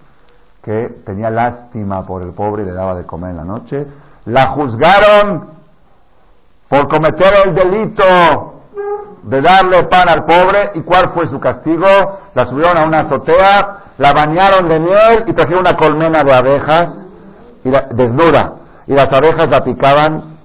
que 0.62 1.02
tenía 1.04 1.28
lástima 1.28 2.06
por 2.06 2.22
el 2.22 2.32
pobre 2.32 2.62
y 2.62 2.66
le 2.66 2.72
daba 2.72 2.94
de 2.94 3.04
comer 3.04 3.30
en 3.30 3.36
la 3.36 3.44
noche. 3.44 3.86
La 4.26 4.48
juzgaron 4.48 5.50
por 6.68 6.88
cometer 6.88 7.32
el 7.46 7.54
delito 7.54 8.04
de 9.22 9.40
darle 9.40 9.84
pan 9.84 10.08
al 10.08 10.24
pobre. 10.24 10.70
¿Y 10.74 10.82
cuál 10.82 11.10
fue 11.14 11.28
su 11.28 11.40
castigo? 11.40 11.86
La 12.34 12.46
subieron 12.46 12.76
a 12.76 12.84
una 12.84 13.00
azotea, 13.00 13.78
la 13.98 14.12
bañaron 14.12 14.68
de 14.68 14.80
miel 14.80 15.24
y 15.26 15.32
trajeron 15.32 15.60
una 15.60 15.76
colmena 15.76 16.22
de 16.22 16.32
abejas 16.32 17.06
y 17.64 17.70
desnuda. 17.94 18.54
Y 18.86 18.92
las 18.92 19.12
abejas 19.12 19.48
la 19.48 19.64
picaban. 19.64 20.36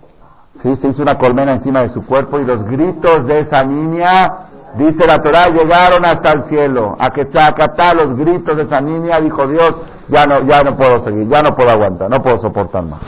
¿sí? 0.61 0.75
Se 0.77 0.87
hizo 0.87 1.01
una 1.01 1.17
colmena 1.17 1.53
encima 1.53 1.81
de 1.81 1.89
su 1.89 2.05
cuerpo 2.05 2.39
y 2.39 2.45
los 2.45 2.63
gritos 2.63 3.25
de 3.27 3.41
esa 3.41 3.63
niña 3.63 4.47
Dice 4.75 5.05
la 5.05 5.19
Torah, 5.19 5.47
llegaron 5.49 6.05
hasta 6.05 6.31
el 6.31 6.45
cielo. 6.45 6.95
A 6.97 7.09
que 7.09 7.21
está 7.21 7.93
los 7.93 8.15
gritos 8.15 8.55
de 8.55 8.63
esa 8.63 8.79
niña, 8.79 9.19
dijo 9.19 9.45
Dios, 9.47 9.75
ya 10.07 10.25
no, 10.25 10.41
ya 10.43 10.63
no 10.63 10.77
puedo 10.77 11.03
seguir, 11.03 11.27
ya 11.27 11.41
no 11.41 11.55
puedo 11.55 11.71
aguantar, 11.71 12.09
no 12.09 12.21
puedo 12.21 12.39
soportar 12.39 12.83
más. 12.83 13.01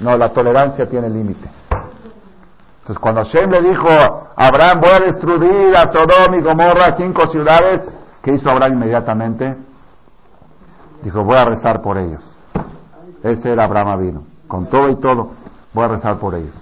No, 0.00 0.16
la 0.16 0.32
tolerancia 0.32 0.88
tiene 0.88 1.10
límite. 1.10 1.48
Entonces 2.80 2.98
cuando 3.00 3.22
Hashem 3.22 3.50
le 3.50 3.62
dijo, 3.62 3.86
Abraham, 4.36 4.80
voy 4.80 4.90
a 4.90 4.98
destruir 5.00 5.76
a 5.76 5.92
Sodom 5.92 6.38
y 6.38 6.42
Gomorra, 6.42 6.96
cinco 6.96 7.26
ciudades, 7.28 7.82
¿qué 8.22 8.32
hizo 8.32 8.48
Abraham 8.48 8.74
inmediatamente? 8.74 9.56
Dijo, 11.02 11.22
voy 11.22 11.36
a 11.36 11.44
rezar 11.44 11.82
por 11.82 11.98
ellos. 11.98 12.22
Ese 13.22 13.52
era 13.52 13.64
Abraham 13.64 14.00
vino, 14.00 14.22
con 14.46 14.70
todo 14.70 14.88
y 14.88 14.96
todo, 15.00 15.32
voy 15.74 15.84
a 15.84 15.88
rezar 15.88 16.18
por 16.18 16.34
ellos. 16.34 16.54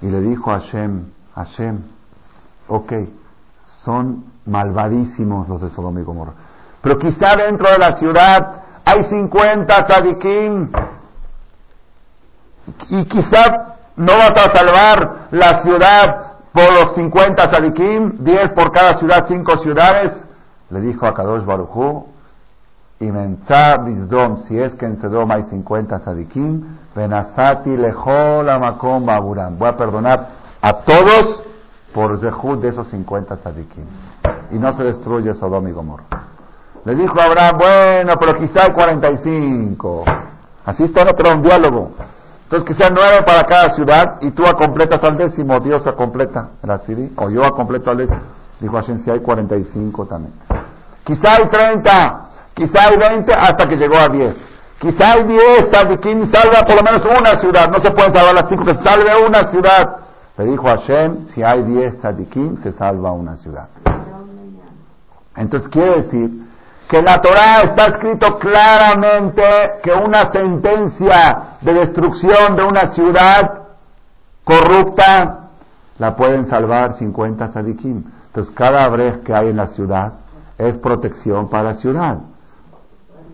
Y 0.00 0.06
le 0.06 0.20
dijo 0.20 0.50
a 0.50 0.60
Hashem, 0.60 1.12
Hashem, 1.34 1.78
ok, 2.66 2.92
son 3.84 4.24
malvadísimos 4.46 5.48
los 5.48 5.60
de 5.60 5.70
Sodoma 5.70 6.00
y 6.00 6.04
Gomorra. 6.04 6.32
Pero 6.80 6.98
quizá 6.98 7.36
dentro 7.36 7.70
de 7.70 7.78
la 7.78 7.96
ciudad 7.98 8.62
hay 8.84 9.04
50 9.04 9.86
tzadikim 9.86 10.70
y 12.88 13.04
quizá 13.06 13.76
no 13.96 14.12
vas 14.12 14.30
a 14.30 14.54
salvar 14.54 15.28
la 15.30 15.62
ciudad 15.62 16.32
por 16.52 16.72
los 16.72 16.94
50 16.94 17.50
tzadikim, 17.50 18.24
10 18.24 18.52
por 18.52 18.70
cada 18.70 18.98
ciudad, 18.98 19.24
5 19.26 19.58
ciudades. 19.58 20.12
Le 20.70 20.80
dijo 20.80 21.06
a 21.06 21.14
Kadosh 21.14 21.44
Baruchu, 21.44 22.06
y 23.00 23.10
mensa 23.10 23.78
bisdom, 23.78 24.44
si 24.46 24.58
es 24.58 24.74
que 24.74 24.86
en 24.86 25.00
Sedom 25.00 25.30
hay 25.30 25.42
50 25.44 25.98
tzadikim, 26.00 26.78
benazati 26.94 27.76
lejol 27.76 28.48
amakom 28.48 29.04
baburam. 29.04 29.58
Voy 29.58 29.68
a 29.68 29.76
perdonar 29.76 30.28
a 30.60 30.72
todos 30.82 31.42
por 31.92 32.20
Zehud 32.20 32.58
de 32.58 32.68
esos 32.68 32.88
50 32.88 33.38
tzadikim. 33.38 33.84
Y 34.52 34.58
no 34.58 34.72
se 34.74 34.84
destruye 34.84 35.34
Sodom 35.34 35.66
y 35.68 35.72
Gomorra. 35.72 36.04
Le 36.84 36.94
dijo 36.94 37.20
Abraham, 37.20 37.58
bueno, 37.58 38.14
pero 38.18 38.34
quizá 38.34 38.64
hay 38.64 38.72
45. 38.72 40.04
Así 40.64 40.84
está 40.84 41.02
en 41.02 41.42
diálogo. 41.42 41.90
Entonces 42.52 42.76
que 42.76 42.82
sean 42.82 42.92
nueve 42.94 43.24
para 43.26 43.44
cada 43.44 43.74
ciudad 43.74 44.18
y 44.20 44.30
tú 44.32 44.42
completas 44.58 45.02
al 45.02 45.16
décimo, 45.16 45.58
Dios 45.60 45.82
completa 45.96 46.50
el 46.62 46.80
Siri, 46.82 47.10
o 47.16 47.30
yo 47.30 47.40
completo 47.54 47.90
al 47.90 47.96
décimo. 47.96 48.20
Dijo 48.60 48.76
Hashem, 48.76 49.02
si 49.04 49.10
hay 49.10 49.20
45 49.20 50.04
también. 50.04 50.34
Quizá 51.02 51.36
hay 51.36 51.48
30, 51.48 52.28
quizá 52.52 52.88
hay 52.88 52.98
20 52.98 53.32
hasta 53.32 53.66
que 53.66 53.76
llegó 53.76 53.96
a 53.96 54.06
10. 54.06 54.36
Quizá 54.78 55.12
hay 55.12 55.24
10, 55.24 55.70
tzadikim 55.70 56.30
salva 56.30 56.60
por 56.66 56.76
lo 56.76 56.82
menos 56.82 57.18
una 57.18 57.40
ciudad. 57.40 57.70
No 57.70 57.82
se 57.82 57.90
pueden 57.90 58.14
salvar 58.14 58.34
las 58.34 58.50
cinco, 58.50 58.66
que 58.66 58.76
salve 58.84 59.26
una 59.26 59.50
ciudad. 59.50 59.96
Le 60.36 60.44
dijo 60.44 60.64
Hashem, 60.64 61.28
si 61.34 61.42
hay 61.42 61.62
10 61.62 62.00
tzadikim, 62.00 62.62
se 62.62 62.72
salva 62.74 63.12
una 63.12 63.38
ciudad. 63.38 63.70
Entonces 65.36 65.70
quiere 65.70 66.02
decir 66.02 66.30
que 66.90 66.98
en 66.98 67.06
la 67.06 67.18
Torah 67.18 67.62
está 67.62 67.86
escrito 67.86 68.38
claramente 68.38 69.42
que 69.82 69.90
una 69.94 70.30
sentencia 70.30 71.51
de 71.62 71.72
destrucción 71.72 72.56
de 72.56 72.64
una 72.64 72.92
ciudad 72.92 73.62
corrupta 74.44 75.50
la 75.98 76.16
pueden 76.16 76.48
salvar 76.48 76.98
50 76.98 77.50
tzadikim. 77.50 78.04
Entonces 78.26 78.52
cada 78.56 78.88
brej 78.88 79.22
que 79.22 79.34
hay 79.34 79.48
en 79.48 79.56
la 79.56 79.68
ciudad 79.68 80.14
es 80.58 80.76
protección 80.78 81.48
para 81.48 81.72
la 81.72 81.74
ciudad. 81.74 82.18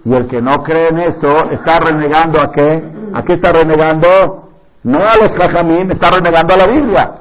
Y 0.05 0.15
el 0.15 0.27
que 0.27 0.41
no 0.41 0.63
cree 0.63 0.89
en 0.89 0.99
eso 0.99 1.45
está 1.51 1.81
renegando 1.81 2.41
a 2.41 2.53
qué? 2.53 2.93
¿A 3.15 3.23
qué 3.23 3.35
está 3.35 3.53
renegando? 3.53 4.51
No 4.85 4.99
a 4.99 5.17
los 5.17 5.33
jajamín, 5.37 5.91
está 5.91 6.11
renegando 6.11 6.55
a 6.55 6.57
la 6.57 6.67
Biblia. 6.67 7.13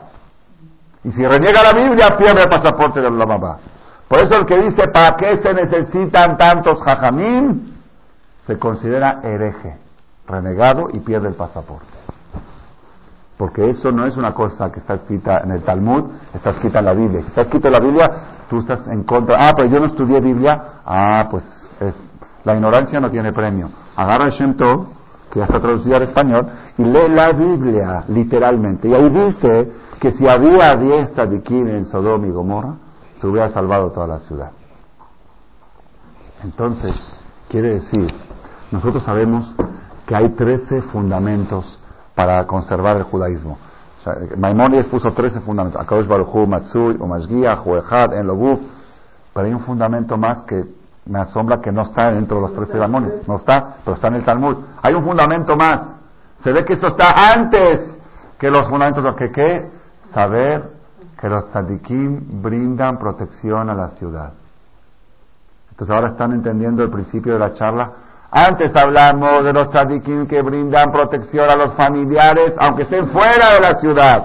Y 1.03 1.11
si 1.11 1.25
reniega 1.25 1.63
la 1.63 1.73
Biblia, 1.73 2.15
pierde 2.17 2.43
el 2.43 2.49
pasaporte 2.49 3.01
de 3.01 3.09
la 3.09 3.25
mamá. 3.25 3.57
Por 4.07 4.19
eso 4.23 4.39
el 4.39 4.45
que 4.45 4.57
dice, 4.57 4.87
¿para 4.87 5.15
qué 5.17 5.37
se 5.37 5.53
necesitan 5.53 6.37
tantos 6.37 6.81
jajamín? 6.81 7.73
Se 8.45 8.57
considera 8.57 9.19
hereje, 9.23 9.77
renegado 10.27 10.87
y 10.91 10.99
pierde 10.99 11.29
el 11.29 11.35
pasaporte. 11.35 11.97
Porque 13.37 13.69
eso 13.69 13.91
no 13.91 14.05
es 14.05 14.17
una 14.17 14.33
cosa 14.33 14.71
que 14.71 14.79
está 14.79 14.95
escrita 14.95 15.41
en 15.43 15.51
el 15.51 15.63
Talmud, 15.63 16.09
está 16.33 16.51
escrita 16.51 16.79
en 16.79 16.85
la 16.85 16.93
Biblia. 16.93 17.21
Si 17.21 17.27
está 17.27 17.41
escrita 17.41 17.67
en 17.67 17.73
la 17.73 17.79
Biblia, 17.79 18.11
tú 18.49 18.59
estás 18.59 18.87
en 18.87 19.03
contra. 19.03 19.37
Ah, 19.39 19.51
pero 19.55 19.69
yo 19.69 19.79
no 19.79 19.85
estudié 19.85 20.19
Biblia. 20.19 20.81
Ah, 20.83 21.27
pues 21.29 21.43
es, 21.79 21.95
la 22.43 22.55
ignorancia 22.55 22.99
no 22.99 23.11
tiene 23.11 23.31
premio. 23.33 23.69
Agarra 23.95 24.25
el 24.25 24.31
Shem 24.31 24.55
Tov, 24.55 24.87
que 25.31 25.39
ya 25.39 25.45
está 25.45 25.59
traducido 25.59 25.97
al 25.97 26.03
español, 26.03 26.47
y 26.77 26.83
lee 26.83 27.09
la 27.09 27.31
Biblia 27.31 28.05
literalmente. 28.07 28.87
Y 28.87 28.93
ahí 28.95 29.09
dice 29.09 29.71
que 29.99 30.11
si 30.13 30.27
había 30.27 30.75
diez 30.75 31.11
tzadikim 31.13 31.67
en 31.67 31.85
Sodom 31.85 32.25
y 32.25 32.31
Gomorra, 32.31 32.75
se 33.19 33.27
hubiera 33.27 33.49
salvado 33.49 33.91
toda 33.91 34.07
la 34.07 34.19
ciudad. 34.19 34.51
Entonces, 36.43 36.95
quiere 37.49 37.75
decir, 37.75 38.07
nosotros 38.71 39.03
sabemos 39.03 39.55
que 40.07 40.15
hay 40.15 40.29
trece 40.29 40.81
fundamentos 40.83 41.79
para 42.15 42.47
conservar 42.47 42.95
el 42.97 43.03
judaísmo. 43.03 43.57
O 44.05 44.37
Maimonides 44.37 44.87
puso 44.87 45.11
trece 45.13 45.41
fundamentos. 45.41 45.79
Akadosh 45.81 46.07
Baruchu, 46.07 46.47
Matsui, 46.47 46.95
Umashgiach, 46.97 47.59
Juejad, 47.59 48.13
En 48.13 48.25
Lobuf. 48.25 48.59
Pero 49.33 49.47
hay 49.47 49.53
un 49.53 49.59
fundamento 49.59 50.17
más 50.17 50.43
que 50.43 50.63
me 51.05 51.19
asombra 51.19 51.59
que 51.59 51.71
no 51.71 51.83
está 51.83 52.11
dentro 52.11 52.37
de 52.37 52.41
los 52.43 52.53
trece 52.53 52.77
demonios. 52.77 53.27
No 53.27 53.35
está, 53.35 53.75
pero 53.83 53.95
está 53.95 54.07
en 54.07 54.15
el 54.15 54.25
Talmud. 54.25 54.57
Hay 54.81 54.93
un 54.93 55.03
fundamento 55.03 55.55
más. 55.57 55.97
Se 56.41 56.53
ve 56.53 56.63
que 56.63 56.73
esto 56.73 56.87
está 56.87 57.33
antes 57.33 57.97
que 58.39 58.49
los 58.49 58.67
fundamentos. 58.69 59.15
¿Que 59.15 59.31
qué? 59.31 59.69
Saber 60.13 60.71
que 61.19 61.27
los 61.27 61.47
tzadikim 61.47 62.41
brindan 62.41 62.97
protección 62.97 63.69
a 63.69 63.75
la 63.75 63.89
ciudad. 63.89 64.33
Entonces 65.71 65.93
ahora 65.93 66.09
están 66.11 66.31
entendiendo 66.31 66.81
el 66.81 66.89
principio 66.89 67.33
de 67.33 67.39
la 67.39 67.53
charla. 67.53 67.91
Antes 68.29 68.75
hablamos 68.75 69.45
de 69.45 69.53
los 69.53 69.69
tzadikim 69.69 70.27
que 70.27 70.41
brindan 70.41 70.91
protección 70.91 71.49
a 71.49 71.55
los 71.55 71.75
familiares, 71.75 72.53
aunque 72.59 72.83
estén 72.83 73.09
fuera 73.11 73.53
de 73.53 73.59
la 73.61 73.79
ciudad. 73.79 74.23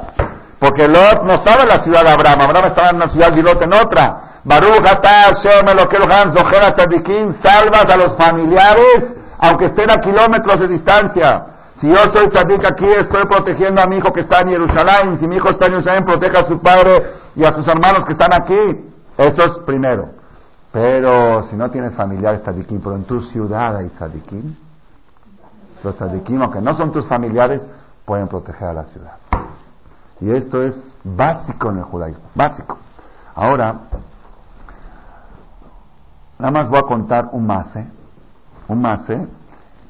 Porque 0.58 0.88
Lot 0.88 1.22
no 1.24 1.34
estaba 1.34 1.62
en 1.62 1.68
la 1.68 1.84
ciudad 1.84 2.02
de 2.02 2.10
Abraham, 2.10 2.40
Abraham 2.40 2.66
estaba 2.68 2.88
en 2.90 2.96
una 2.96 3.08
ciudad 3.08 3.32
y 3.36 3.42
Lot 3.42 3.62
en 3.62 3.72
otra. 3.74 4.40
Baruch 4.44 4.74
lo 4.76 5.88
que 5.88 5.98
tzadikim, 6.76 7.36
salvas 7.42 7.84
a 7.84 7.96
los 7.96 8.16
familiares, 8.16 9.14
aunque 9.38 9.66
estén 9.66 9.90
a 9.90 10.00
kilómetros 10.00 10.58
de 10.60 10.68
distancia. 10.68 11.46
Si 11.80 11.88
yo 11.88 11.96
soy 12.12 12.28
tzadik 12.28 12.64
aquí, 12.64 12.86
estoy 12.86 13.24
protegiendo 13.26 13.82
a 13.82 13.86
mi 13.86 13.96
hijo 13.96 14.12
que 14.12 14.20
está 14.20 14.40
en 14.40 14.50
Jerusalén. 14.50 15.18
Si 15.18 15.26
mi 15.26 15.36
hijo 15.36 15.50
está 15.50 15.66
en 15.66 15.72
Jerusalén, 15.72 16.04
proteja 16.04 16.40
a 16.40 16.46
su 16.46 16.60
padre 16.60 16.92
y 17.34 17.44
a 17.44 17.52
sus 17.52 17.66
hermanos 17.66 18.04
que 18.06 18.12
están 18.12 18.32
aquí. 18.32 18.84
Eso 19.16 19.44
es 19.44 19.58
primero. 19.66 20.21
Pero 20.72 21.44
si 21.44 21.56
no 21.56 21.70
tienes 21.70 21.94
familiares 21.94 22.42
tzadikim, 22.42 22.80
pero 22.80 22.96
en 22.96 23.04
tu 23.04 23.20
ciudad 23.20 23.76
hay 23.76 23.88
tzadikim, 23.90 24.54
los 25.84 25.94
tzadikim, 25.96 26.40
aunque 26.40 26.62
no 26.62 26.74
son 26.76 26.92
tus 26.92 27.06
familiares, 27.06 27.60
pueden 28.06 28.26
proteger 28.26 28.68
a 28.68 28.72
la 28.72 28.84
ciudad. 28.84 29.16
Y 30.20 30.30
esto 30.30 30.62
es 30.62 30.74
básico 31.04 31.70
en 31.70 31.78
el 31.78 31.84
judaísmo, 31.84 32.24
básico. 32.34 32.78
Ahora, 33.34 33.80
nada 36.38 36.50
más 36.50 36.68
voy 36.70 36.78
a 36.78 36.82
contar 36.82 37.28
un 37.32 37.46
mase, 37.46 37.86
un 38.68 38.80
mase, 38.80 39.28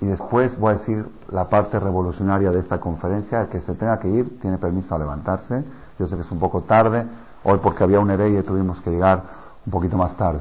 y 0.01 0.07
después 0.07 0.59
voy 0.59 0.74
a 0.74 0.78
decir 0.78 1.07
la 1.28 1.49
parte 1.49 1.78
revolucionaria 1.78 2.51
de 2.51 2.59
esta 2.59 2.80
conferencia. 2.80 3.43
El 3.43 3.49
que 3.49 3.61
se 3.61 3.74
tenga 3.74 4.01
que 4.01 4.09
ir 4.09 4.41
tiene 4.41 4.59
permiso 4.59 4.93
a 4.97 4.99
levantarse. 4.99 5.64
Yo 5.97 6.09
sé 6.09 6.16
que 6.16 6.22
es 6.22 6.33
un 6.33 6.41
poco 6.41 6.62
tarde, 6.62 7.07
hoy 7.45 7.61
porque 7.62 7.85
había 7.85 8.01
un 8.01 8.11
herey 8.11 8.37
y 8.37 8.43
tuvimos 8.43 8.80
que 8.80 8.91
llegar 8.91 9.22
un 9.64 9.70
poquito 9.70 9.97
más 9.97 10.16
tarde. 10.16 10.41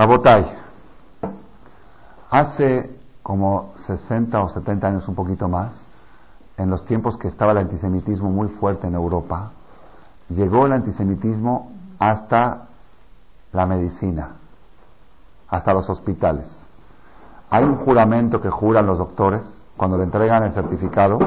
Abotay, 0.00 0.50
hace 2.30 2.98
como 3.22 3.74
60 3.86 4.40
o 4.40 4.48
70 4.48 4.86
años, 4.86 5.06
un 5.08 5.14
poquito 5.14 5.46
más, 5.46 5.72
en 6.56 6.70
los 6.70 6.86
tiempos 6.86 7.18
que 7.18 7.28
estaba 7.28 7.52
el 7.52 7.58
antisemitismo 7.58 8.30
muy 8.30 8.48
fuerte 8.48 8.86
en 8.86 8.94
Europa, 8.94 9.50
llegó 10.30 10.64
el 10.64 10.72
antisemitismo 10.72 11.72
hasta 11.98 12.68
la 13.52 13.66
medicina, 13.66 14.36
hasta 15.50 15.74
los 15.74 15.90
hospitales. 15.90 16.50
Hay 17.50 17.64
un 17.64 17.76
juramento 17.76 18.40
que 18.40 18.48
juran 18.48 18.86
los 18.86 18.96
doctores 18.96 19.42
cuando 19.76 19.98
le 19.98 20.04
entregan 20.04 20.44
el 20.44 20.54
certificado 20.54 21.18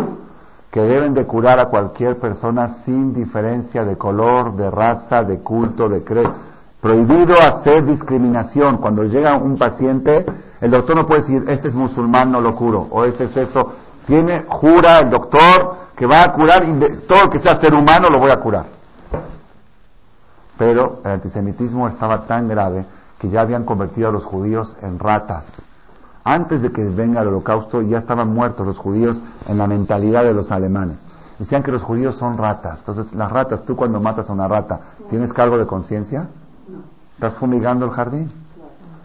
que 0.72 0.82
deben 0.82 1.14
de 1.14 1.28
curar 1.28 1.60
a 1.60 1.68
cualquier 1.68 2.20
persona 2.20 2.78
sin 2.86 3.14
diferencia 3.14 3.86
de 3.86 4.00
color, 4.00 4.56
de 4.56 4.72
raza, 4.72 5.22
de 5.22 5.42
culto, 5.42 5.88
de 5.88 6.04
credo. 6.04 6.53
Prohibido 6.84 7.36
hacer 7.36 7.86
discriminación. 7.86 8.76
Cuando 8.80 9.06
llega 9.06 9.38
un 9.38 9.58
paciente, 9.58 10.26
el 10.60 10.70
doctor 10.70 10.98
no 10.98 11.06
puede 11.06 11.22
decir, 11.22 11.46
este 11.48 11.70
es 11.70 11.74
musulmán, 11.74 12.30
no 12.30 12.42
lo 12.42 12.54
curo, 12.58 12.90
o 12.92 13.06
este 13.06 13.24
es 13.24 13.38
esto. 13.38 13.72
Tiene, 14.06 14.44
jura 14.50 14.98
el 15.00 15.10
doctor 15.10 15.78
que 15.96 16.06
va 16.06 16.24
a 16.24 16.34
curar, 16.34 16.66
todo 17.08 17.24
lo 17.24 17.30
que 17.30 17.40
sea 17.40 17.58
ser 17.62 17.74
humano 17.74 18.10
lo 18.10 18.20
voy 18.20 18.32
a 18.32 18.36
curar. 18.36 18.66
Pero 20.58 21.00
el 21.06 21.12
antisemitismo 21.12 21.88
estaba 21.88 22.28
tan 22.28 22.50
grave 22.50 22.86
que 23.18 23.30
ya 23.30 23.40
habían 23.40 23.64
convertido 23.64 24.10
a 24.10 24.12
los 24.12 24.26
judíos 24.26 24.76
en 24.82 25.00
ratas. 25.00 25.46
Antes 26.26 26.62
de 26.62 26.74
que 26.74 26.84
venga 26.84 27.22
el 27.22 27.30
holocausto 27.30 27.82
ya 27.82 28.00
estaban 28.00 28.34
muertos 28.34 28.68
los 28.68 28.78
judíos 28.78 29.24
en 29.48 29.58
la 29.58 29.68
mentalidad 29.68 30.26
de 30.26 30.34
los 30.34 30.52
alemanes. 30.52 30.98
Decían 31.40 31.64
que 31.64 31.72
los 31.72 31.82
judíos 31.82 32.18
son 32.18 32.38
ratas. 32.38 32.80
Entonces, 32.80 33.14
las 33.14 33.32
ratas, 33.32 33.64
tú 33.64 33.78
cuando 33.78 34.02
matas 34.02 34.30
a 34.30 34.34
una 34.34 34.50
rata, 34.50 34.82
¿tienes 35.10 35.32
cargo 35.32 35.58
de 35.58 35.66
conciencia? 35.66 36.28
¿Estás 37.24 37.40
fumigando 37.40 37.86
el 37.86 37.92
jardín? 37.92 38.30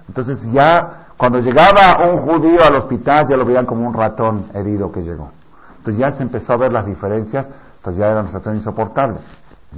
Entonces 0.09 0.41
ya 0.51 1.07
cuando 1.17 1.39
llegaba 1.39 2.05
un 2.11 2.23
judío 2.23 2.65
al 2.67 2.75
hospital 2.75 3.29
ya 3.29 3.37
lo 3.37 3.45
veían 3.45 3.65
como 3.65 3.87
un 3.87 3.95
ratón 3.95 4.47
herido 4.55 4.91
que 4.91 5.03
llegó. 5.03 5.31
Entonces 5.77 6.01
ya 6.01 6.11
se 6.15 6.25
empezó 6.25 6.55
a 6.55 6.57
ver 6.57 6.73
las 6.73 6.85
diferencias, 6.85 7.47
entonces 7.77 8.01
ya 8.01 8.07
era 8.07 8.19
una 8.19 8.27
situación 8.27 8.57
insoportable. 8.57 9.19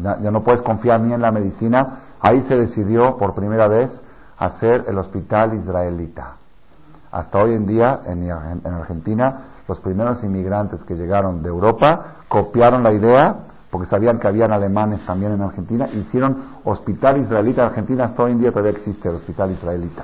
Ya, 0.03 0.31
no 0.31 0.43
puedes 0.43 0.63
confiar 0.63 1.03
ni 1.03 1.13
en 1.13 1.21
la 1.21 1.31
medicina. 1.31 1.99
Ahí 2.19 2.41
se 2.49 2.57
decidió 2.57 3.19
por 3.19 3.35
primera 3.35 3.69
vez 3.69 3.91
hacer 4.39 4.87
el 4.89 4.97
hospital 4.97 5.53
israelita. 5.57 6.37
Hasta 7.13 7.43
hoy 7.43 7.53
en 7.53 7.67
día, 7.67 8.01
en 8.07 8.73
Argentina, 8.73 9.41
los 9.69 9.81
primeros 9.81 10.25
inmigrantes 10.25 10.83
que 10.85 10.95
llegaron 10.95 11.43
de 11.43 11.51
Europa 11.51 12.15
copiaron 12.27 12.85
la 12.85 12.93
idea, 12.93 13.37
porque 13.71 13.89
sabían 13.89 14.19
que 14.19 14.27
habían 14.27 14.53
alemanes 14.53 15.05
también 15.07 15.33
en 15.33 15.43
Argentina, 15.43 15.89
hicieron 15.89 16.57
hospital 16.65 17.19
israelita 17.19 17.63
en 17.63 17.69
Argentina, 17.69 18.05
hasta 18.05 18.23
hoy 18.25 18.33
en 18.33 18.41
día 18.41 18.51
todavía 18.51 18.73
existe 18.73 19.09
el 19.09 19.17
hospital 19.17 19.53
israelita. 19.53 20.03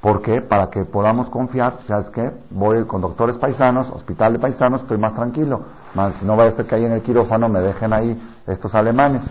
¿Por 0.00 0.20
qué? 0.20 0.40
Para 0.40 0.68
que 0.68 0.84
podamos 0.84 1.28
confiar, 1.30 1.78
¿sabes 1.86 2.08
qué? 2.10 2.32
Voy 2.50 2.84
con 2.86 3.00
doctores 3.00 3.36
paisanos, 3.38 3.88
hospital 3.90 4.32
de 4.32 4.38
paisanos, 4.40 4.82
estoy 4.82 4.98
más 4.98 5.14
tranquilo. 5.14 5.60
Más, 5.94 6.20
no 6.22 6.36
vaya 6.36 6.50
a 6.50 6.56
ser 6.56 6.66
que 6.66 6.74
ahí 6.74 6.84
en 6.84 6.92
el 6.92 7.02
quirófano 7.02 7.48
me 7.48 7.60
dejen 7.60 7.92
ahí 7.92 8.20
estos 8.48 8.74
alemanes. 8.74 9.22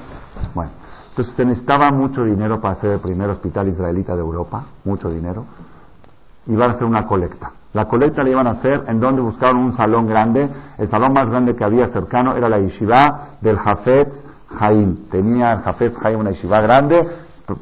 Bueno, 0.53 0.71
entonces 1.09 1.35
se 1.35 1.43
necesitaba 1.43 1.91
mucho 1.91 2.23
dinero 2.23 2.61
para 2.61 2.75
hacer 2.75 2.91
el 2.91 2.99
primer 2.99 3.29
hospital 3.29 3.67
israelita 3.67 4.15
de 4.15 4.21
Europa, 4.21 4.63
mucho 4.85 5.09
dinero. 5.09 5.45
Iban 6.47 6.71
a 6.71 6.73
hacer 6.75 6.85
una 6.85 7.05
colecta. 7.05 7.51
La 7.73 7.85
colecta 7.85 8.23
la 8.23 8.29
iban 8.29 8.47
a 8.47 8.51
hacer 8.51 8.83
en 8.87 8.99
donde 8.99 9.21
buscaron 9.21 9.57
un 9.57 9.77
salón 9.77 10.05
grande. 10.07 10.49
El 10.77 10.89
salón 10.89 11.13
más 11.13 11.29
grande 11.29 11.55
que 11.55 11.63
había 11.63 11.87
cercano 11.89 12.35
era 12.35 12.49
la 12.49 12.59
yeshiva 12.59 13.37
del 13.39 13.57
Jafet 13.57 14.11
Jaim. 14.59 15.09
Tenía 15.09 15.53
el 15.53 15.59
Jafet 15.61 15.95
Jaim 15.95 16.19
una 16.19 16.31
yeshiva 16.31 16.59
grande, 16.61 17.07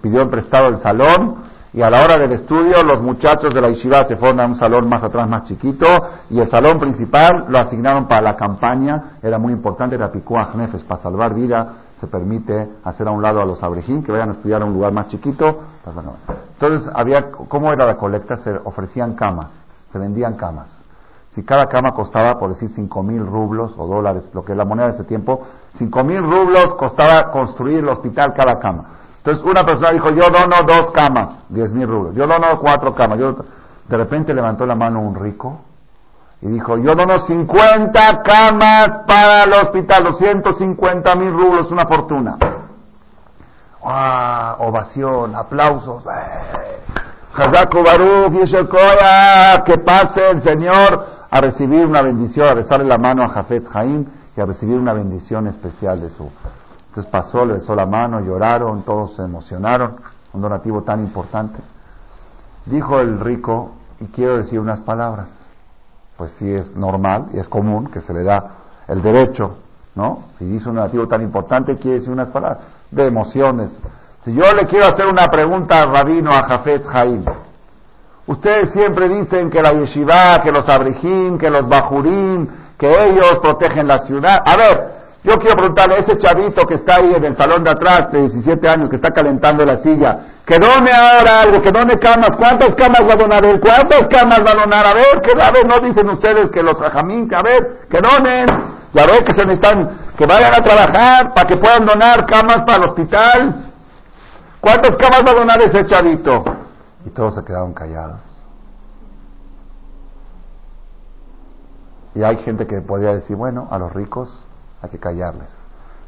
pidió 0.02 0.30
prestado 0.30 0.70
el 0.70 0.80
salón 0.82 1.50
y 1.72 1.84
a 1.84 1.90
la 1.90 2.04
hora 2.04 2.18
del 2.18 2.32
estudio, 2.32 2.82
los 2.84 3.02
muchachos 3.04 3.54
de 3.54 3.62
la 3.62 3.70
yeshiva 3.70 4.08
se 4.08 4.18
fueron 4.18 4.40
a 4.40 4.48
un 4.48 4.56
salón 4.56 4.90
más 4.90 5.04
atrás, 5.04 5.30
más 5.30 5.44
chiquito, 5.44 5.86
y 6.32 6.40
el 6.40 6.50
salón 6.50 6.80
principal 6.80 7.46
lo 7.48 7.60
asignaron 7.60 8.08
para 8.08 8.22
la 8.22 8.36
campaña, 8.36 9.18
era 9.22 9.38
muy 9.38 9.54
importante, 9.54 9.96
era 9.96 10.12
Picua 10.12 10.50
Nefes, 10.56 10.82
para 10.84 11.04
salvar 11.04 11.36
vida, 11.36 11.74
se 12.00 12.08
permite 12.08 12.68
hacer 12.84 13.08
a 13.08 13.12
un 13.12 13.22
lado 13.22 13.42
a 13.42 13.46
los 13.46 13.62
abrejín 13.62 14.04
que 14.04 14.12
vayan 14.12 14.30
a 14.30 14.32
estudiar 14.34 14.64
a 14.64 14.66
un 14.66 14.74
lugar 14.74 14.94
más 14.94 15.10
chiquito. 15.10 15.60
Entonces, 16.54 16.90
había, 16.96 17.30
¿cómo 17.30 17.72
era 17.72 17.86
la 17.86 17.98
colecta? 17.98 18.38
Se 18.38 18.52
ofrecían 18.64 19.14
camas, 19.14 19.52
se 19.92 20.00
vendían 20.00 20.36
camas. 20.36 20.70
Si 21.32 21.44
cada 21.44 21.68
cama 21.68 21.92
costaba, 21.92 22.40
por 22.40 22.50
decir, 22.50 22.72
cinco 22.76 23.04
mil 23.04 23.26
rublos 23.26 23.74
o 23.78 23.88
dólares, 23.88 24.30
lo 24.34 24.44
que 24.44 24.54
es 24.54 24.58
la 24.58 24.66
moneda 24.66 24.88
de 24.88 24.94
ese 24.96 25.04
tiempo, 25.04 25.42
cinco 25.78 26.04
mil 26.04 26.22
rublos 26.22 26.76
costaba 26.76 27.32
construir 27.32 27.80
el 27.80 27.90
hospital 27.90 28.34
cada 28.34 28.60
cama. 28.60 28.86
Entonces 29.18 29.44
una 29.46 29.64
persona 29.64 29.92
dijo, 29.92 30.10
yo 30.10 30.24
dono 30.30 30.64
dos 30.66 30.92
camas, 30.92 31.44
diez 31.50 31.72
mil 31.72 31.88
rublos. 31.88 32.16
Yo 32.16 32.26
dono 32.28 32.60
cuatro 32.60 32.94
camas. 32.96 33.20
Yo... 33.20 33.36
De 33.88 33.98
repente 33.98 34.36
levantó 34.36 34.68
la 34.68 34.76
mano 34.76 35.02
un 35.02 35.16
rico 35.16 35.62
y 36.42 36.48
dijo, 36.48 36.78
yo 36.78 36.94
dono 36.96 37.20
50 37.20 38.22
camas 38.24 39.00
para 39.06 39.44
el 39.44 39.54
hospital, 39.54 40.04
250 40.06 41.16
mil 41.16 41.34
rublos, 41.34 41.72
una 41.72 41.86
fortuna. 41.86 42.38
¡Ah! 43.84 44.56
Ovación, 44.60 45.36
aplausos. 45.36 46.04
Que 49.66 49.78
pase 49.78 50.32
el 50.32 50.42
Señor 50.44 51.06
a 51.30 51.42
recibir 51.42 51.86
una 51.86 52.02
bendición, 52.02 52.48
a 52.50 52.54
besarle 52.54 52.86
la 52.86 52.98
mano 52.98 53.24
a 53.24 53.30
Jafet 53.30 53.68
Jaim 53.68 54.06
y 54.36 54.42
a 54.42 54.46
recibir 54.46 54.78
una 54.78 54.94
bendición 54.94 55.48
especial 55.48 56.02
de 56.02 56.10
su 56.12 56.30
entonces 56.90 57.12
pasó, 57.12 57.46
le 57.46 57.54
besó 57.54 57.76
la 57.76 57.86
mano, 57.86 58.20
lloraron, 58.20 58.82
todos 58.82 59.16
se 59.16 59.22
emocionaron, 59.22 59.98
un 60.34 60.42
donativo 60.42 60.82
tan 60.82 61.02
importante. 61.02 61.60
Dijo 62.66 63.00
el 63.00 63.20
rico, 63.20 63.74
y 64.00 64.06
quiero 64.08 64.38
decir 64.38 64.60
unas 64.60 64.80
palabras. 64.82 65.30
Pues 66.18 66.32
sí 66.38 66.52
es 66.52 66.76
normal 66.76 67.28
y 67.34 67.40
es 67.40 67.48
común 67.48 67.88
que 67.88 68.02
se 68.02 68.14
le 68.14 68.24
da 68.24 68.52
el 68.88 69.02
derecho, 69.02 69.58
¿no? 69.96 70.26
Si 70.38 70.46
dice 70.46 70.68
un 70.68 70.76
donativo 70.76 71.08
tan 71.08 71.22
importante, 71.22 71.78
quiere 71.78 72.00
decir 72.00 72.12
unas 72.12 72.30
palabras 72.30 72.60
de 72.92 73.06
emociones. 73.06 73.70
Si 74.26 74.34
yo 74.34 74.54
le 74.54 74.68
quiero 74.68 74.88
hacer 74.88 75.08
una 75.08 75.28
pregunta 75.28 75.82
al 75.82 75.94
rabino, 75.94 76.32
a 76.32 76.46
Jafet 76.46 76.86
Jaim, 76.86 77.24
ustedes 78.28 78.72
siempre 78.72 79.08
dicen 79.08 79.50
que 79.50 79.62
la 79.62 79.72
yeshiva, 79.72 80.42
que 80.44 80.52
los 80.52 80.68
abrijim, 80.68 81.38
que 81.38 81.50
los 81.50 81.68
bajurim, 81.70 82.48
que 82.78 82.88
ellos 82.88 83.40
protegen 83.42 83.88
la 83.88 84.00
ciudad. 84.00 84.42
A 84.46 84.58
ver, 84.58 85.00
yo 85.24 85.38
quiero 85.38 85.56
preguntarle, 85.56 86.00
ese 86.00 86.18
chavito 86.18 86.66
que 86.66 86.76
está 86.76 86.98
ahí 86.98 87.14
en 87.16 87.24
el 87.24 87.38
salón 87.38 87.64
de 87.64 87.72
atrás, 87.72 88.12
de 88.12 88.22
17 88.22 88.70
años, 88.70 88.90
que 88.90 88.98
está 88.98 89.12
calentando 89.12 89.66
la 89.66 89.78
silla, 89.78 90.20
que 90.46 90.58
done 90.58 90.92
ahora 90.92 91.42
algo, 91.44 91.62
que 91.62 91.72
done 91.72 91.98
camas, 91.98 92.32
¿cuántas 92.38 92.76
camas 92.76 93.02
va 93.08 93.14
a 93.14 93.18
donar 93.18 93.46
él? 93.46 93.60
¿Cuántas 93.62 94.08
camas 94.10 94.40
va 94.46 94.52
a 94.52 94.66
donar? 94.66 94.86
A 94.86 94.94
ver, 94.96 95.22
que 95.22 95.32
a 95.32 95.52
ver, 95.52 95.66
no 95.66 95.80
dicen 95.80 96.10
ustedes 96.10 96.52
que 96.52 96.62
los 96.62 96.78
rajamín, 96.78 97.28
que 97.30 97.36
a 97.36 97.42
ver, 97.42 97.82
que 97.90 98.00
donen, 98.00 98.48
ya 98.94 99.06
ver 99.06 99.24
que 99.24 99.34
se 99.34 99.46
necesitan, 99.46 100.12
que 100.18 100.26
vayan 100.26 100.54
a 100.54 100.62
trabajar 100.62 101.34
para 101.34 101.48
que 101.48 101.56
puedan 101.56 101.86
donar 101.86 102.26
camas 102.26 102.64
para 102.66 102.84
el 102.84 102.90
hospital. 102.90 103.69
¿Cuántas 104.62 104.96
camas 104.98 105.24
va 105.26 105.32
a 105.32 105.36
donar 105.36 105.62
ese 105.62 105.86
chavito? 105.86 106.44
Y 107.06 107.10
todos 107.12 107.36
se 107.36 107.44
quedaron 107.44 107.74
callados. 107.74 108.22
Y 112.14 112.24
hay 112.24 112.38
gente 112.38 112.68
que 112.68 112.82
podría 112.82 113.14
decir, 113.14 113.36
bueno, 113.36 113.68
a 113.72 113.78
los 113.78 113.94
ricos 113.94 114.30
hay 114.82 114.90
que 114.90 115.00
callarles. 115.00 115.48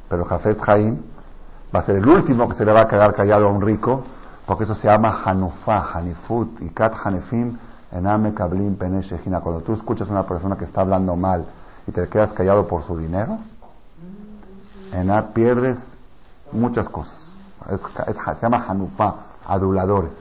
Pero 0.10 0.26
Jafet 0.26 0.60
Jaim 0.60 1.02
va 1.74 1.80
a 1.80 1.86
ser 1.86 1.96
el 1.96 2.08
último 2.08 2.50
que 2.50 2.56
se 2.56 2.66
le 2.66 2.74
va 2.74 2.82
a 2.82 2.88
quedar 2.88 3.16
callado 3.16 3.48
a 3.48 3.52
un 3.52 3.62
rico, 3.62 4.04
porque 4.46 4.66
eso 4.66 4.76
se 4.76 4.88
llama 4.88 5.22
Hanufa, 5.24 5.94
Hanifut, 5.94 6.62
y 6.62 6.70
Kat 6.72 6.94
Hanefim, 7.04 7.58
Ename 7.92 8.34
Kablim 8.34 8.76
Peneshejina. 8.76 9.40
Cuando 9.40 9.62
tú 9.62 9.74
escuchas 9.74 10.10
a 10.10 10.12
una 10.12 10.24
persona 10.24 10.58
que 10.58 10.66
está 10.66 10.82
hablando 10.82 11.16
mal 11.16 11.46
y 11.88 11.92
te 11.92 12.08
quedas 12.10 12.34
callado 12.34 12.68
por 12.68 12.84
su 12.86 12.98
dinero, 12.98 13.38
en 14.92 15.24
pierdes 15.34 15.78
muchas 16.52 16.90
cosas. 16.90 17.21
Se 17.70 18.42
llama 18.42 18.66
Hanufa, 18.68 19.14
aduladores. 19.48 20.12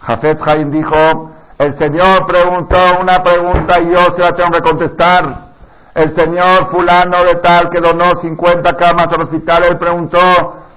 Jafet 0.00 0.40
Jaim 0.40 0.70
dijo, 0.70 1.30
el 1.58 1.78
Señor 1.78 2.26
preguntó 2.26 2.76
una 3.00 3.22
pregunta 3.22 3.80
y 3.80 3.90
yo 3.90 4.00
se 4.16 4.20
la 4.20 4.32
tengo 4.32 4.50
que 4.50 4.60
contestar. 4.60 5.54
El 5.94 6.14
señor 6.16 6.70
fulano 6.72 7.22
de 7.22 7.36
tal 7.36 7.70
que 7.70 7.80
donó 7.80 8.10
50 8.20 8.76
camas 8.76 9.06
al 9.12 9.22
hospital, 9.22 9.62
él 9.62 9.78
preguntó, 9.78 10.18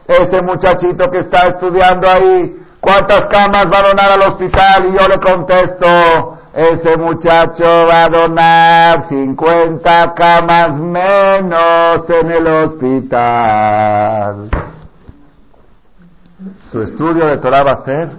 ese 0.07 0.43
muchachito 0.43 1.09
que 1.09 1.21
está 1.21 1.47
estudiando 1.47 2.07
ahí, 2.07 2.55
¿cuántas 2.80 3.21
camas 3.21 3.65
va 3.65 3.80
a 3.80 3.88
donar 3.88 4.11
al 4.11 4.21
hospital? 4.21 4.86
Y 4.86 4.91
yo 4.99 5.07
le 5.07 5.17
contesto, 5.17 6.38
ese 6.53 6.97
muchacho 6.97 7.88
va 7.89 8.03
a 8.03 8.09
donar 8.09 9.07
50 9.09 10.13
camas 10.13 10.80
menos 10.80 12.07
en 12.09 12.32
el 12.32 12.47
hospital. 12.47 14.51
Su 16.72 16.82
estudio 16.82 17.28
de 17.28 17.38
Torah 17.38 17.63
va 17.63 17.72
a 17.82 17.86
ser 17.86 18.11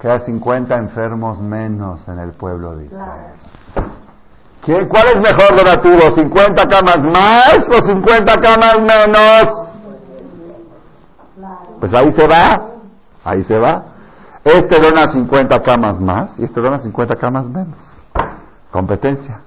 que 0.00 0.10
hay 0.10 0.20
50 0.20 0.76
enfermos 0.76 1.40
menos 1.40 2.06
en 2.08 2.18
el 2.18 2.32
pueblo 2.32 2.76
de 2.76 2.86
Israel. 2.86 3.34
¿Cuál 4.88 5.08
es 5.08 5.16
mejor 5.16 5.56
donativo? 5.56 6.00
¿50 6.16 6.68
camas 6.68 6.98
más 7.00 7.58
o 7.68 7.86
50 7.86 8.34
camas 8.40 8.80
menos? 8.80 9.64
Pues 11.80 11.94
ahí 11.94 12.12
se 12.12 12.26
va, 12.26 12.70
ahí 13.24 13.44
se 13.44 13.58
va. 13.58 13.84
Este 14.42 14.80
dona 14.80 15.12
50 15.12 15.62
camas 15.62 16.00
más 16.00 16.38
y 16.38 16.44
este 16.44 16.60
dona 16.60 16.78
50 16.78 17.16
camas 17.16 17.46
menos. 17.46 17.78
Competencia. 18.70 19.40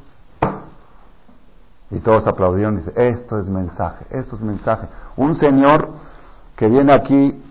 Y 1.89 1.99
todos 1.99 2.27
aplaudieron 2.27 2.75
y 2.75 2.77
dice, 2.77 2.93
esto 2.95 3.39
es 3.39 3.47
mensaje, 3.47 4.05
esto 4.09 4.35
es 4.35 4.41
mensaje. 4.41 4.87
Un 5.15 5.35
señor 5.35 5.89
que 6.55 6.67
viene 6.67 6.93
aquí, 6.93 7.41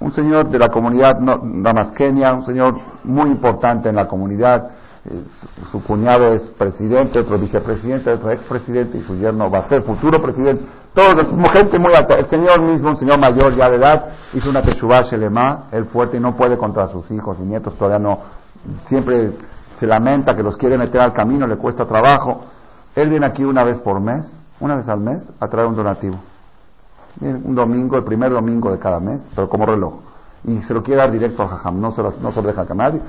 un 0.00 0.12
señor 0.12 0.48
de 0.48 0.58
la 0.58 0.68
comunidad 0.68 1.18
damasqueña, 1.18 2.34
un 2.34 2.44
señor 2.44 2.76
muy 3.04 3.30
importante 3.30 3.88
en 3.88 3.96
la 3.96 4.06
comunidad, 4.06 4.70
eh, 5.08 5.22
su, 5.70 5.82
cuñado 5.84 6.32
es 6.32 6.42
presidente, 6.58 7.20
otro 7.20 7.38
vicepresidente, 7.38 8.10
otro 8.10 8.30
expresidente 8.30 8.98
y 8.98 9.02
su 9.02 9.16
yerno 9.16 9.50
va 9.50 9.60
a 9.60 9.68
ser 9.68 9.82
futuro 9.82 10.20
presidente. 10.20 10.64
Todos, 10.92 11.26
gente 11.52 11.78
muy 11.78 11.94
alta. 11.94 12.14
El 12.14 12.26
señor 12.26 12.62
mismo, 12.62 12.90
un 12.90 12.96
señor 12.96 13.18
mayor 13.18 13.54
ya 13.54 13.70
de 13.70 13.76
edad, 13.76 14.06
hizo 14.32 14.50
una 14.50 14.62
teshuva 14.62 15.02
shelema, 15.02 15.66
él 15.70 15.84
fuerte 15.86 16.16
y 16.16 16.20
no 16.20 16.36
puede 16.36 16.56
contra 16.56 16.88
sus 16.88 17.10
hijos 17.10 17.38
y 17.40 17.42
nietos, 17.42 17.74
todavía 17.76 17.98
no, 17.98 18.18
siempre 18.88 19.32
se 19.78 19.86
lamenta 19.86 20.34
que 20.34 20.42
los 20.42 20.56
quiere 20.56 20.78
meter 20.78 21.00
al 21.00 21.12
camino, 21.12 21.46
le 21.46 21.56
cuesta 21.56 21.86
trabajo. 21.86 22.46
Él 22.94 23.10
viene 23.10 23.26
aquí 23.26 23.44
una 23.44 23.62
vez 23.62 23.78
por 23.80 24.00
mes, 24.00 24.26
una 24.58 24.76
vez 24.76 24.88
al 24.88 25.00
mes, 25.00 25.22
a 25.38 25.48
traer 25.48 25.68
un 25.68 25.76
donativo. 25.76 26.16
Un 27.20 27.54
domingo, 27.54 27.96
el 27.96 28.04
primer 28.04 28.32
domingo 28.32 28.70
de 28.70 28.78
cada 28.78 29.00
mes, 29.00 29.22
pero 29.34 29.48
como 29.48 29.66
reloj. 29.66 30.00
Y 30.44 30.62
se 30.62 30.74
lo 30.74 30.82
quiere 30.82 31.00
dar 31.00 31.10
directo 31.10 31.42
al 31.42 31.48
Jajam, 31.48 31.80
no 31.80 31.92
se 31.92 32.02
lo, 32.02 32.12
no 32.20 32.32
se 32.32 32.42
lo 32.42 32.48
deja 32.48 32.66
a 32.68 32.74
nadie, 32.74 33.00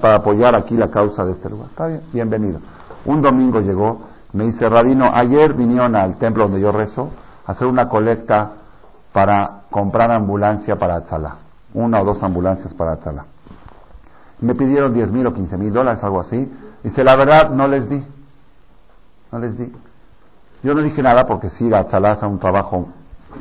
para 0.00 0.16
apoyar 0.16 0.54
aquí 0.54 0.76
la 0.76 0.88
causa 0.88 1.24
de 1.24 1.32
este 1.32 1.48
lugar. 1.48 1.68
Está 1.70 1.86
bien, 1.86 2.02
bienvenido. 2.12 2.60
Un 3.06 3.22
domingo 3.22 3.60
llegó, 3.60 4.00
me 4.32 4.44
dice, 4.44 4.68
Rabino, 4.68 5.10
ayer 5.12 5.54
vinieron 5.54 5.96
al 5.96 6.18
templo 6.18 6.44
donde 6.44 6.60
yo 6.60 6.72
rezo 6.72 7.10
a 7.46 7.52
hacer 7.52 7.66
una 7.66 7.88
colecta 7.88 8.52
para 9.12 9.62
comprar 9.70 10.10
ambulancia 10.10 10.76
para 10.76 10.96
Atzalá. 10.96 11.36
Una 11.74 12.00
o 12.00 12.04
dos 12.04 12.22
ambulancias 12.22 12.74
para 12.74 12.92
Atzalá. 12.92 13.24
Me 14.40 14.54
pidieron 14.54 14.92
10 14.92 15.10
mil 15.12 15.26
o 15.26 15.32
15 15.32 15.56
mil 15.56 15.72
dólares, 15.72 16.02
algo 16.04 16.20
así. 16.20 16.52
Dice, 16.82 17.02
la 17.02 17.16
verdad, 17.16 17.50
no 17.50 17.66
les 17.66 17.88
di. 17.88 18.04
No 19.32 19.38
les 19.38 19.56
di. 19.56 19.72
Yo 20.62 20.74
no 20.74 20.82
dije 20.82 21.02
nada 21.02 21.26
porque 21.26 21.50
sí, 21.50 21.72
Atzalá 21.72 22.12
hace 22.12 22.26
un 22.26 22.38
trabajo 22.38 22.88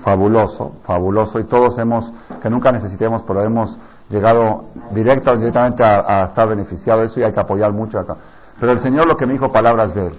fabuloso, 0.03 0.73
fabuloso, 0.85 1.39
y 1.39 1.45
todos 1.45 1.77
hemos, 1.79 2.11
que 2.41 2.49
nunca 2.49 2.71
necesitemos, 2.71 3.23
pero 3.27 3.41
hemos 3.41 3.77
llegado 4.09 4.65
directa 4.91 5.31
o 5.31 5.37
directamente 5.37 5.83
a, 5.83 6.25
estar 6.25 6.47
beneficiado 6.47 7.01
de 7.01 7.07
eso 7.07 7.19
y 7.19 7.23
hay 7.23 7.33
que 7.33 7.39
apoyar 7.39 7.71
mucho 7.71 7.99
acá. 7.99 8.15
Pero 8.59 8.71
el 8.71 8.81
Señor 8.81 9.07
lo 9.07 9.17
que 9.17 9.25
me 9.25 9.33
dijo 9.33 9.51
palabras 9.51 9.93
de 9.93 10.07
él, 10.07 10.13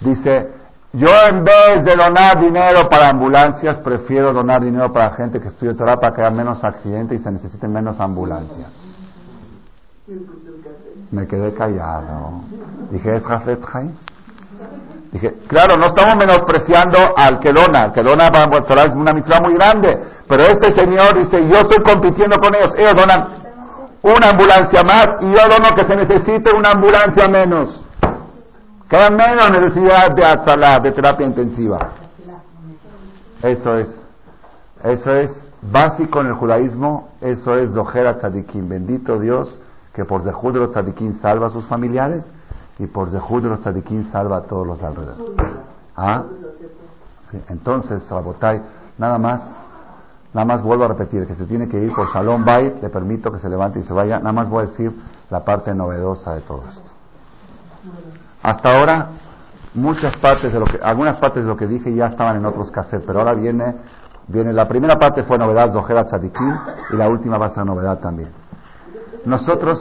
dice, 0.00 0.52
yo 0.92 1.08
en 1.28 1.44
vez 1.44 1.84
de 1.84 1.96
donar 1.96 2.40
dinero 2.40 2.88
para 2.88 3.08
ambulancias, 3.08 3.78
prefiero 3.78 4.32
donar 4.32 4.62
dinero 4.62 4.92
para 4.92 5.10
gente 5.16 5.40
que 5.40 5.48
estudie 5.48 5.74
Torah 5.74 5.96
para 5.96 6.14
que 6.14 6.22
haya 6.22 6.30
menos 6.30 6.62
accidentes 6.62 7.20
y 7.20 7.22
se 7.22 7.30
necesiten 7.30 7.72
menos 7.72 7.98
ambulancias. 7.98 8.70
Me 11.10 11.26
quedé 11.26 11.52
callado. 11.54 12.42
Dije, 12.90 13.16
¿es 13.16 13.22
Dije, 15.14 15.32
claro, 15.46 15.76
no 15.76 15.86
estamos 15.86 16.16
menospreciando 16.16 16.98
al 17.16 17.38
que 17.38 17.52
dona. 17.52 17.84
El 17.84 17.92
que 17.92 18.02
dona 18.02 18.30
para 18.30 18.82
es 18.82 18.94
una 18.96 19.12
misión 19.12 19.38
muy 19.44 19.54
grande. 19.54 19.96
Pero 20.28 20.42
este 20.42 20.74
señor 20.74 21.16
dice, 21.16 21.40
yo 21.48 21.58
estoy 21.58 21.84
compitiendo 21.84 22.36
con 22.38 22.52
ellos. 22.52 22.74
Ellos 22.76 22.94
donan 22.96 23.28
una 24.02 24.30
ambulancia 24.30 24.82
más 24.82 25.10
y 25.20 25.26
yo 25.26 25.48
dono 25.48 25.70
que 25.76 25.84
se 25.84 25.94
necesite 25.94 26.50
una 26.56 26.72
ambulancia 26.72 27.28
menos. 27.28 27.80
Queda 28.88 29.08
menos 29.10 29.52
necesidad 29.52 30.10
de 30.10 30.24
atzalá, 30.24 30.80
de 30.80 30.90
terapia 30.90 31.26
intensiva. 31.26 31.92
Eso 33.40 33.78
es. 33.78 33.88
Eso 34.82 35.14
es 35.14 35.30
básico 35.62 36.22
en 36.22 36.26
el 36.26 36.34
judaísmo. 36.34 37.10
Eso 37.20 37.54
es 37.54 37.72
Zohera 37.72 38.18
Tzadikim. 38.18 38.68
Bendito 38.68 39.20
Dios 39.20 39.60
que 39.94 40.04
por 40.04 40.24
Zehud 40.24 40.54
de 40.54 41.14
salva 41.22 41.46
a 41.46 41.50
sus 41.50 41.64
familiares 41.66 42.24
y 42.78 42.86
por 42.86 43.10
Zehud 43.10 43.42
de 43.42 43.48
los 43.50 43.60
Tzadikim 43.60 44.10
salva 44.10 44.38
a 44.38 44.42
todos 44.42 44.66
los 44.66 44.82
alrededor. 44.82 45.34
¿Ah? 45.96 46.24
Sí, 47.30 47.42
entonces, 47.48 48.08
Rabotay, 48.08 48.62
nada 48.98 49.18
más 49.18 49.42
Nada 50.34 50.46
más 50.46 50.62
vuelvo 50.64 50.84
a 50.84 50.88
repetir 50.88 51.26
que 51.28 51.36
se 51.36 51.44
tiene 51.44 51.68
que 51.68 51.78
ir 51.78 51.94
por 51.94 52.12
Salón 52.12 52.44
Bait, 52.44 52.82
le 52.82 52.88
permito 52.88 53.30
que 53.30 53.38
se 53.38 53.48
levante 53.48 53.78
y 53.78 53.84
se 53.84 53.92
vaya. 53.92 54.18
Nada 54.18 54.32
más 54.32 54.48
voy 54.48 54.64
a 54.64 54.66
decir 54.66 54.92
la 55.30 55.44
parte 55.44 55.72
novedosa 55.72 56.34
de 56.34 56.40
todo 56.40 56.64
esto. 56.68 56.90
Hasta 58.42 58.76
ahora, 58.76 59.08
muchas 59.74 60.16
partes 60.16 60.52
de 60.52 60.58
lo 60.58 60.66
que, 60.66 60.80
algunas 60.82 61.18
partes 61.18 61.44
de 61.44 61.48
lo 61.48 61.56
que 61.56 61.68
dije 61.68 61.94
ya 61.94 62.06
estaban 62.06 62.36
en 62.36 62.44
otros 62.46 62.68
cassettes, 62.72 63.06
pero 63.06 63.20
ahora 63.20 63.34
viene, 63.34 63.76
viene, 64.26 64.52
la 64.52 64.66
primera 64.66 64.96
parte 64.96 65.22
fue 65.22 65.38
novedad 65.38 65.72
Zohera 65.72 66.04
Tzadikim 66.04 66.58
y 66.90 66.96
la 66.96 67.08
última 67.08 67.38
va 67.38 67.46
a 67.46 67.54
ser 67.54 67.64
novedad 67.64 68.00
también. 68.00 68.30
Nosotros, 69.24 69.78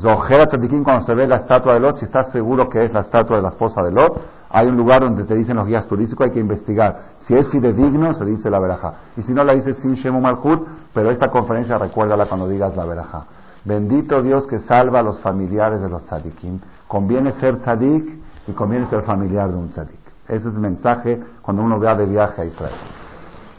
Zohera 0.00 0.46
Tzadikim, 0.46 0.82
cuando 0.82 1.04
se 1.04 1.14
ve 1.14 1.26
la 1.26 1.36
estatua 1.36 1.74
de 1.74 1.80
Lot, 1.80 1.96
si 1.96 2.06
estás 2.06 2.30
seguro 2.32 2.68
que 2.68 2.84
es 2.84 2.92
la 2.92 3.00
estatua 3.00 3.36
de 3.36 3.42
la 3.42 3.50
esposa 3.50 3.82
de 3.82 3.92
Lot, 3.92 4.20
hay 4.50 4.68
un 4.68 4.76
lugar 4.76 5.02
donde 5.02 5.24
te 5.24 5.34
dicen 5.34 5.56
los 5.56 5.66
guías 5.66 5.86
turísticos, 5.86 6.26
hay 6.26 6.32
que 6.32 6.40
investigar. 6.40 7.14
Si 7.26 7.34
es 7.34 7.48
fidedigno, 7.48 8.14
se 8.14 8.24
dice 8.24 8.48
la 8.50 8.60
veraja. 8.60 8.94
Y 9.16 9.22
si 9.22 9.32
no, 9.32 9.42
la 9.42 9.52
dices 9.54 9.76
sin 9.82 9.94
Shemu 9.94 10.20
Malchut, 10.20 10.66
pero 10.92 11.10
esta 11.10 11.28
conferencia 11.28 11.76
recuérdala 11.76 12.26
cuando 12.26 12.48
digas 12.48 12.76
la 12.76 12.84
veraja. 12.84 13.26
Bendito 13.64 14.22
Dios 14.22 14.46
que 14.46 14.60
salva 14.60 15.00
a 15.00 15.02
los 15.02 15.18
familiares 15.20 15.80
de 15.80 15.88
los 15.88 16.04
tzadikim. 16.04 16.60
Conviene 16.86 17.32
ser 17.40 17.56
tzadik 17.60 18.20
y 18.46 18.52
conviene 18.52 18.86
ser 18.88 19.02
familiar 19.02 19.50
de 19.50 19.56
un 19.56 19.70
tzadik. 19.70 20.00
Ese 20.28 20.48
es 20.48 20.54
el 20.54 20.60
mensaje 20.60 21.20
cuando 21.42 21.62
uno 21.62 21.80
va 21.80 21.94
de 21.94 22.06
viaje 22.06 22.42
a 22.42 22.44
Israel. 22.44 22.74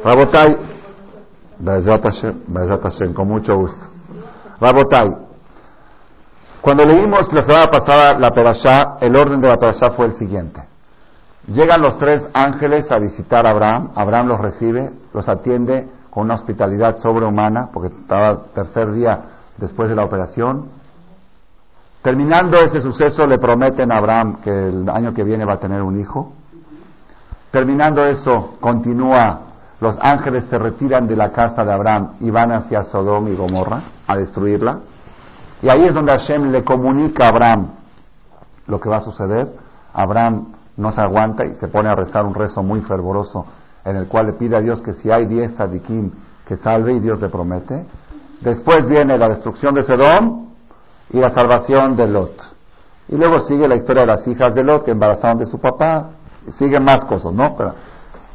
Rabotai, 0.04 0.58
con 3.14 3.28
mucho 3.28 3.58
gusto. 3.58 3.86
Rabotai, 4.62 5.25
cuando 6.66 6.84
leímos 6.84 7.32
la 7.32 7.44
semana 7.44 7.68
pasada 7.68 8.18
la 8.18 8.32
perashá, 8.32 8.98
el 9.00 9.16
orden 9.16 9.40
de 9.40 9.50
la 9.50 9.58
perashá 9.58 9.92
fue 9.92 10.08
el 10.08 10.18
siguiente. 10.18 10.64
Llegan 11.46 11.80
los 11.80 12.00
tres 12.00 12.24
ángeles 12.34 12.92
a 12.92 12.98
visitar 12.98 13.46
a 13.46 13.52
Abraham, 13.52 13.92
Abraham 13.94 14.30
los 14.30 14.40
recibe, 14.40 14.92
los 15.14 15.30
atiende 15.30 15.88
con 16.10 16.24
una 16.24 16.34
hospitalidad 16.34 16.98
sobrehumana, 16.98 17.70
porque 17.72 17.90
estaba 17.96 18.46
tercer 18.56 18.94
día 18.94 19.20
después 19.58 19.90
de 19.90 19.96
la 19.96 20.06
operación. 20.06 20.70
Terminando 22.02 22.58
ese 22.58 22.82
suceso, 22.82 23.28
le 23.28 23.38
prometen 23.38 23.92
a 23.92 23.98
Abraham 23.98 24.38
que 24.44 24.50
el 24.50 24.90
año 24.90 25.14
que 25.14 25.24
viene 25.24 25.46
va 25.46 25.54
a 25.54 25.60
tener 25.60 25.84
un 25.84 26.00
hijo. 26.00 26.34
Terminando 27.52 28.04
eso, 28.06 28.56
continúa, 28.60 29.40
los 29.82 29.98
ángeles 30.02 30.46
se 30.50 30.58
retiran 30.58 31.06
de 31.06 31.16
la 31.16 31.32
casa 31.32 31.64
de 31.64 31.72
Abraham 31.72 32.14
y 32.22 32.32
van 32.32 32.52
hacia 32.52 32.86
Sodom 32.86 33.28
y 33.28 33.36
Gomorra 33.36 33.84
a 34.08 34.18
destruirla. 34.18 34.80
Y 35.62 35.70
ahí 35.70 35.82
es 35.84 35.94
donde 35.94 36.12
Hashem 36.12 36.52
le 36.52 36.64
comunica 36.64 37.26
a 37.26 37.30
Abraham 37.30 37.72
lo 38.68 38.80
que 38.80 38.90
va 38.90 38.98
a 38.98 39.02
suceder. 39.02 39.54
Abraham 39.94 40.54
no 40.78 40.92
se 40.92 41.02
aguanta 41.02 41.46
y 41.46 41.56
se 41.56 41.68
pone 41.68 41.90
a 41.90 41.96
rezar 41.96 42.26
un 42.26 42.34
rezo 42.34 42.62
muy 42.62 42.82
fervoroso 42.82 43.46
en 43.86 43.96
el 43.96 44.08
cual 44.08 44.28
le 44.28 44.34
pide 44.34 44.58
a 44.58 44.62
Dios 44.62 44.82
que 44.82 44.94
si 44.94 45.12
hay 45.12 45.26
diez 45.26 45.54
sadikim 45.56 46.12
que 46.48 46.58
salve 46.58 46.94
y 46.94 47.00
Dios 47.00 47.20
le 47.22 47.30
promete. 47.30 47.86
Después 48.42 48.88
viene 48.88 49.18
la 49.18 49.30
destrucción 49.30 49.74
de 49.74 49.84
Sedón 49.84 50.50
y 51.12 51.20
la 51.20 51.30
salvación 51.30 51.96
de 51.96 52.08
Lot. 52.08 52.56
Y 53.08 53.16
luego 53.16 53.48
sigue 53.48 53.68
la 53.68 53.76
historia 53.76 54.02
de 54.02 54.08
las 54.08 54.28
hijas 54.28 54.54
de 54.54 54.64
Lot 54.64 54.84
que 54.84 54.92
embarazaron 54.92 55.38
de 55.38 55.46
su 55.46 55.60
papá. 55.60 56.10
Y 56.48 56.52
siguen 56.54 56.84
más 56.84 57.06
cosas, 57.06 57.34
¿no? 57.34 57.56
Pero 57.58 57.74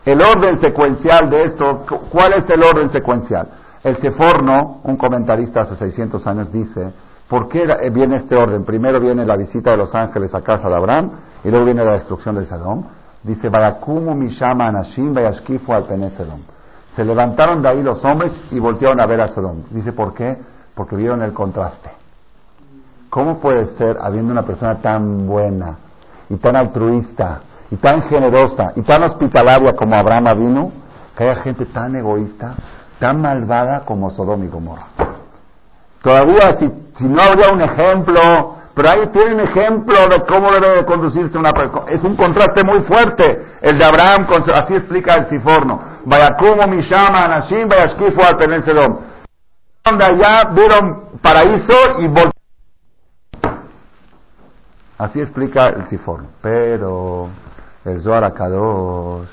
el 0.04 0.20
orden 0.20 0.60
secuencial 0.60 1.28
de 1.30 1.42
esto, 1.42 1.84
¿cuál 2.10 2.32
es 2.32 2.48
el 2.48 2.62
orden 2.62 2.90
secuencial? 2.90 3.48
El 3.84 3.98
Seforno, 3.98 4.80
un 4.84 4.96
comentarista 4.96 5.62
hace 5.62 5.76
600 5.76 6.26
años, 6.26 6.52
dice, 6.52 6.92
¿por 7.30 7.48
qué 7.48 7.64
viene 7.92 8.16
este 8.16 8.34
orden? 8.34 8.64
Primero 8.64 8.98
viene 9.00 9.24
la 9.24 9.36
visita 9.36 9.70
de 9.70 9.76
los 9.76 9.94
ángeles 9.94 10.34
a 10.34 10.42
casa 10.42 10.68
de 10.68 10.74
Abraham, 10.74 11.12
y 11.44 11.48
luego 11.48 11.64
viene 11.64 11.84
la 11.84 11.92
destrucción 11.92 12.34
de 12.34 12.44
Sedom. 12.44 12.82
Dice, 13.22 13.48
Barakumu 13.48 14.14
Mishama 14.14 14.66
Anashim 14.66 15.14
Bayashkifu 15.14 15.72
al 15.72 15.86
Sedom. 15.86 16.40
Se 16.96 17.04
levantaron 17.04 17.62
de 17.62 17.68
ahí 17.68 17.82
los 17.82 18.04
hombres 18.04 18.32
y 18.50 18.58
voltearon 18.58 19.00
a 19.00 19.06
ver 19.06 19.20
a 19.20 19.28
Sedom. 19.28 19.62
Dice, 19.70 19.92
¿por 19.92 20.12
qué? 20.12 20.36
Porque 20.74 20.96
vieron 20.96 21.22
el 21.22 21.32
contraste. 21.32 21.90
¿Cómo 23.08 23.38
puede 23.38 23.76
ser, 23.76 23.96
habiendo 24.00 24.32
una 24.32 24.42
persona 24.42 24.80
tan 24.80 25.26
buena 25.26 25.76
y 26.28 26.36
tan 26.36 26.56
altruista 26.56 27.40
y 27.70 27.76
tan 27.76 28.02
generosa 28.02 28.72
y 28.74 28.82
tan 28.82 29.04
hospitalaria 29.04 29.72
como 29.74 29.94
Abraham 29.94 30.36
vino, 30.36 30.72
que 31.16 31.24
haya 31.24 31.42
gente 31.42 31.66
tan 31.66 31.94
egoísta, 31.94 32.54
tan 32.98 33.20
malvada 33.20 33.84
como 33.84 34.10
Sodom 34.10 34.42
y 34.42 34.48
Gomorra? 34.48 35.09
Todavía, 36.02 36.58
si, 36.58 36.70
si 36.98 37.04
no 37.04 37.22
habría 37.22 37.50
un 37.52 37.60
ejemplo 37.60 38.60
pero 38.74 38.88
ahí 38.88 39.08
tienen 39.12 39.40
ejemplo 39.40 39.94
de 40.08 40.24
cómo 40.26 40.50
debe 40.52 40.76
de 40.76 40.84
conducirse 40.86 41.36
una. 41.36 41.50
Es 41.88 42.02
un 42.02 42.16
contraste 42.16 42.64
muy 42.64 42.80
fuerte. 42.84 43.58
El 43.60 43.78
de 43.78 43.84
Abraham, 43.84 44.26
así 44.54 44.74
explica 44.74 45.16
el 45.16 45.28
Siforno. 45.28 45.82
Vayakumo 46.06 46.66
Mishama 46.66 47.18
Anashim 47.24 47.68
Vayashkifu 47.68 48.20
al. 48.22 48.98
Donde 49.84 50.04
allá 50.04 50.50
vieron 50.54 51.18
paraíso 51.20 51.74
y 51.98 52.06
volvieron. 52.06 52.32
Así 54.96 55.20
explica 55.20 55.66
el 55.66 55.88
Siforno. 55.88 56.28
Pero 56.40 57.28
el 57.84 58.00
Zohar 58.02 58.24
Akadosh, 58.24 59.28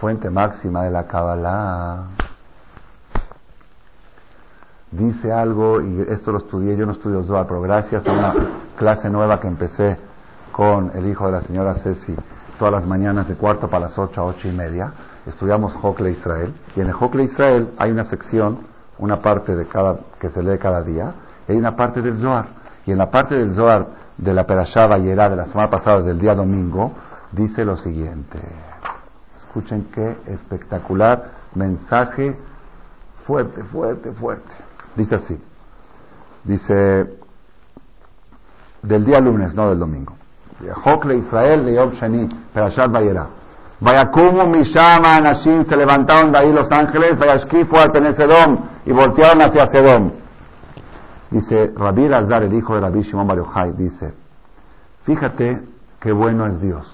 fuente 0.00 0.30
máxima 0.30 0.82
de 0.84 0.90
la 0.90 1.06
Kabbalah, 1.06 2.06
dice 4.96 5.32
algo, 5.32 5.80
y 5.80 6.02
esto 6.08 6.32
lo 6.32 6.38
estudié, 6.38 6.76
yo 6.76 6.86
no 6.86 6.92
estudio 6.92 7.22
Zohar, 7.24 7.46
pero 7.46 7.60
gracias 7.60 8.06
a 8.06 8.12
una 8.12 8.34
clase 8.76 9.10
nueva 9.10 9.40
que 9.40 9.48
empecé 9.48 9.98
con 10.52 10.90
el 10.94 11.06
hijo 11.06 11.26
de 11.26 11.32
la 11.32 11.42
señora 11.42 11.74
Ceci 11.74 12.14
todas 12.58 12.72
las 12.72 12.86
mañanas 12.86 13.28
de 13.28 13.34
cuarto 13.34 13.68
para 13.68 13.86
las 13.86 13.98
ocho 13.98 14.20
a 14.20 14.24
ocho 14.24 14.48
y 14.48 14.52
media. 14.52 14.92
Estudiamos 15.26 15.74
Hokle 15.82 16.10
Israel. 16.12 16.54
Y 16.76 16.80
en 16.80 16.88
el 16.88 16.94
Hokle 16.94 17.24
Israel 17.24 17.70
hay 17.78 17.90
una 17.90 18.04
sección, 18.04 18.58
una 18.98 19.20
parte 19.20 19.56
de 19.56 19.66
cada, 19.66 19.98
que 20.20 20.30
se 20.30 20.42
lee 20.42 20.58
cada 20.58 20.82
día, 20.82 21.14
y 21.48 21.52
una 21.52 21.74
parte 21.76 22.00
del 22.00 22.18
Zohar. 22.18 22.46
Y 22.86 22.92
en 22.92 22.98
la 22.98 23.10
parte 23.10 23.34
del 23.34 23.54
Zohar 23.54 23.86
de 24.16 24.34
la 24.34 24.46
Perashá 24.46 24.86
Bayerá 24.86 25.28
de 25.28 25.36
la 25.36 25.46
semana 25.46 25.70
pasada, 25.70 26.02
del 26.02 26.18
día 26.18 26.34
domingo, 26.34 26.92
dice 27.32 27.64
lo 27.64 27.76
siguiente. 27.76 28.38
Escuchen 29.38 29.88
qué 29.92 30.18
espectacular 30.26 31.24
mensaje 31.54 32.36
fuerte, 33.26 33.64
fuerte, 33.64 34.12
fuerte. 34.12 34.52
Dice 34.96 35.14
así. 35.14 35.40
Dice 36.44 37.18
del 38.82 39.04
día 39.04 39.20
lunes, 39.20 39.54
no 39.54 39.70
del 39.70 39.78
domingo. 39.78 40.14
Jokle 40.84 41.16
Israel, 41.16 41.74
Yom 41.74 41.90
Sheni, 41.92 42.28
Perashat 42.52 42.90
Vayera. 42.90 43.26
Vayakumu 43.80 44.46
Mishama 44.46 45.16
Anashim, 45.16 45.64
se 45.64 45.76
levantaron 45.76 46.32
de 46.32 46.38
ahí 46.38 46.52
los 46.52 46.70
ángeles, 46.70 47.18
Vayashkifu 47.18 47.76
al 47.76 47.90
y 48.86 48.92
voltearon 48.92 49.42
hacia 49.42 49.66
Sedom. 49.70 50.12
Dice, 51.30 51.72
Rabbi 51.74 52.06
Azar, 52.12 52.44
el 52.44 52.54
hijo 52.54 52.74
de 52.74 52.80
Rabbi 52.80 53.02
Shimon 53.02 53.26
Bar 53.26 53.76
dice, 53.76 54.14
fíjate 55.04 55.62
qué 56.00 56.12
bueno 56.12 56.46
es 56.46 56.60
Dios. 56.60 56.86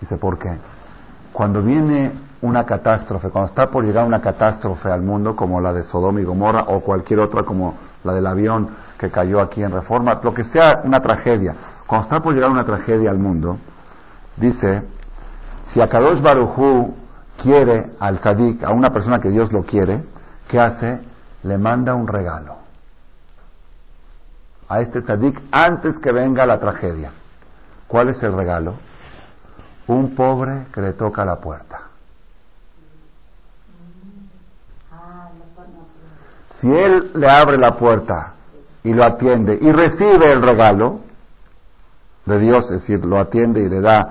Dice, 0.00 0.16
¿por 0.16 0.38
qué? 0.38 0.56
Cuando 1.32 1.62
viene 1.62 2.12
una 2.42 2.64
catástrofe, 2.64 3.28
cuando 3.30 3.50
está 3.50 3.70
por 3.70 3.84
llegar 3.84 4.06
una 4.06 4.20
catástrofe 4.20 4.90
al 4.90 5.02
mundo 5.02 5.36
como 5.36 5.60
la 5.60 5.72
de 5.72 5.82
Sodoma 5.84 6.20
y 6.20 6.24
Gomorra 6.24 6.64
o 6.68 6.80
cualquier 6.80 7.20
otra 7.20 7.42
como 7.42 7.74
la 8.04 8.14
del 8.14 8.26
avión 8.26 8.70
que 8.98 9.10
cayó 9.10 9.40
aquí 9.40 9.62
en 9.62 9.72
Reforma, 9.72 10.20
lo 10.22 10.32
que 10.32 10.44
sea 10.44 10.80
una 10.84 11.00
tragedia, 11.00 11.54
cuando 11.86 12.06
está 12.06 12.20
por 12.20 12.34
llegar 12.34 12.50
una 12.50 12.64
tragedia 12.64 13.10
al 13.10 13.18
mundo, 13.18 13.58
dice, 14.36 14.82
si 15.72 15.80
Akadosh 15.80 16.22
Barujú 16.22 16.94
quiere 17.42 17.92
al 17.98 18.20
tzadik, 18.20 18.64
a 18.64 18.70
una 18.70 18.90
persona 18.90 19.20
que 19.20 19.30
Dios 19.30 19.52
lo 19.52 19.62
quiere, 19.64 20.04
¿qué 20.48 20.58
hace? 20.58 21.00
Le 21.42 21.58
manda 21.58 21.94
un 21.94 22.06
regalo 22.06 22.60
a 24.70 24.80
este 24.80 25.02
tzadik 25.02 25.42
antes 25.50 25.98
que 25.98 26.12
venga 26.12 26.46
la 26.46 26.60
tragedia. 26.60 27.10
¿Cuál 27.88 28.10
es 28.10 28.22
el 28.22 28.32
regalo? 28.32 28.74
Un 29.88 30.14
pobre 30.14 30.68
que 30.72 30.80
le 30.80 30.92
toca 30.92 31.24
la 31.24 31.40
puerta. 31.40 31.89
Si 36.60 36.70
él 36.70 37.12
le 37.14 37.28
abre 37.28 37.56
la 37.56 37.70
puerta 37.70 38.34
y 38.82 38.92
lo 38.92 39.04
atiende 39.04 39.58
y 39.60 39.72
recibe 39.72 40.30
el 40.30 40.42
regalo 40.42 41.00
de 42.26 42.38
Dios, 42.38 42.64
es 42.70 42.80
decir, 42.82 43.04
lo 43.04 43.18
atiende 43.18 43.60
y 43.60 43.68
le 43.68 43.80
da 43.80 44.08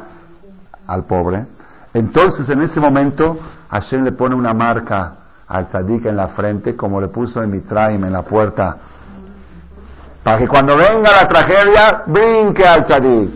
al 0.87 1.05
pobre, 1.05 1.45
entonces 1.93 2.49
en 2.49 2.61
ese 2.63 2.79
momento 2.79 3.37
Hashem 3.69 4.03
le 4.03 4.13
pone 4.13 4.35
una 4.35 4.53
marca 4.53 5.15
al 5.47 5.67
tzadik 5.67 6.05
en 6.05 6.15
la 6.15 6.29
frente, 6.29 6.75
como 6.75 6.99
le 6.99 7.07
puso 7.07 7.41
en 7.41 7.51
Mitraim 7.51 8.03
en 8.03 8.13
la 8.13 8.23
puerta, 8.23 8.77
para 10.23 10.39
que 10.39 10.47
cuando 10.47 10.75
venga 10.75 11.11
la 11.11 11.27
tragedia 11.27 12.03
brinque 12.07 12.65
al 12.65 12.85
tzadik. 12.85 13.31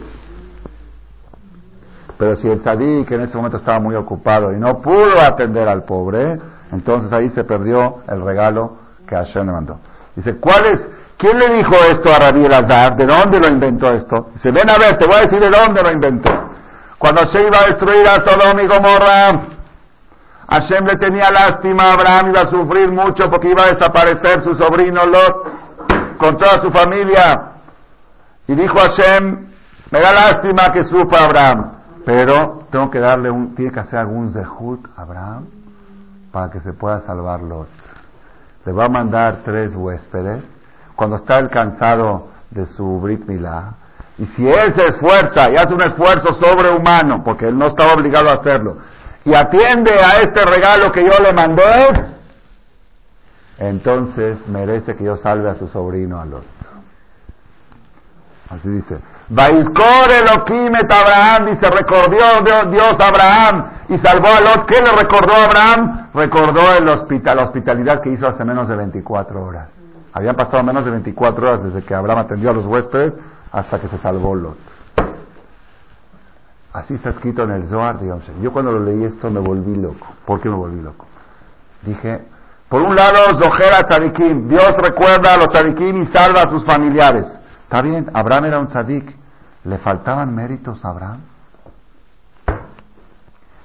Pero 2.17 2.35
si 2.37 2.47
el 2.47 2.61
tzadik 2.61 3.11
en 3.11 3.21
ese 3.21 3.37
momento 3.37 3.57
estaba 3.57 3.79
muy 3.79 3.95
ocupado 3.95 4.51
y 4.53 4.59
no 4.59 4.81
pudo 4.81 5.21
atender 5.21 5.67
al 5.67 5.83
pobre, 5.83 6.39
entonces 6.71 7.11
ahí 7.11 7.29
se 7.29 7.43
perdió 7.43 7.99
el 8.07 8.21
regalo 8.21 8.82
que 9.13 9.19
Hashem 9.19 9.45
le 9.45 9.51
mandó. 9.51 9.79
Dice, 10.15 10.39
¿cuál 10.39 10.65
es? 10.65 10.79
¿Quién 11.17 11.37
le 11.37 11.55
dijo 11.55 11.75
esto 11.91 12.11
a 12.13 12.19
Rabbi 12.19 12.45
Elazar? 12.45 12.95
¿De 12.95 13.05
dónde 13.05 13.39
lo 13.39 13.47
inventó 13.47 13.91
esto? 13.91 14.31
Dice, 14.33 14.51
ven 14.51 14.69
a 14.69 14.77
ver, 14.77 14.97
te 14.97 15.05
voy 15.05 15.15
a 15.17 15.21
decir 15.21 15.39
de 15.39 15.49
dónde 15.49 15.81
lo 15.81 15.91
inventó. 15.91 16.31
Cuando 16.97 17.25
se 17.27 17.41
iba 17.41 17.59
a 17.59 17.67
destruir 17.67 18.07
a 18.07 18.15
Sodom 18.25 18.59
y 18.59 18.67
Gomorra, 18.67 19.47
Hashem 20.49 20.85
le 20.85 20.95
tenía 20.97 21.29
lástima 21.29 21.83
a 21.83 21.93
Abraham, 21.93 22.29
iba 22.29 22.41
a 22.41 22.49
sufrir 22.49 22.91
mucho 22.91 23.29
porque 23.29 23.49
iba 23.49 23.63
a 23.63 23.73
desaparecer 23.73 24.43
su 24.43 24.55
sobrino 24.55 25.05
Lot 25.05 26.17
con 26.17 26.37
toda 26.37 26.61
su 26.61 26.71
familia. 26.71 27.51
Y 28.47 28.55
dijo 28.55 28.77
Hashem, 28.77 29.47
me 29.91 29.99
da 29.99 30.13
lástima 30.13 30.69
que 30.73 30.83
sufra 30.83 31.25
Abraham, 31.25 31.71
pero 32.05 32.65
tengo 32.71 32.89
que 32.89 32.99
darle 32.99 33.29
un, 33.29 33.55
tiene 33.55 33.71
que 33.71 33.79
hacer 33.79 33.99
algún 33.99 34.33
zehut 34.33 34.85
a 34.97 35.01
Abraham 35.03 35.45
para 36.31 36.49
que 36.49 36.59
se 36.61 36.73
pueda 36.73 37.01
salvar 37.05 37.41
Lot 37.41 37.82
le 38.65 38.71
va 38.71 38.85
a 38.85 38.89
mandar 38.89 39.41
tres 39.43 39.73
huéspedes 39.75 40.43
cuando 40.95 41.17
está 41.17 41.37
el 41.37 41.49
cansado 41.49 42.29
de 42.51 42.65
su 42.65 42.99
Brit 42.99 43.25
Milá. 43.25 43.73
Y 44.17 44.25
si 44.27 44.47
él 44.47 44.73
se 44.75 44.85
esfuerza 44.85 45.49
y 45.51 45.55
hace 45.55 45.73
un 45.73 45.81
esfuerzo 45.81 46.33
sobrehumano, 46.33 47.23
porque 47.23 47.47
él 47.47 47.57
no 47.57 47.67
está 47.67 47.93
obligado 47.93 48.29
a 48.29 48.33
hacerlo, 48.33 48.77
y 49.25 49.33
atiende 49.33 49.91
a 49.93 50.21
este 50.21 50.45
regalo 50.45 50.91
que 50.91 51.03
yo 51.03 51.23
le 51.23 51.33
mandé, 51.33 51.63
entonces 53.57 54.47
merece 54.47 54.95
que 54.95 55.03
yo 55.03 55.17
salve 55.17 55.49
a 55.49 55.55
su 55.55 55.67
sobrino 55.67 56.19
al 56.19 56.33
otro. 56.33 56.49
Así 58.49 58.69
dice. 58.69 58.99
Vaiscore 59.33 60.19
Elohim 60.19 60.73
Abraham, 60.75 61.45
dice, 61.47 61.67
recordó 61.67 62.69
Dios 62.69 62.95
a 62.99 63.07
Abraham 63.07 63.71
y 63.89 63.97
salvó 63.97 64.27
a 64.27 64.41
Lot. 64.41 64.67
¿Qué 64.67 64.79
le 64.79 64.91
recordó 64.91 65.33
Abraham? 65.33 66.09
Recordó 66.13 66.61
el 66.77 66.87
hospital, 66.87 67.37
la 67.37 67.45
hospitalidad 67.45 68.01
que 68.01 68.11
hizo 68.11 68.27
hace 68.27 68.45
menos 68.45 68.67
de 68.67 68.75
24 68.75 69.43
horas. 69.43 69.69
Habían 70.13 70.35
pasado 70.35 70.61
menos 70.61 70.85
de 70.85 70.91
24 70.91 71.47
horas 71.47 71.63
desde 71.63 71.83
que 71.83 71.95
Abraham 71.95 72.19
atendió 72.19 72.51
a 72.51 72.53
los 72.53 72.65
huéspedes 72.67 73.13
hasta 73.51 73.79
que 73.79 73.87
se 73.87 73.97
salvó 73.97 74.35
Lot. 74.35 74.57
Así 76.73 76.93
está 76.93 77.09
escrito 77.09 77.43
en 77.43 77.51
el 77.51 77.67
Zohar 77.67 77.99
digamos. 77.99 78.25
Yo 78.39 78.51
cuando 78.51 78.71
lo 78.71 78.79
leí 78.83 79.03
esto 79.03 79.31
me 79.31 79.39
volví 79.39 79.75
loco. 79.75 80.07
¿Por 80.25 80.41
qué 80.41 80.49
me 80.49 80.55
volví 80.55 80.79
loco? 80.79 81.07
Dije, 81.81 82.21
por 82.69 82.83
un 82.83 82.95
lado, 82.95 83.17
Zohera 83.41 83.81
Tzadikim. 83.81 84.47
Dios 84.47 84.75
recuerda 84.77 85.33
a 85.33 85.37
los 85.37 85.47
Tzadikim 85.47 86.03
y 86.03 86.07
salva 86.07 86.43
a 86.43 86.49
sus 86.49 86.63
familiares. 86.65 87.25
Está 87.63 87.81
bien, 87.81 88.11
Abraham 88.13 88.45
era 88.45 88.59
un 88.59 88.67
tzadik. 88.67 89.22
¿Le 89.65 89.77
faltaban 89.77 90.33
méritos 90.35 90.83
a 90.83 90.89
Abraham? 90.89 91.21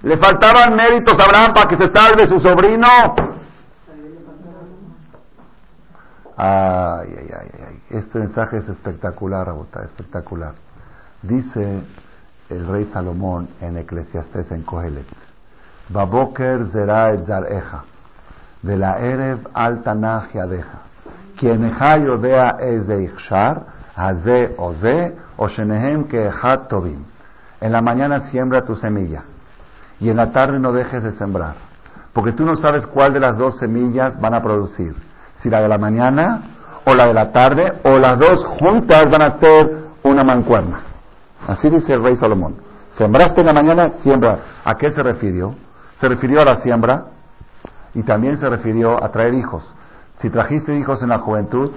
¿Le 0.02 0.16
faltaban 0.16 0.76
méritos 0.76 1.18
a 1.18 1.24
Abraham 1.24 1.54
para 1.54 1.68
que 1.68 1.76
se 1.76 1.90
salve 1.90 2.28
su 2.28 2.38
sobrino? 2.38 2.86
Ay, 6.36 7.08
ay, 7.18 7.30
ay, 7.40 7.50
ay. 7.66 7.82
Este 7.90 8.20
mensaje 8.20 8.58
es 8.58 8.68
espectacular, 8.68 9.46
Rabota, 9.46 9.82
espectacular. 9.82 10.52
Dice 11.22 11.82
el 12.48 12.66
rey 12.68 12.88
Salomón 12.92 13.48
en 13.60 13.76
Eclesiastés 13.76 14.50
en 14.52 14.62
Kohelet. 14.62 15.06
Baboker 15.88 16.68
zera 16.70 17.12
et 17.12 17.26
zareja. 17.26 17.84
De 18.62 18.76
la 18.76 18.98
erev 19.00 19.48
al 19.52 19.82
tanach 19.82 20.32
yadeja. 20.32 20.82
Quien 21.36 21.76
yodea 21.78 22.56
es 22.60 22.86
de 22.86 23.04
ichshar 23.04 23.78
Haze 23.96 24.54
o 24.58 24.74
Ze, 25.38 25.42
o 25.42 25.48
Shenehem 25.48 26.04
que 26.04 26.30
Tovim. 26.68 27.04
En 27.60 27.72
la 27.72 27.80
mañana 27.80 28.30
siembra 28.30 28.64
tu 28.64 28.76
semilla 28.76 29.22
y 30.00 30.10
en 30.10 30.16
la 30.16 30.30
tarde 30.32 30.58
no 30.60 30.72
dejes 30.72 31.02
de 31.02 31.12
sembrar, 31.12 31.54
porque 32.12 32.32
tú 32.32 32.44
no 32.44 32.56
sabes 32.56 32.86
cuál 32.86 33.12
de 33.12 33.20
las 33.20 33.36
dos 33.36 33.58
semillas 33.58 34.20
van 34.20 34.34
a 34.34 34.42
producir, 34.42 34.94
si 35.42 35.50
la 35.50 35.60
de 35.60 35.68
la 35.68 35.78
mañana 35.78 36.42
o 36.84 36.94
la 36.94 37.06
de 37.06 37.14
la 37.14 37.32
tarde 37.32 37.80
o 37.84 37.98
las 37.98 38.18
dos 38.18 38.44
juntas 38.60 39.06
van 39.10 39.22
a 39.22 39.38
ser 39.38 39.86
una 40.04 40.22
mancuerna. 40.22 40.82
Así 41.46 41.68
dice 41.68 41.94
el 41.94 42.02
rey 42.02 42.16
Salomón. 42.16 42.56
Sembraste 42.96 43.40
en 43.40 43.46
la 43.46 43.52
mañana, 43.52 43.92
siembra. 44.02 44.38
¿A 44.64 44.74
qué 44.76 44.92
se 44.92 45.02
refirió? 45.02 45.54
Se 46.00 46.08
refirió 46.08 46.42
a 46.42 46.44
la 46.44 46.60
siembra 46.60 47.06
y 47.94 48.02
también 48.02 48.38
se 48.38 48.48
refirió 48.48 49.02
a 49.02 49.10
traer 49.10 49.34
hijos. 49.34 49.64
Si 50.20 50.30
trajiste 50.30 50.76
hijos 50.76 51.02
en 51.02 51.08
la 51.08 51.18
juventud, 51.18 51.70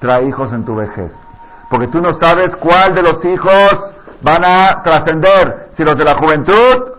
trae 0.00 0.26
hijos 0.28 0.52
en 0.52 0.64
tu 0.64 0.74
vejez 0.74 1.12
porque 1.72 1.88
tú 1.88 2.02
no 2.02 2.12
sabes 2.20 2.54
cuál 2.56 2.94
de 2.94 3.00
los 3.00 3.24
hijos 3.24 3.94
van 4.20 4.44
a 4.44 4.82
trascender, 4.82 5.70
si 5.74 5.82
los 5.82 5.96
de 5.96 6.04
la 6.04 6.14
juventud 6.18 6.52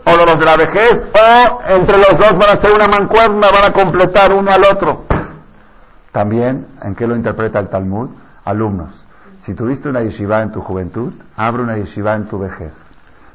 o 0.03 0.25
los 0.25 0.39
de 0.39 0.45
la 0.45 0.57
vejez, 0.57 0.95
o 1.13 1.61
entre 1.69 1.99
los 1.99 2.17
dos 2.17 2.31
van 2.31 2.57
a 2.57 2.59
ser 2.59 2.73
una 2.73 2.87
mancuerna, 2.87 3.49
van 3.53 3.71
a 3.71 3.71
completar 3.71 4.33
uno 4.33 4.51
al 4.51 4.63
otro. 4.63 5.05
También, 6.11 6.65
¿en 6.81 6.95
qué 6.95 7.05
lo 7.05 7.15
interpreta 7.15 7.59
el 7.59 7.69
Talmud? 7.69 8.09
Alumnos. 8.45 8.89
Si 9.45 9.53
tuviste 9.53 9.89
una 9.89 10.01
yeshiva 10.01 10.41
en 10.41 10.51
tu 10.51 10.61
juventud, 10.61 11.13
abre 11.37 11.61
una 11.61 11.77
yeshiva 11.77 12.15
en 12.15 12.27
tu 12.27 12.39
vejez. 12.39 12.73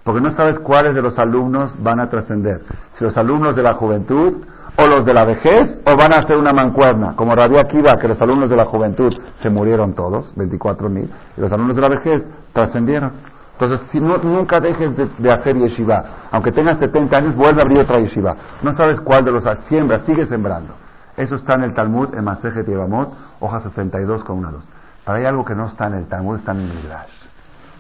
Porque 0.03 0.21
no 0.21 0.33
sabes 0.33 0.59
cuáles 0.59 0.93
de 0.93 1.03
los 1.03 1.21
alumnos 1.21 1.73
van 1.81 2.01
a 2.01 2.11
trascender. 2.11 2.63
Si 2.95 3.05
los 3.05 3.17
alumnos 3.17 3.55
de 3.55 3.63
la 3.63 3.75
juventud 3.75 4.45
o 4.79 4.87
los 4.87 5.05
de 5.05 5.13
la 5.13 5.25
vejez 5.25 5.81
o 5.85 5.97
van 5.97 6.13
a 6.13 6.19
hacer 6.19 6.37
una 6.37 6.53
mancuerna, 6.53 7.15
como 7.17 7.35
Rabia 7.35 7.63
Akiva, 7.63 7.97
que 8.01 8.07
los 8.07 8.21
alumnos 8.23 8.49
de 8.49 8.57
la 8.57 8.65
juventud 8.65 9.13
se 9.43 9.51
murieron 9.51 9.93
todos, 9.93 10.33
24 10.37 10.89
mil, 10.89 11.11
y 11.37 11.41
los 11.41 11.51
alumnos 11.51 11.75
de 11.75 11.83
la 11.83 11.89
vejez 11.89 12.25
trascendieron. 12.53 13.11
Entonces, 13.53 13.89
si 13.91 14.01
no, 14.01 14.19
nunca 14.19 14.61
dejes 14.61 14.93
de, 15.19 15.33
hacer 15.33 15.57
yeshiva, 15.57 16.29
aunque 16.31 16.53
tengas 16.53 16.79
70 16.79 17.17
años, 17.17 17.35
vuelve 17.35 17.61
a 17.61 17.65
abrir 17.65 17.81
otra 17.81 17.99
yeshiva. 17.99 18.37
No 18.63 18.73
sabes 18.75 19.01
cuál 19.01 19.25
de 19.25 19.33
los 19.33 19.43
siembra, 19.69 20.05
sigue 20.07 20.27
sembrando. 20.27 20.75
Eso 21.17 21.35
está 21.35 21.57
en 21.57 21.65
el 21.65 21.75
Talmud, 21.75 22.15
en 22.15 22.23
Masejet 22.23 22.65
Yevamot, 22.65 23.13
hoja 23.41 23.61
62 23.61 24.23
con 24.23 24.39
una 24.39 24.53
2. 24.53 24.65
Pero 25.05 25.19
hay 25.19 25.25
algo 25.25 25.45
que 25.45 25.57
no 25.57 25.67
está 25.67 25.89
en 25.89 25.95
el 25.95 26.07
Talmud, 26.07 26.37
está 26.37 26.53
en 26.53 26.61
el 26.61 26.75
Midrash. 26.75 27.11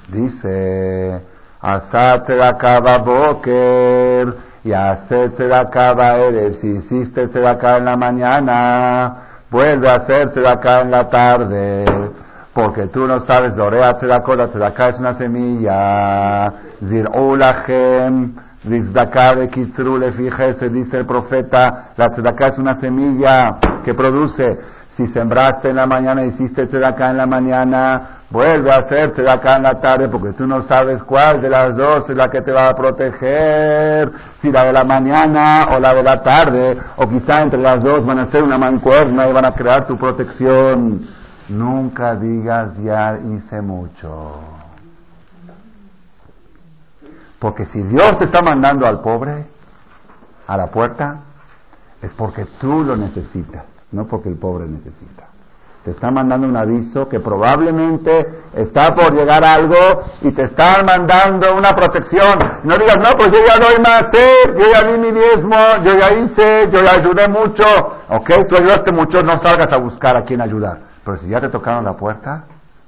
Dice, 0.09 1.22
Asat 1.61 2.24
tzedakah 2.24 2.99
boker 2.99 4.47
y 4.64 4.72
hacer 4.72 5.30
tzedakah 5.32 6.16
eres. 6.18 6.61
Si 6.61 6.66
hiciste 6.66 7.28
tzedakah 7.28 7.78
en 7.78 7.84
la 7.84 7.96
mañana, 7.96 9.16
vuelve 9.50 9.88
a 9.88 9.96
hacer 9.96 10.30
tzedakah 10.30 10.82
en 10.82 10.90
la 10.90 11.09
tarde. 11.09 11.84
Porque 12.52 12.88
tú 12.88 13.06
no 13.06 13.20
sabes, 13.20 13.54
Dorea 13.54 13.96
tzedakah, 13.96 14.36
la 14.36 14.48
tzedakah 14.48 14.88
es 14.88 14.98
una 14.98 15.14
semilla. 15.14 16.52
Zir'u 16.80 17.36
lachem, 17.36 18.34
de 18.64 19.48
kitzru 19.50 20.00
fíjese, 20.12 20.68
dice 20.68 20.98
el 20.98 21.06
profeta, 21.06 21.90
la 21.96 22.09
tzedakah 22.11 22.48
es 22.48 22.59
una 22.59 22.80
semilla 22.80 23.54
que 23.84 23.94
produce. 23.94 24.78
Si 24.99 25.07
sembraste 25.09 25.70
en 25.70 25.76
la 25.76 25.86
mañana, 25.86 26.24
hiciste 26.24 26.66
tzedakah 26.66 27.12
en 27.12 27.16
la 27.16 27.26
mañana, 27.26 28.18
Vuelve 28.30 28.70
a 28.70 28.80
hacerte 28.80 29.22
de 29.22 29.30
acá 29.30 29.57
en 29.57 29.62
la 29.62 29.80
tarde 29.80 30.07
porque 30.09 30.34
tú 30.34 30.46
no 30.46 30.62
sabes 30.64 31.03
cuál 31.05 31.40
de 31.40 31.49
las 31.49 31.74
dos 31.74 32.11
es 32.11 32.16
la 32.16 32.28
que 32.28 32.42
te 32.42 32.53
va 32.53 32.68
a 32.68 32.74
proteger, 32.76 34.12
si 34.42 34.53
la 34.53 34.64
de 34.64 34.72
la 34.74 34.84
mañana 34.84 35.68
o 35.74 35.80
la 35.80 35.94
de 35.94 36.03
la 36.03 36.22
tarde, 36.22 36.78
o 36.96 37.09
quizá 37.09 37.42
entre 37.42 37.59
las 37.59 37.82
dos 37.82 38.05
van 38.05 38.18
a 38.18 38.30
ser 38.30 38.42
una 38.42 38.59
mancuerna 38.59 39.26
y 39.26 39.32
van 39.32 39.46
a 39.46 39.55
crear 39.55 39.86
tu 39.86 39.96
protección. 39.96 41.07
Nunca 41.49 42.16
digas 42.16 42.76
ya 42.82 43.16
hice 43.18 43.62
mucho. 43.62 44.40
Porque 47.38 47.64
si 47.66 47.82
Dios 47.82 48.18
te 48.18 48.26
está 48.26 48.42
mandando 48.42 48.86
al 48.86 49.01
pobre 49.01 49.46
a 50.46 50.57
la 50.59 50.66
puerta, 50.66 51.20
es 52.03 52.11
porque 52.11 52.44
tú 52.61 52.84
lo 52.84 52.94
necesitas, 52.94 53.64
no 53.93 54.07
porque 54.07 54.28
el 54.28 54.36
pobre 54.36 54.66
necesita. 54.66 55.28
Te 55.84 55.93
está 55.93 56.11
mandando 56.11 56.47
un 56.47 56.57
aviso 56.57 57.09
que 57.09 57.20
probablemente 57.20 58.43
está 58.53 58.95
por 58.95 59.14
llegar 59.14 59.45
algo 59.45 59.76
y 60.20 60.32
te 60.32 60.43
están 60.45 60.84
mandando 60.84 61.55
una 61.57 61.70
protección. 61.70 62.39
No 62.64 62.76
digas, 62.76 62.97
no, 62.99 63.11
pues 63.16 63.30
yo 63.30 63.39
ya 63.47 63.57
doy 63.57 63.80
más, 63.82 64.05
yo 64.12 64.72
ya 64.72 64.82
di 64.86 64.99
mi 64.99 65.12
diezmo, 65.12 65.57
yo 65.84 65.95
ya 65.99 66.14
hice, 66.14 66.68
yo 66.70 66.82
ya 66.82 66.93
ayudé 66.93 67.28
mucho. 67.28 67.64
Ok, 68.11 68.49
tú 68.49 68.57
ayudaste 68.57 68.93
mucho, 68.93 69.22
no 69.22 69.39
salgas 69.39 69.72
a 69.72 69.76
buscar 69.78 70.16
a 70.16 70.24
quién 70.24 70.41
ayudar. 70.41 70.80
Pero 71.05 71.16
si 71.18 71.28
ya 71.28 71.41
te 71.41 71.49
tocaron 71.49 71.84
la 71.84 71.95
puerta, 71.95 72.45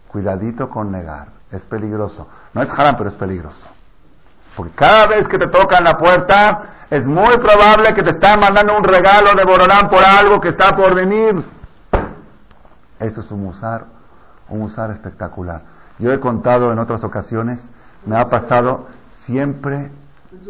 cuidadito 0.08 0.68
con 0.68 0.90
negar. 0.90 1.28
Es 1.50 1.62
peligroso. 1.62 2.28
No 2.52 2.62
es 2.62 2.68
haram, 2.70 2.96
pero 2.98 3.10
es 3.10 3.16
peligroso. 3.16 3.66
Porque 4.56 4.74
cada 4.74 5.06
vez 5.06 5.26
que 5.28 5.38
te 5.38 5.46
tocan 5.46 5.84
la 5.84 5.94
puerta, 5.94 6.79
es 6.90 7.06
muy 7.06 7.36
probable 7.38 7.94
que 7.94 8.02
te 8.02 8.10
están 8.10 8.40
mandando 8.40 8.76
un 8.76 8.82
regalo 8.82 9.30
de 9.36 9.44
Borolán 9.44 9.88
por 9.88 10.04
algo 10.04 10.40
que 10.40 10.48
está 10.48 10.76
por 10.76 10.94
venir. 10.94 11.44
Esto 12.98 13.20
es 13.20 13.30
un 13.30 13.44
musar, 13.44 13.86
un 14.48 14.58
musar 14.58 14.90
espectacular. 14.90 15.62
Yo 16.00 16.12
he 16.12 16.18
contado 16.18 16.72
en 16.72 16.78
otras 16.80 17.04
ocasiones, 17.04 17.60
me 18.04 18.16
ha 18.16 18.28
pasado, 18.28 18.88
siempre 19.26 19.92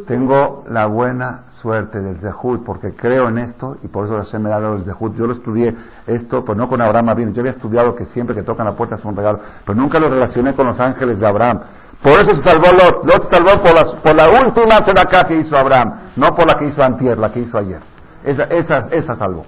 tengo 0.07 0.65
la 0.69 0.87
buena 0.87 1.45
suerte 1.61 2.01
del 2.01 2.17
Zehut, 2.17 2.65
porque 2.65 2.95
creo 2.95 3.29
en 3.29 3.39
esto, 3.39 3.77
y 3.83 3.89
por 3.89 4.07
eso 4.07 4.39
me 4.39 4.49
ha 4.49 4.61
dado 4.61 4.77
el 4.77 4.85
Zehut. 4.85 5.15
Yo 5.17 5.27
lo 5.27 5.35
estudié 5.35 5.77
esto, 6.07 6.45
pues 6.45 6.57
no 6.57 6.69
con 6.69 6.81
Abraham 6.81 7.33
yo 7.33 7.41
había 7.41 7.53
estudiado 7.53 7.95
que 7.95 8.07
siempre 8.07 8.35
que 8.35 8.43
tocan 8.43 8.65
la 8.67 8.73
puerta 8.73 8.97
es 8.97 9.05
un 9.05 9.15
regalo, 9.15 9.41
pero 9.67 9.79
nunca 9.79 9.99
lo 9.99 10.09
relacioné 10.09 10.55
con 10.55 10.67
los 10.67 10.81
ángeles 10.81 11.19
de 11.19 11.27
Abraham. 11.27 11.61
Por 12.03 12.13
eso 12.13 12.35
se 12.35 12.43
salvó 12.43 12.71
Lot. 12.73 13.05
Lot 13.05 13.25
se 13.25 13.37
salvó 13.37 13.63
por, 13.63 14.01
por 14.03 14.15
la 14.15 14.29
última 14.29 14.77
acá 14.77 15.25
que 15.29 15.37
hizo 15.37 15.57
Abraham, 15.57 16.13
no 16.17 16.35
por 16.35 16.47
la 16.47 16.59
que 16.59 16.67
hizo 16.67 16.83
Antier, 16.83 17.19
la 17.19 17.31
que 17.31 17.41
hizo 17.41 17.59
ayer. 17.59 17.81
Esa, 18.25 18.45
esa, 18.45 18.89
esa 18.91 19.17
salvó. 19.17 19.45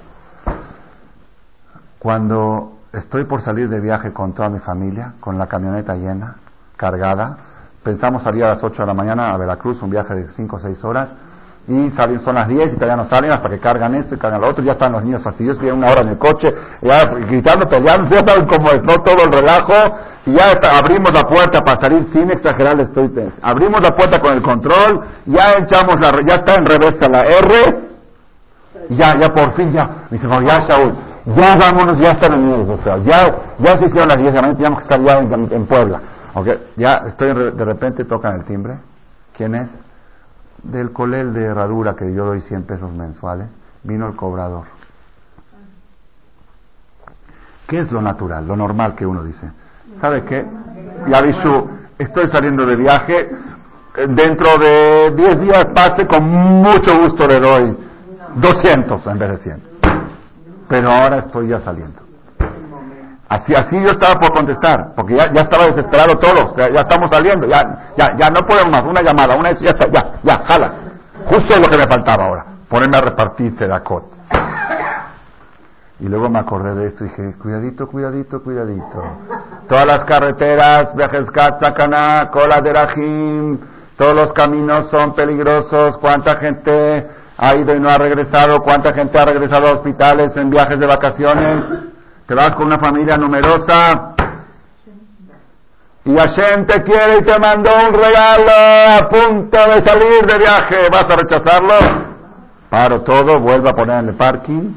Cuando 1.99 2.79
estoy 2.93 3.25
por 3.25 3.43
salir 3.43 3.69
de 3.69 3.81
viaje 3.81 4.13
con 4.13 4.35
toda 4.35 4.49
mi 4.49 4.59
familia, 4.59 5.15
con 5.21 5.39
la 5.39 5.47
camioneta 5.47 5.95
llena, 5.95 6.37
cargada. 6.77 7.37
Pensamos 7.83 8.23
salir 8.23 8.45
a 8.45 8.51
las 8.51 8.63
8 8.63 8.83
de 8.83 8.87
la 8.87 8.95
mañana 8.95 9.33
a 9.33 9.37
Veracruz, 9.37 9.81
un 9.83 9.91
viaje 9.91 10.15
de 10.15 10.29
5 10.29 10.57
o 10.57 10.59
6 10.59 10.85
horas. 10.85 11.15
Y 11.69 11.91
salen, 11.93 12.25
son 12.25 12.35
las 12.35 12.49
10 12.49 12.73
y 12.73 12.75
todavía 12.75 12.97
no 12.97 13.09
salen 13.09 13.31
hasta 13.31 13.49
que 13.49 13.61
cargan 13.61 13.95
esto 13.95 14.17
y 14.17 14.19
cargan 14.19 14.41
lo 14.41 14.49
otro. 14.49 14.65
Ya 14.65 14.73
están 14.73 14.93
los 14.93 15.05
niños 15.05 15.23
fastidiosos, 15.23 15.61
tienen 15.61 15.79
una 15.79 15.91
hora 15.91 16.01
en 16.01 16.09
el 16.09 16.19
coche, 16.19 16.53
ya 16.81 17.05
gritando, 17.05 17.69
peleando, 17.69 18.09
ya 18.11 18.27
saben 18.27 18.47
cómo 18.47 18.71
es, 18.71 18.83
¿no? 18.83 18.95
Todo 18.95 19.25
el 19.25 19.33
relajo. 19.33 19.75
Y 20.27 20.33
ya 20.33 20.53
abrimos 20.77 21.13
la 21.13 21.23
puerta 21.23 21.61
para 21.61 21.81
salir 21.81 22.09
sin 22.13 22.31
exagerar, 22.31 22.79
estoy 22.81 23.11
Abrimos 23.43 23.81
la 23.81 23.91
puerta 23.91 24.21
con 24.21 24.35
el 24.35 24.43
control, 24.43 25.05
ya 25.27 25.59
echamos 25.59 26.01
la, 26.01 26.13
ya 26.27 26.37
está 26.37 26.55
en 26.55 26.67
reversa 26.67 27.09
la 27.09 27.23
R. 27.23 27.93
Ya, 28.91 29.17
ya 29.17 29.29
por 29.29 29.55
fin, 29.55 29.73
ya. 29.73 30.07
Me 30.11 30.19
dice, 30.19 30.29
ya 30.29 30.67
Shaul, 30.67 30.95
ya 31.27 31.57
vámonos, 31.57 31.99
ya 31.99 32.11
están 32.11 32.39
unidos, 32.39 32.81
o 32.81 32.83
sea, 32.83 32.99
ya, 32.99 33.35
ya 33.59 33.79
se 33.79 33.87
hicieron 33.87 34.09
las 34.09 34.17
10 34.17 34.33
de 34.33 34.43
la 34.43 34.55
que 34.55 34.83
estar 34.83 35.01
ya 35.01 35.19
en, 35.19 35.67
Puebla. 35.67 36.01
Okay. 36.35 36.59
Ya 36.77 37.03
estoy, 37.07 37.29
de 37.35 37.65
repente 37.65 38.05
tocan 38.05 38.37
el 38.37 38.45
timbre. 38.45 38.79
¿Quién 39.37 39.55
es? 39.55 39.69
Del 40.63 40.93
colel 40.93 41.33
de 41.35 41.45
herradura 41.45 41.95
que 41.95 42.13
yo 42.13 42.27
doy 42.27 42.41
100 42.43 42.63
pesos 42.65 42.93
mensuales, 42.93 43.51
vino 43.83 44.07
el 44.07 44.17
cobrador. 44.17 44.65
¿Qué 47.67 47.81
es 47.81 47.91
lo 47.91 48.03
natural, 48.03 48.47
lo 48.47 48.57
normal 48.57 48.95
que 48.95 49.07
uno 49.07 49.25
dice? 49.25 49.51
¿Sabe 50.01 50.25
qué? 50.25 50.47
Ya 51.09 51.19
aviso, 51.19 51.69
estoy 51.99 52.29
saliendo 52.29 52.67
de 52.67 52.77
viaje, 52.77 53.31
dentro 54.09 54.59
de 54.59 55.13
10 55.17 55.41
días 55.41 55.67
pase, 55.75 56.07
con 56.07 56.29
mucho 56.29 56.99
gusto 56.99 57.27
le 57.27 57.41
doy 57.41 57.77
200 58.37 59.07
en 59.07 59.19
vez 59.19 59.31
de 59.31 59.39
100 59.39 59.73
pero 60.73 60.91
ahora 60.91 61.19
estoy 61.19 61.49
ya 61.49 61.61
saliendo. 61.61 62.02
Así, 63.33 63.55
así 63.55 63.81
yo 63.81 63.93
estaba 63.93 64.21
por 64.21 64.35
contestar, 64.35 64.93
porque 64.95 65.17
ya, 65.17 65.33
ya 65.33 65.41
estaba 65.41 65.65
desesperado 65.69 66.19
todos, 66.19 66.55
ya, 66.55 66.83
estamos 66.83 67.09
saliendo, 67.11 67.47
ya, 67.47 67.63
ya, 67.97 68.15
ya 68.19 68.29
no 68.29 68.47
podemos 68.47 68.71
más, 68.71 68.83
una 68.85 69.01
llamada, 69.01 69.35
una 69.37 69.53
ya 69.53 69.71
está, 69.71 69.91
ya, 69.91 70.21
ya, 70.23 70.45
jalas. 70.45 70.73
Justo 71.25 71.59
lo 71.59 71.67
que 71.67 71.79
me 71.79 71.87
faltaba 71.87 72.27
ahora, 72.27 72.45
ponerme 72.69 72.99
a 72.99 73.01
repartir 73.01 73.55
cot 73.85 74.05
Y 76.01 76.09
luego 76.09 76.29
me 76.29 76.41
acordé 76.41 76.75
de 76.75 76.89
esto 76.89 77.07
y 77.07 77.09
dije, 77.09 77.35
cuidadito, 77.41 77.87
cuidadito, 77.87 78.43
cuidadito. 78.43 79.03
Todas 79.67 79.87
las 79.87 80.05
carreteras, 80.05 80.95
viajes 80.95 81.25
Sacaná, 81.59 82.29
Cola 82.31 82.61
de 82.61 82.71
Rajim, 82.71 83.59
todos 83.97 84.13
los 84.13 84.33
caminos 84.35 84.91
son 84.91 85.15
peligrosos, 85.15 85.97
cuánta 86.03 86.37
gente 86.37 87.09
ha 87.39 87.57
ido 87.57 87.75
y 87.75 87.81
no 87.81 87.89
ha 87.89 87.97
regresado, 87.97 88.61
cuánta 88.61 88.93
gente 88.93 89.19
ha 89.19 89.25
regresado 89.25 89.69
a 89.69 89.73
hospitales 89.73 90.37
en 90.37 90.51
viajes 90.51 90.79
de 90.79 90.87
vacaciones, 90.87 91.92
te 92.33 92.37
vas 92.37 92.55
con 92.55 92.65
una 92.65 92.79
familia 92.79 93.19
numerosa 93.19 94.15
y 96.03 96.17
Hashem 96.17 96.65
te 96.65 96.83
quiere 96.83 97.19
y 97.19 97.23
te 97.25 97.39
mandó 97.39 97.69
un 97.75 97.93
regalo 97.93 98.51
a 98.89 99.07
punto 99.07 99.59
de 99.59 99.85
salir 99.85 100.27
de 100.27 100.39
viaje, 100.39 100.89
¿vas 100.91 101.05
a 101.11 101.17
rechazarlo? 101.17 101.75
Paro 102.71 103.03
todo, 103.03 103.39
vuelvo 103.39 103.69
a 103.69 103.75
poner 103.75 103.99
en 103.99 104.09
el 104.09 104.15
parking 104.15 104.73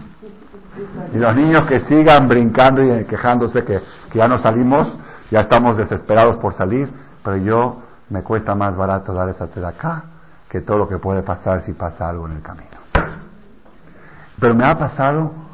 y 1.14 1.18
los 1.18 1.34
niños 1.34 1.65
que 1.65 1.80
sigan 1.86 2.27
brincando 2.27 2.84
y 2.84 3.06
quejándose 3.06 3.64
que, 3.64 3.80
que 4.11 4.18
ya 4.18 4.27
no 4.27 4.38
salimos, 4.40 4.90
ya 5.32 5.40
estamos 5.40 5.77
desesperados 5.77 6.36
por 6.40 6.56
salir, 6.56 6.90
pero 7.23 7.38
yo 7.38 7.84
me 8.10 8.22
cuesta 8.22 8.53
más 8.53 8.76
barato 8.76 9.14
dar 9.14 9.30
esa 9.30 9.48
de 9.48 9.65
acá 9.65 10.03
que 10.49 10.60
todo 10.60 10.80
lo 10.80 10.90
que 10.90 10.98
puede 10.98 11.22
pasar 11.22 11.61
si 11.61 11.72
pasa 11.72 12.10
algo 12.10 12.27
en 12.27 12.34
el 12.34 12.41
camino. 12.41 12.76
Pero 14.41 14.56
me 14.56 14.65
ha 14.65 14.77
pasado, 14.77 15.44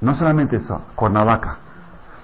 no 0.00 0.14
solamente 0.14 0.56
eso, 0.56 0.80
Cuernavaca. 0.94 1.58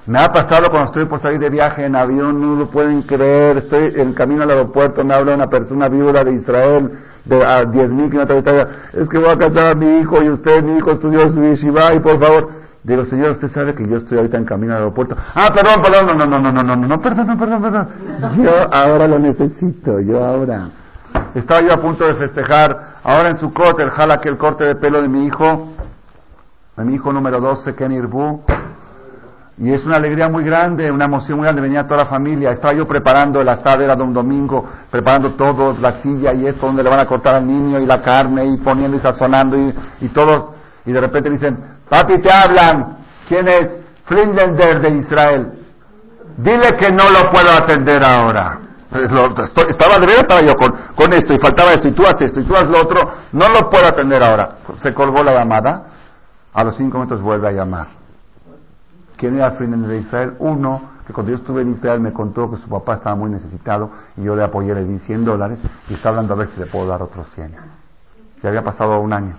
Me 0.07 0.19
ha 0.19 0.29
pasado 0.29 0.69
cuando 0.69 0.89
estoy 0.89 1.07
por 1.07 1.21
salir 1.23 1.39
de 1.39 1.49
viaje 1.49 1.87
en 1.87 1.97
avión, 1.97 2.41
no 2.41 2.57
lo 2.57 2.71
pueden 2.71 3.03
creer, 3.03 3.57
estoy 3.57 3.93
en 3.97 4.13
camino 4.13 4.43
al 4.43 4.51
aeropuerto, 4.51 5.03
me 5.03 5.15
habla 5.15 5.35
una 5.35 5.49
persona 5.49 5.89
viuda 5.89 6.23
de 6.23 6.35
Israel, 6.35 6.91
de 7.25 7.43
a 7.43 7.63
10.000 7.65 8.11
kilómetros 8.11 8.69
es 8.93 9.09
que 9.09 9.19
voy 9.19 9.31
a 9.31 9.39
casar 9.39 9.71
a 9.71 9.75
mi 9.75 10.01
hijo 10.01 10.23
y 10.23 10.29
usted, 10.29 10.63
mi 10.63 10.77
hijo 10.77 10.93
estudió 10.93 11.33
su 11.33 11.43
yeshiva 11.43 11.95
y 11.95 12.01
por 12.01 12.21
favor, 12.23 12.51
digo, 12.83 13.07
señor, 13.07 13.31
usted 13.31 13.49
sabe 13.49 13.75
que 13.75 13.89
yo 13.89 13.97
estoy 13.97 14.19
ahorita 14.19 14.37
en 14.37 14.45
camino 14.45 14.75
al 14.75 14.81
aeropuerto. 14.81 15.17
Ah, 15.35 15.49
perdón, 15.55 15.83
perdón, 15.83 16.07
no, 16.07 16.27
no, 16.27 16.39
no, 16.39 16.53
no, 16.53 16.63
no, 16.63 16.77
no, 16.77 16.87
no, 16.87 17.01
perdón, 17.01 17.39
perdón, 17.39 17.63
perdón. 17.63 17.89
Yo 18.43 18.53
ahora 18.71 19.09
lo 19.09 19.19
necesito, 19.19 20.01
yo 20.01 20.23
ahora. 20.23 20.69
Estaba 21.35 21.63
yo 21.63 21.73
a 21.73 21.79
punto 21.79 22.05
de 22.05 22.15
festejar 22.15 22.99
ahora 23.03 23.31
en 23.31 23.39
su 23.39 23.53
corte 23.53 23.83
el 23.83 23.91
jala 23.91 24.19
que 24.19 24.29
el 24.29 24.37
corte 24.37 24.65
de 24.65 24.75
pelo 24.77 25.01
de 25.01 25.09
mi 25.09 25.27
hijo, 25.27 25.74
de 26.77 26.85
mi 26.85 26.95
hijo 26.95 27.13
número 27.13 27.41
12, 27.41 27.75
Ken 27.75 27.93
Irbu. 27.93 28.43
Y 29.57 29.73
es 29.73 29.85
una 29.85 29.97
alegría 29.97 30.29
muy 30.29 30.43
grande, 30.43 30.91
una 30.91 31.05
emoción 31.05 31.39
muy 31.39 31.45
grande, 31.45 31.63
venía 31.63 31.87
toda 31.87 32.05
la 32.05 32.11
familia. 32.11 32.51
Estaba 32.51 32.75
yo 32.75 32.87
preparando 32.87 33.41
el 33.41 33.49
asado, 33.49 33.83
era 33.83 33.95
de 33.95 34.03
un 34.03 34.13
domingo, 34.13 34.69
preparando 34.91 35.35
todo, 35.35 35.75
la 35.75 36.03
silla 36.03 36.33
y 36.33 36.47
esto, 36.47 36.67
donde 36.67 36.83
le 36.83 36.91
van 36.91 37.01
a 37.01 37.07
cortar 37.07 37.37
al 37.37 37.47
niño 37.47 37.79
y 37.79 37.87
la 37.87 38.03
carne 38.03 38.47
y 38.47 38.57
poniendo 38.57 38.97
y 38.97 39.01
sazonando 39.01 39.57
y, 39.57 39.75
y 40.01 40.09
todo. 40.09 40.55
Y 40.85 40.93
de 40.93 41.01
repente 41.01 41.31
dicen, 41.31 41.57
papi, 41.89 42.21
te 42.21 42.33
hablan. 42.33 42.99
¿Quién 43.29 43.47
es? 43.47 43.69
Flindender 44.07 44.81
de 44.81 44.91
Israel. 44.91 45.53
Dile 46.37 46.77
que 46.77 46.91
no 46.91 47.05
lo 47.11 47.31
puedo 47.31 47.51
atender 47.53 48.03
ahora 48.05 48.59
estaba 49.01 49.99
de 49.99 50.07
verdad, 50.07 50.21
estaba 50.21 50.41
yo 50.43 50.55
con, 50.55 50.73
con 50.95 51.13
esto 51.13 51.35
y 51.35 51.39
faltaba 51.39 51.73
esto 51.73 51.89
y 51.89 51.93
tú 51.93 52.03
haces 52.03 52.29
esto 52.29 52.41
y 52.41 52.45
tú 52.45 52.55
haces 52.55 52.69
lo 52.69 52.83
otro, 52.83 53.13
no 53.33 53.49
lo 53.49 53.69
puedo 53.69 53.87
atender 53.87 54.23
ahora. 54.23 54.59
Se 54.83 54.95
colgó 54.95 55.23
la 55.23 55.35
llamada, 55.35 55.94
a 56.55 56.65
los 56.65 56.77
cinco 56.77 56.99
minutos 56.99 57.21
vuelve 57.21 57.49
a 57.49 57.53
llamar. 57.53 57.89
¿Quién 59.17 59.37
era 59.37 59.49
el 59.59 59.89
de 59.89 59.99
Israel? 59.99 60.35
Uno 60.39 60.95
que 61.07 61.13
cuando 61.13 61.33
yo 61.33 61.39
estuve 61.39 61.63
en 61.63 61.73
Israel 61.73 62.01
me 62.01 62.13
contó 62.13 62.51
que 62.51 62.57
su 62.57 62.69
papá 62.69 62.95
estaba 62.95 63.15
muy 63.15 63.31
necesitado 63.31 63.91
y 64.17 64.23
yo 64.23 64.35
le 64.35 64.43
apoyé, 64.43 64.75
le 64.75 64.85
di 64.85 64.99
100 65.01 65.25
dólares 65.25 65.59
y 65.89 65.95
está 65.95 66.09
hablando 66.09 66.33
a 66.33 66.37
ver 66.37 66.49
si 66.49 66.61
le 66.61 66.67
puedo 66.67 66.87
dar 66.87 67.03
otros 67.03 67.27
100. 67.35 67.55
Ya 68.43 68.49
había 68.49 68.63
pasado 68.63 69.01
un 69.01 69.13
año. 69.13 69.37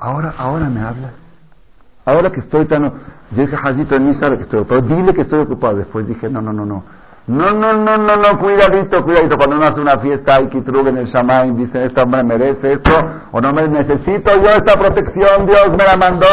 Ahora, 0.00 0.34
ahora 0.38 0.68
me 0.68 0.80
hablas. 0.80 1.12
Ahora 2.04 2.30
que 2.30 2.40
estoy 2.40 2.66
tan... 2.66 2.82
Yo 2.82 3.42
dije, 3.42 3.56
Jajito, 3.56 3.96
en 3.96 4.06
mí 4.06 4.14
sabe 4.14 4.36
que 4.36 4.42
estoy 4.44 4.60
ocupado. 4.60 4.82
Dile 4.82 5.14
que 5.14 5.22
estoy 5.22 5.40
ocupado. 5.40 5.76
Después 5.76 6.06
dije, 6.06 6.28
no, 6.28 6.42
no, 6.42 6.52
no, 6.52 6.66
no. 6.66 6.84
No, 7.26 7.52
no, 7.52 7.72
no, 7.72 7.96
no, 7.96 8.16
no, 8.16 8.38
cuidadito, 8.38 9.02
cuidadito. 9.02 9.36
Cuando 9.36 9.56
uno 9.56 9.64
hace 9.64 9.80
una 9.80 9.98
fiesta, 9.98 10.36
hay 10.36 10.48
kitrug 10.48 10.88
en 10.88 10.98
el 10.98 11.06
Shamay, 11.06 11.52
dice, 11.52 11.86
este 11.86 12.02
hombre 12.02 12.22
merece 12.22 12.72
esto, 12.72 12.92
o 13.32 13.40
no 13.40 13.52
me 13.52 13.66
necesito 13.66 14.30
yo 14.42 14.50
esta 14.50 14.78
protección, 14.78 15.46
Dios 15.46 15.70
me 15.70 15.84
la 15.84 15.96
mandó. 15.96 16.26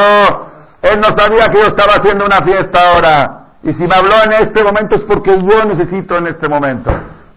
Él 0.81 0.99
no 0.99 1.17
sabía 1.17 1.47
que 1.47 1.59
yo 1.59 1.67
estaba 1.67 1.93
haciendo 1.93 2.25
una 2.25 2.39
fiesta 2.41 2.79
ahora. 2.93 3.41
Y 3.63 3.73
si 3.73 3.83
me 3.83 3.95
habló 3.95 4.15
en 4.25 4.33
este 4.43 4.63
momento 4.63 4.95
es 4.95 5.03
porque 5.03 5.39
yo 5.41 5.65
necesito 5.65 6.17
en 6.17 6.27
este 6.27 6.49
momento. 6.49 6.91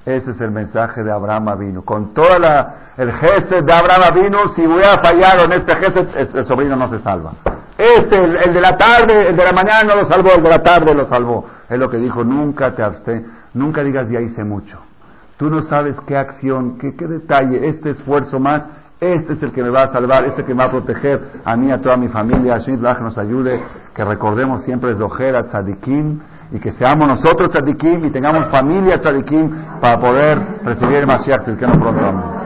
Ese 0.06 0.32
es 0.32 0.40
el 0.40 0.50
mensaje 0.50 1.02
de 1.02 1.12
Abraham 1.12 1.58
vino. 1.58 1.82
Con 1.82 2.12
toda 2.12 2.38
la, 2.38 2.74
el 2.96 3.10
jefe 3.12 3.62
de 3.62 3.72
Abraham 3.72 4.14
vino, 4.14 4.38
si 4.54 4.66
voy 4.66 4.82
a 4.82 5.00
fallar 5.02 5.40
en 5.40 5.52
este 5.52 5.76
jefe, 5.76 6.06
el, 6.14 6.44
sobrino 6.46 6.76
no 6.76 6.88
se 6.88 6.98
salva. 7.00 7.32
Este, 7.76 8.16
el, 8.22 8.54
de 8.54 8.60
la 8.60 8.76
tarde, 8.76 9.28
el 9.28 9.36
de 9.36 9.44
la 9.44 9.52
mañana 9.52 9.84
no 9.84 10.02
lo 10.02 10.08
salvó, 10.08 10.32
el 10.36 10.42
de 10.42 10.50
la 10.50 10.62
tarde 10.62 10.94
lo 10.94 11.06
salvó. 11.08 11.46
Es 11.68 11.78
lo 11.78 11.88
que 11.88 11.96
dijo, 11.96 12.22
nunca 12.22 12.74
te 12.74 12.82
abstén, 12.82 13.26
nunca 13.54 13.82
digas 13.82 14.08
ya 14.10 14.20
hice 14.20 14.44
mucho. 14.44 14.78
Tú 15.36 15.50
no 15.50 15.62
sabes 15.62 15.96
qué 16.06 16.16
acción, 16.16 16.78
qué, 16.78 16.94
qué 16.94 17.06
detalle, 17.06 17.68
este 17.68 17.90
esfuerzo 17.90 18.38
más, 18.38 18.62
este 19.00 19.32
es 19.32 19.42
el 19.42 19.52
que 19.52 19.62
me 19.62 19.70
va 19.70 19.84
a 19.84 19.92
salvar, 19.92 20.24
este 20.24 20.44
que 20.44 20.54
me 20.54 20.60
va 20.60 20.66
a 20.66 20.70
proteger 20.70 21.20
a 21.44 21.56
mí, 21.56 21.70
a 21.70 21.80
toda 21.80 21.96
mi 21.96 22.08
familia. 22.08 22.54
Hashem 22.54 22.80
nos 22.80 23.18
ayude, 23.18 23.60
que 23.94 24.04
recordemos 24.04 24.62
siempre 24.64 24.94
Zohar, 24.94 25.44
Tzadikim, 25.44 26.20
y 26.52 26.60
que 26.60 26.72
seamos 26.72 27.06
nosotros 27.08 27.50
tzadikim 27.50 28.04
y 28.04 28.10
tengamos 28.10 28.46
familia 28.48 29.00
tzadikim 29.00 29.50
para 29.80 29.98
poder 29.98 30.38
recibir 30.62 30.98
el 30.98 31.06
Mashiach, 31.06 31.44
que 31.44 31.66
no 31.66 31.72
pronto. 31.72 32.44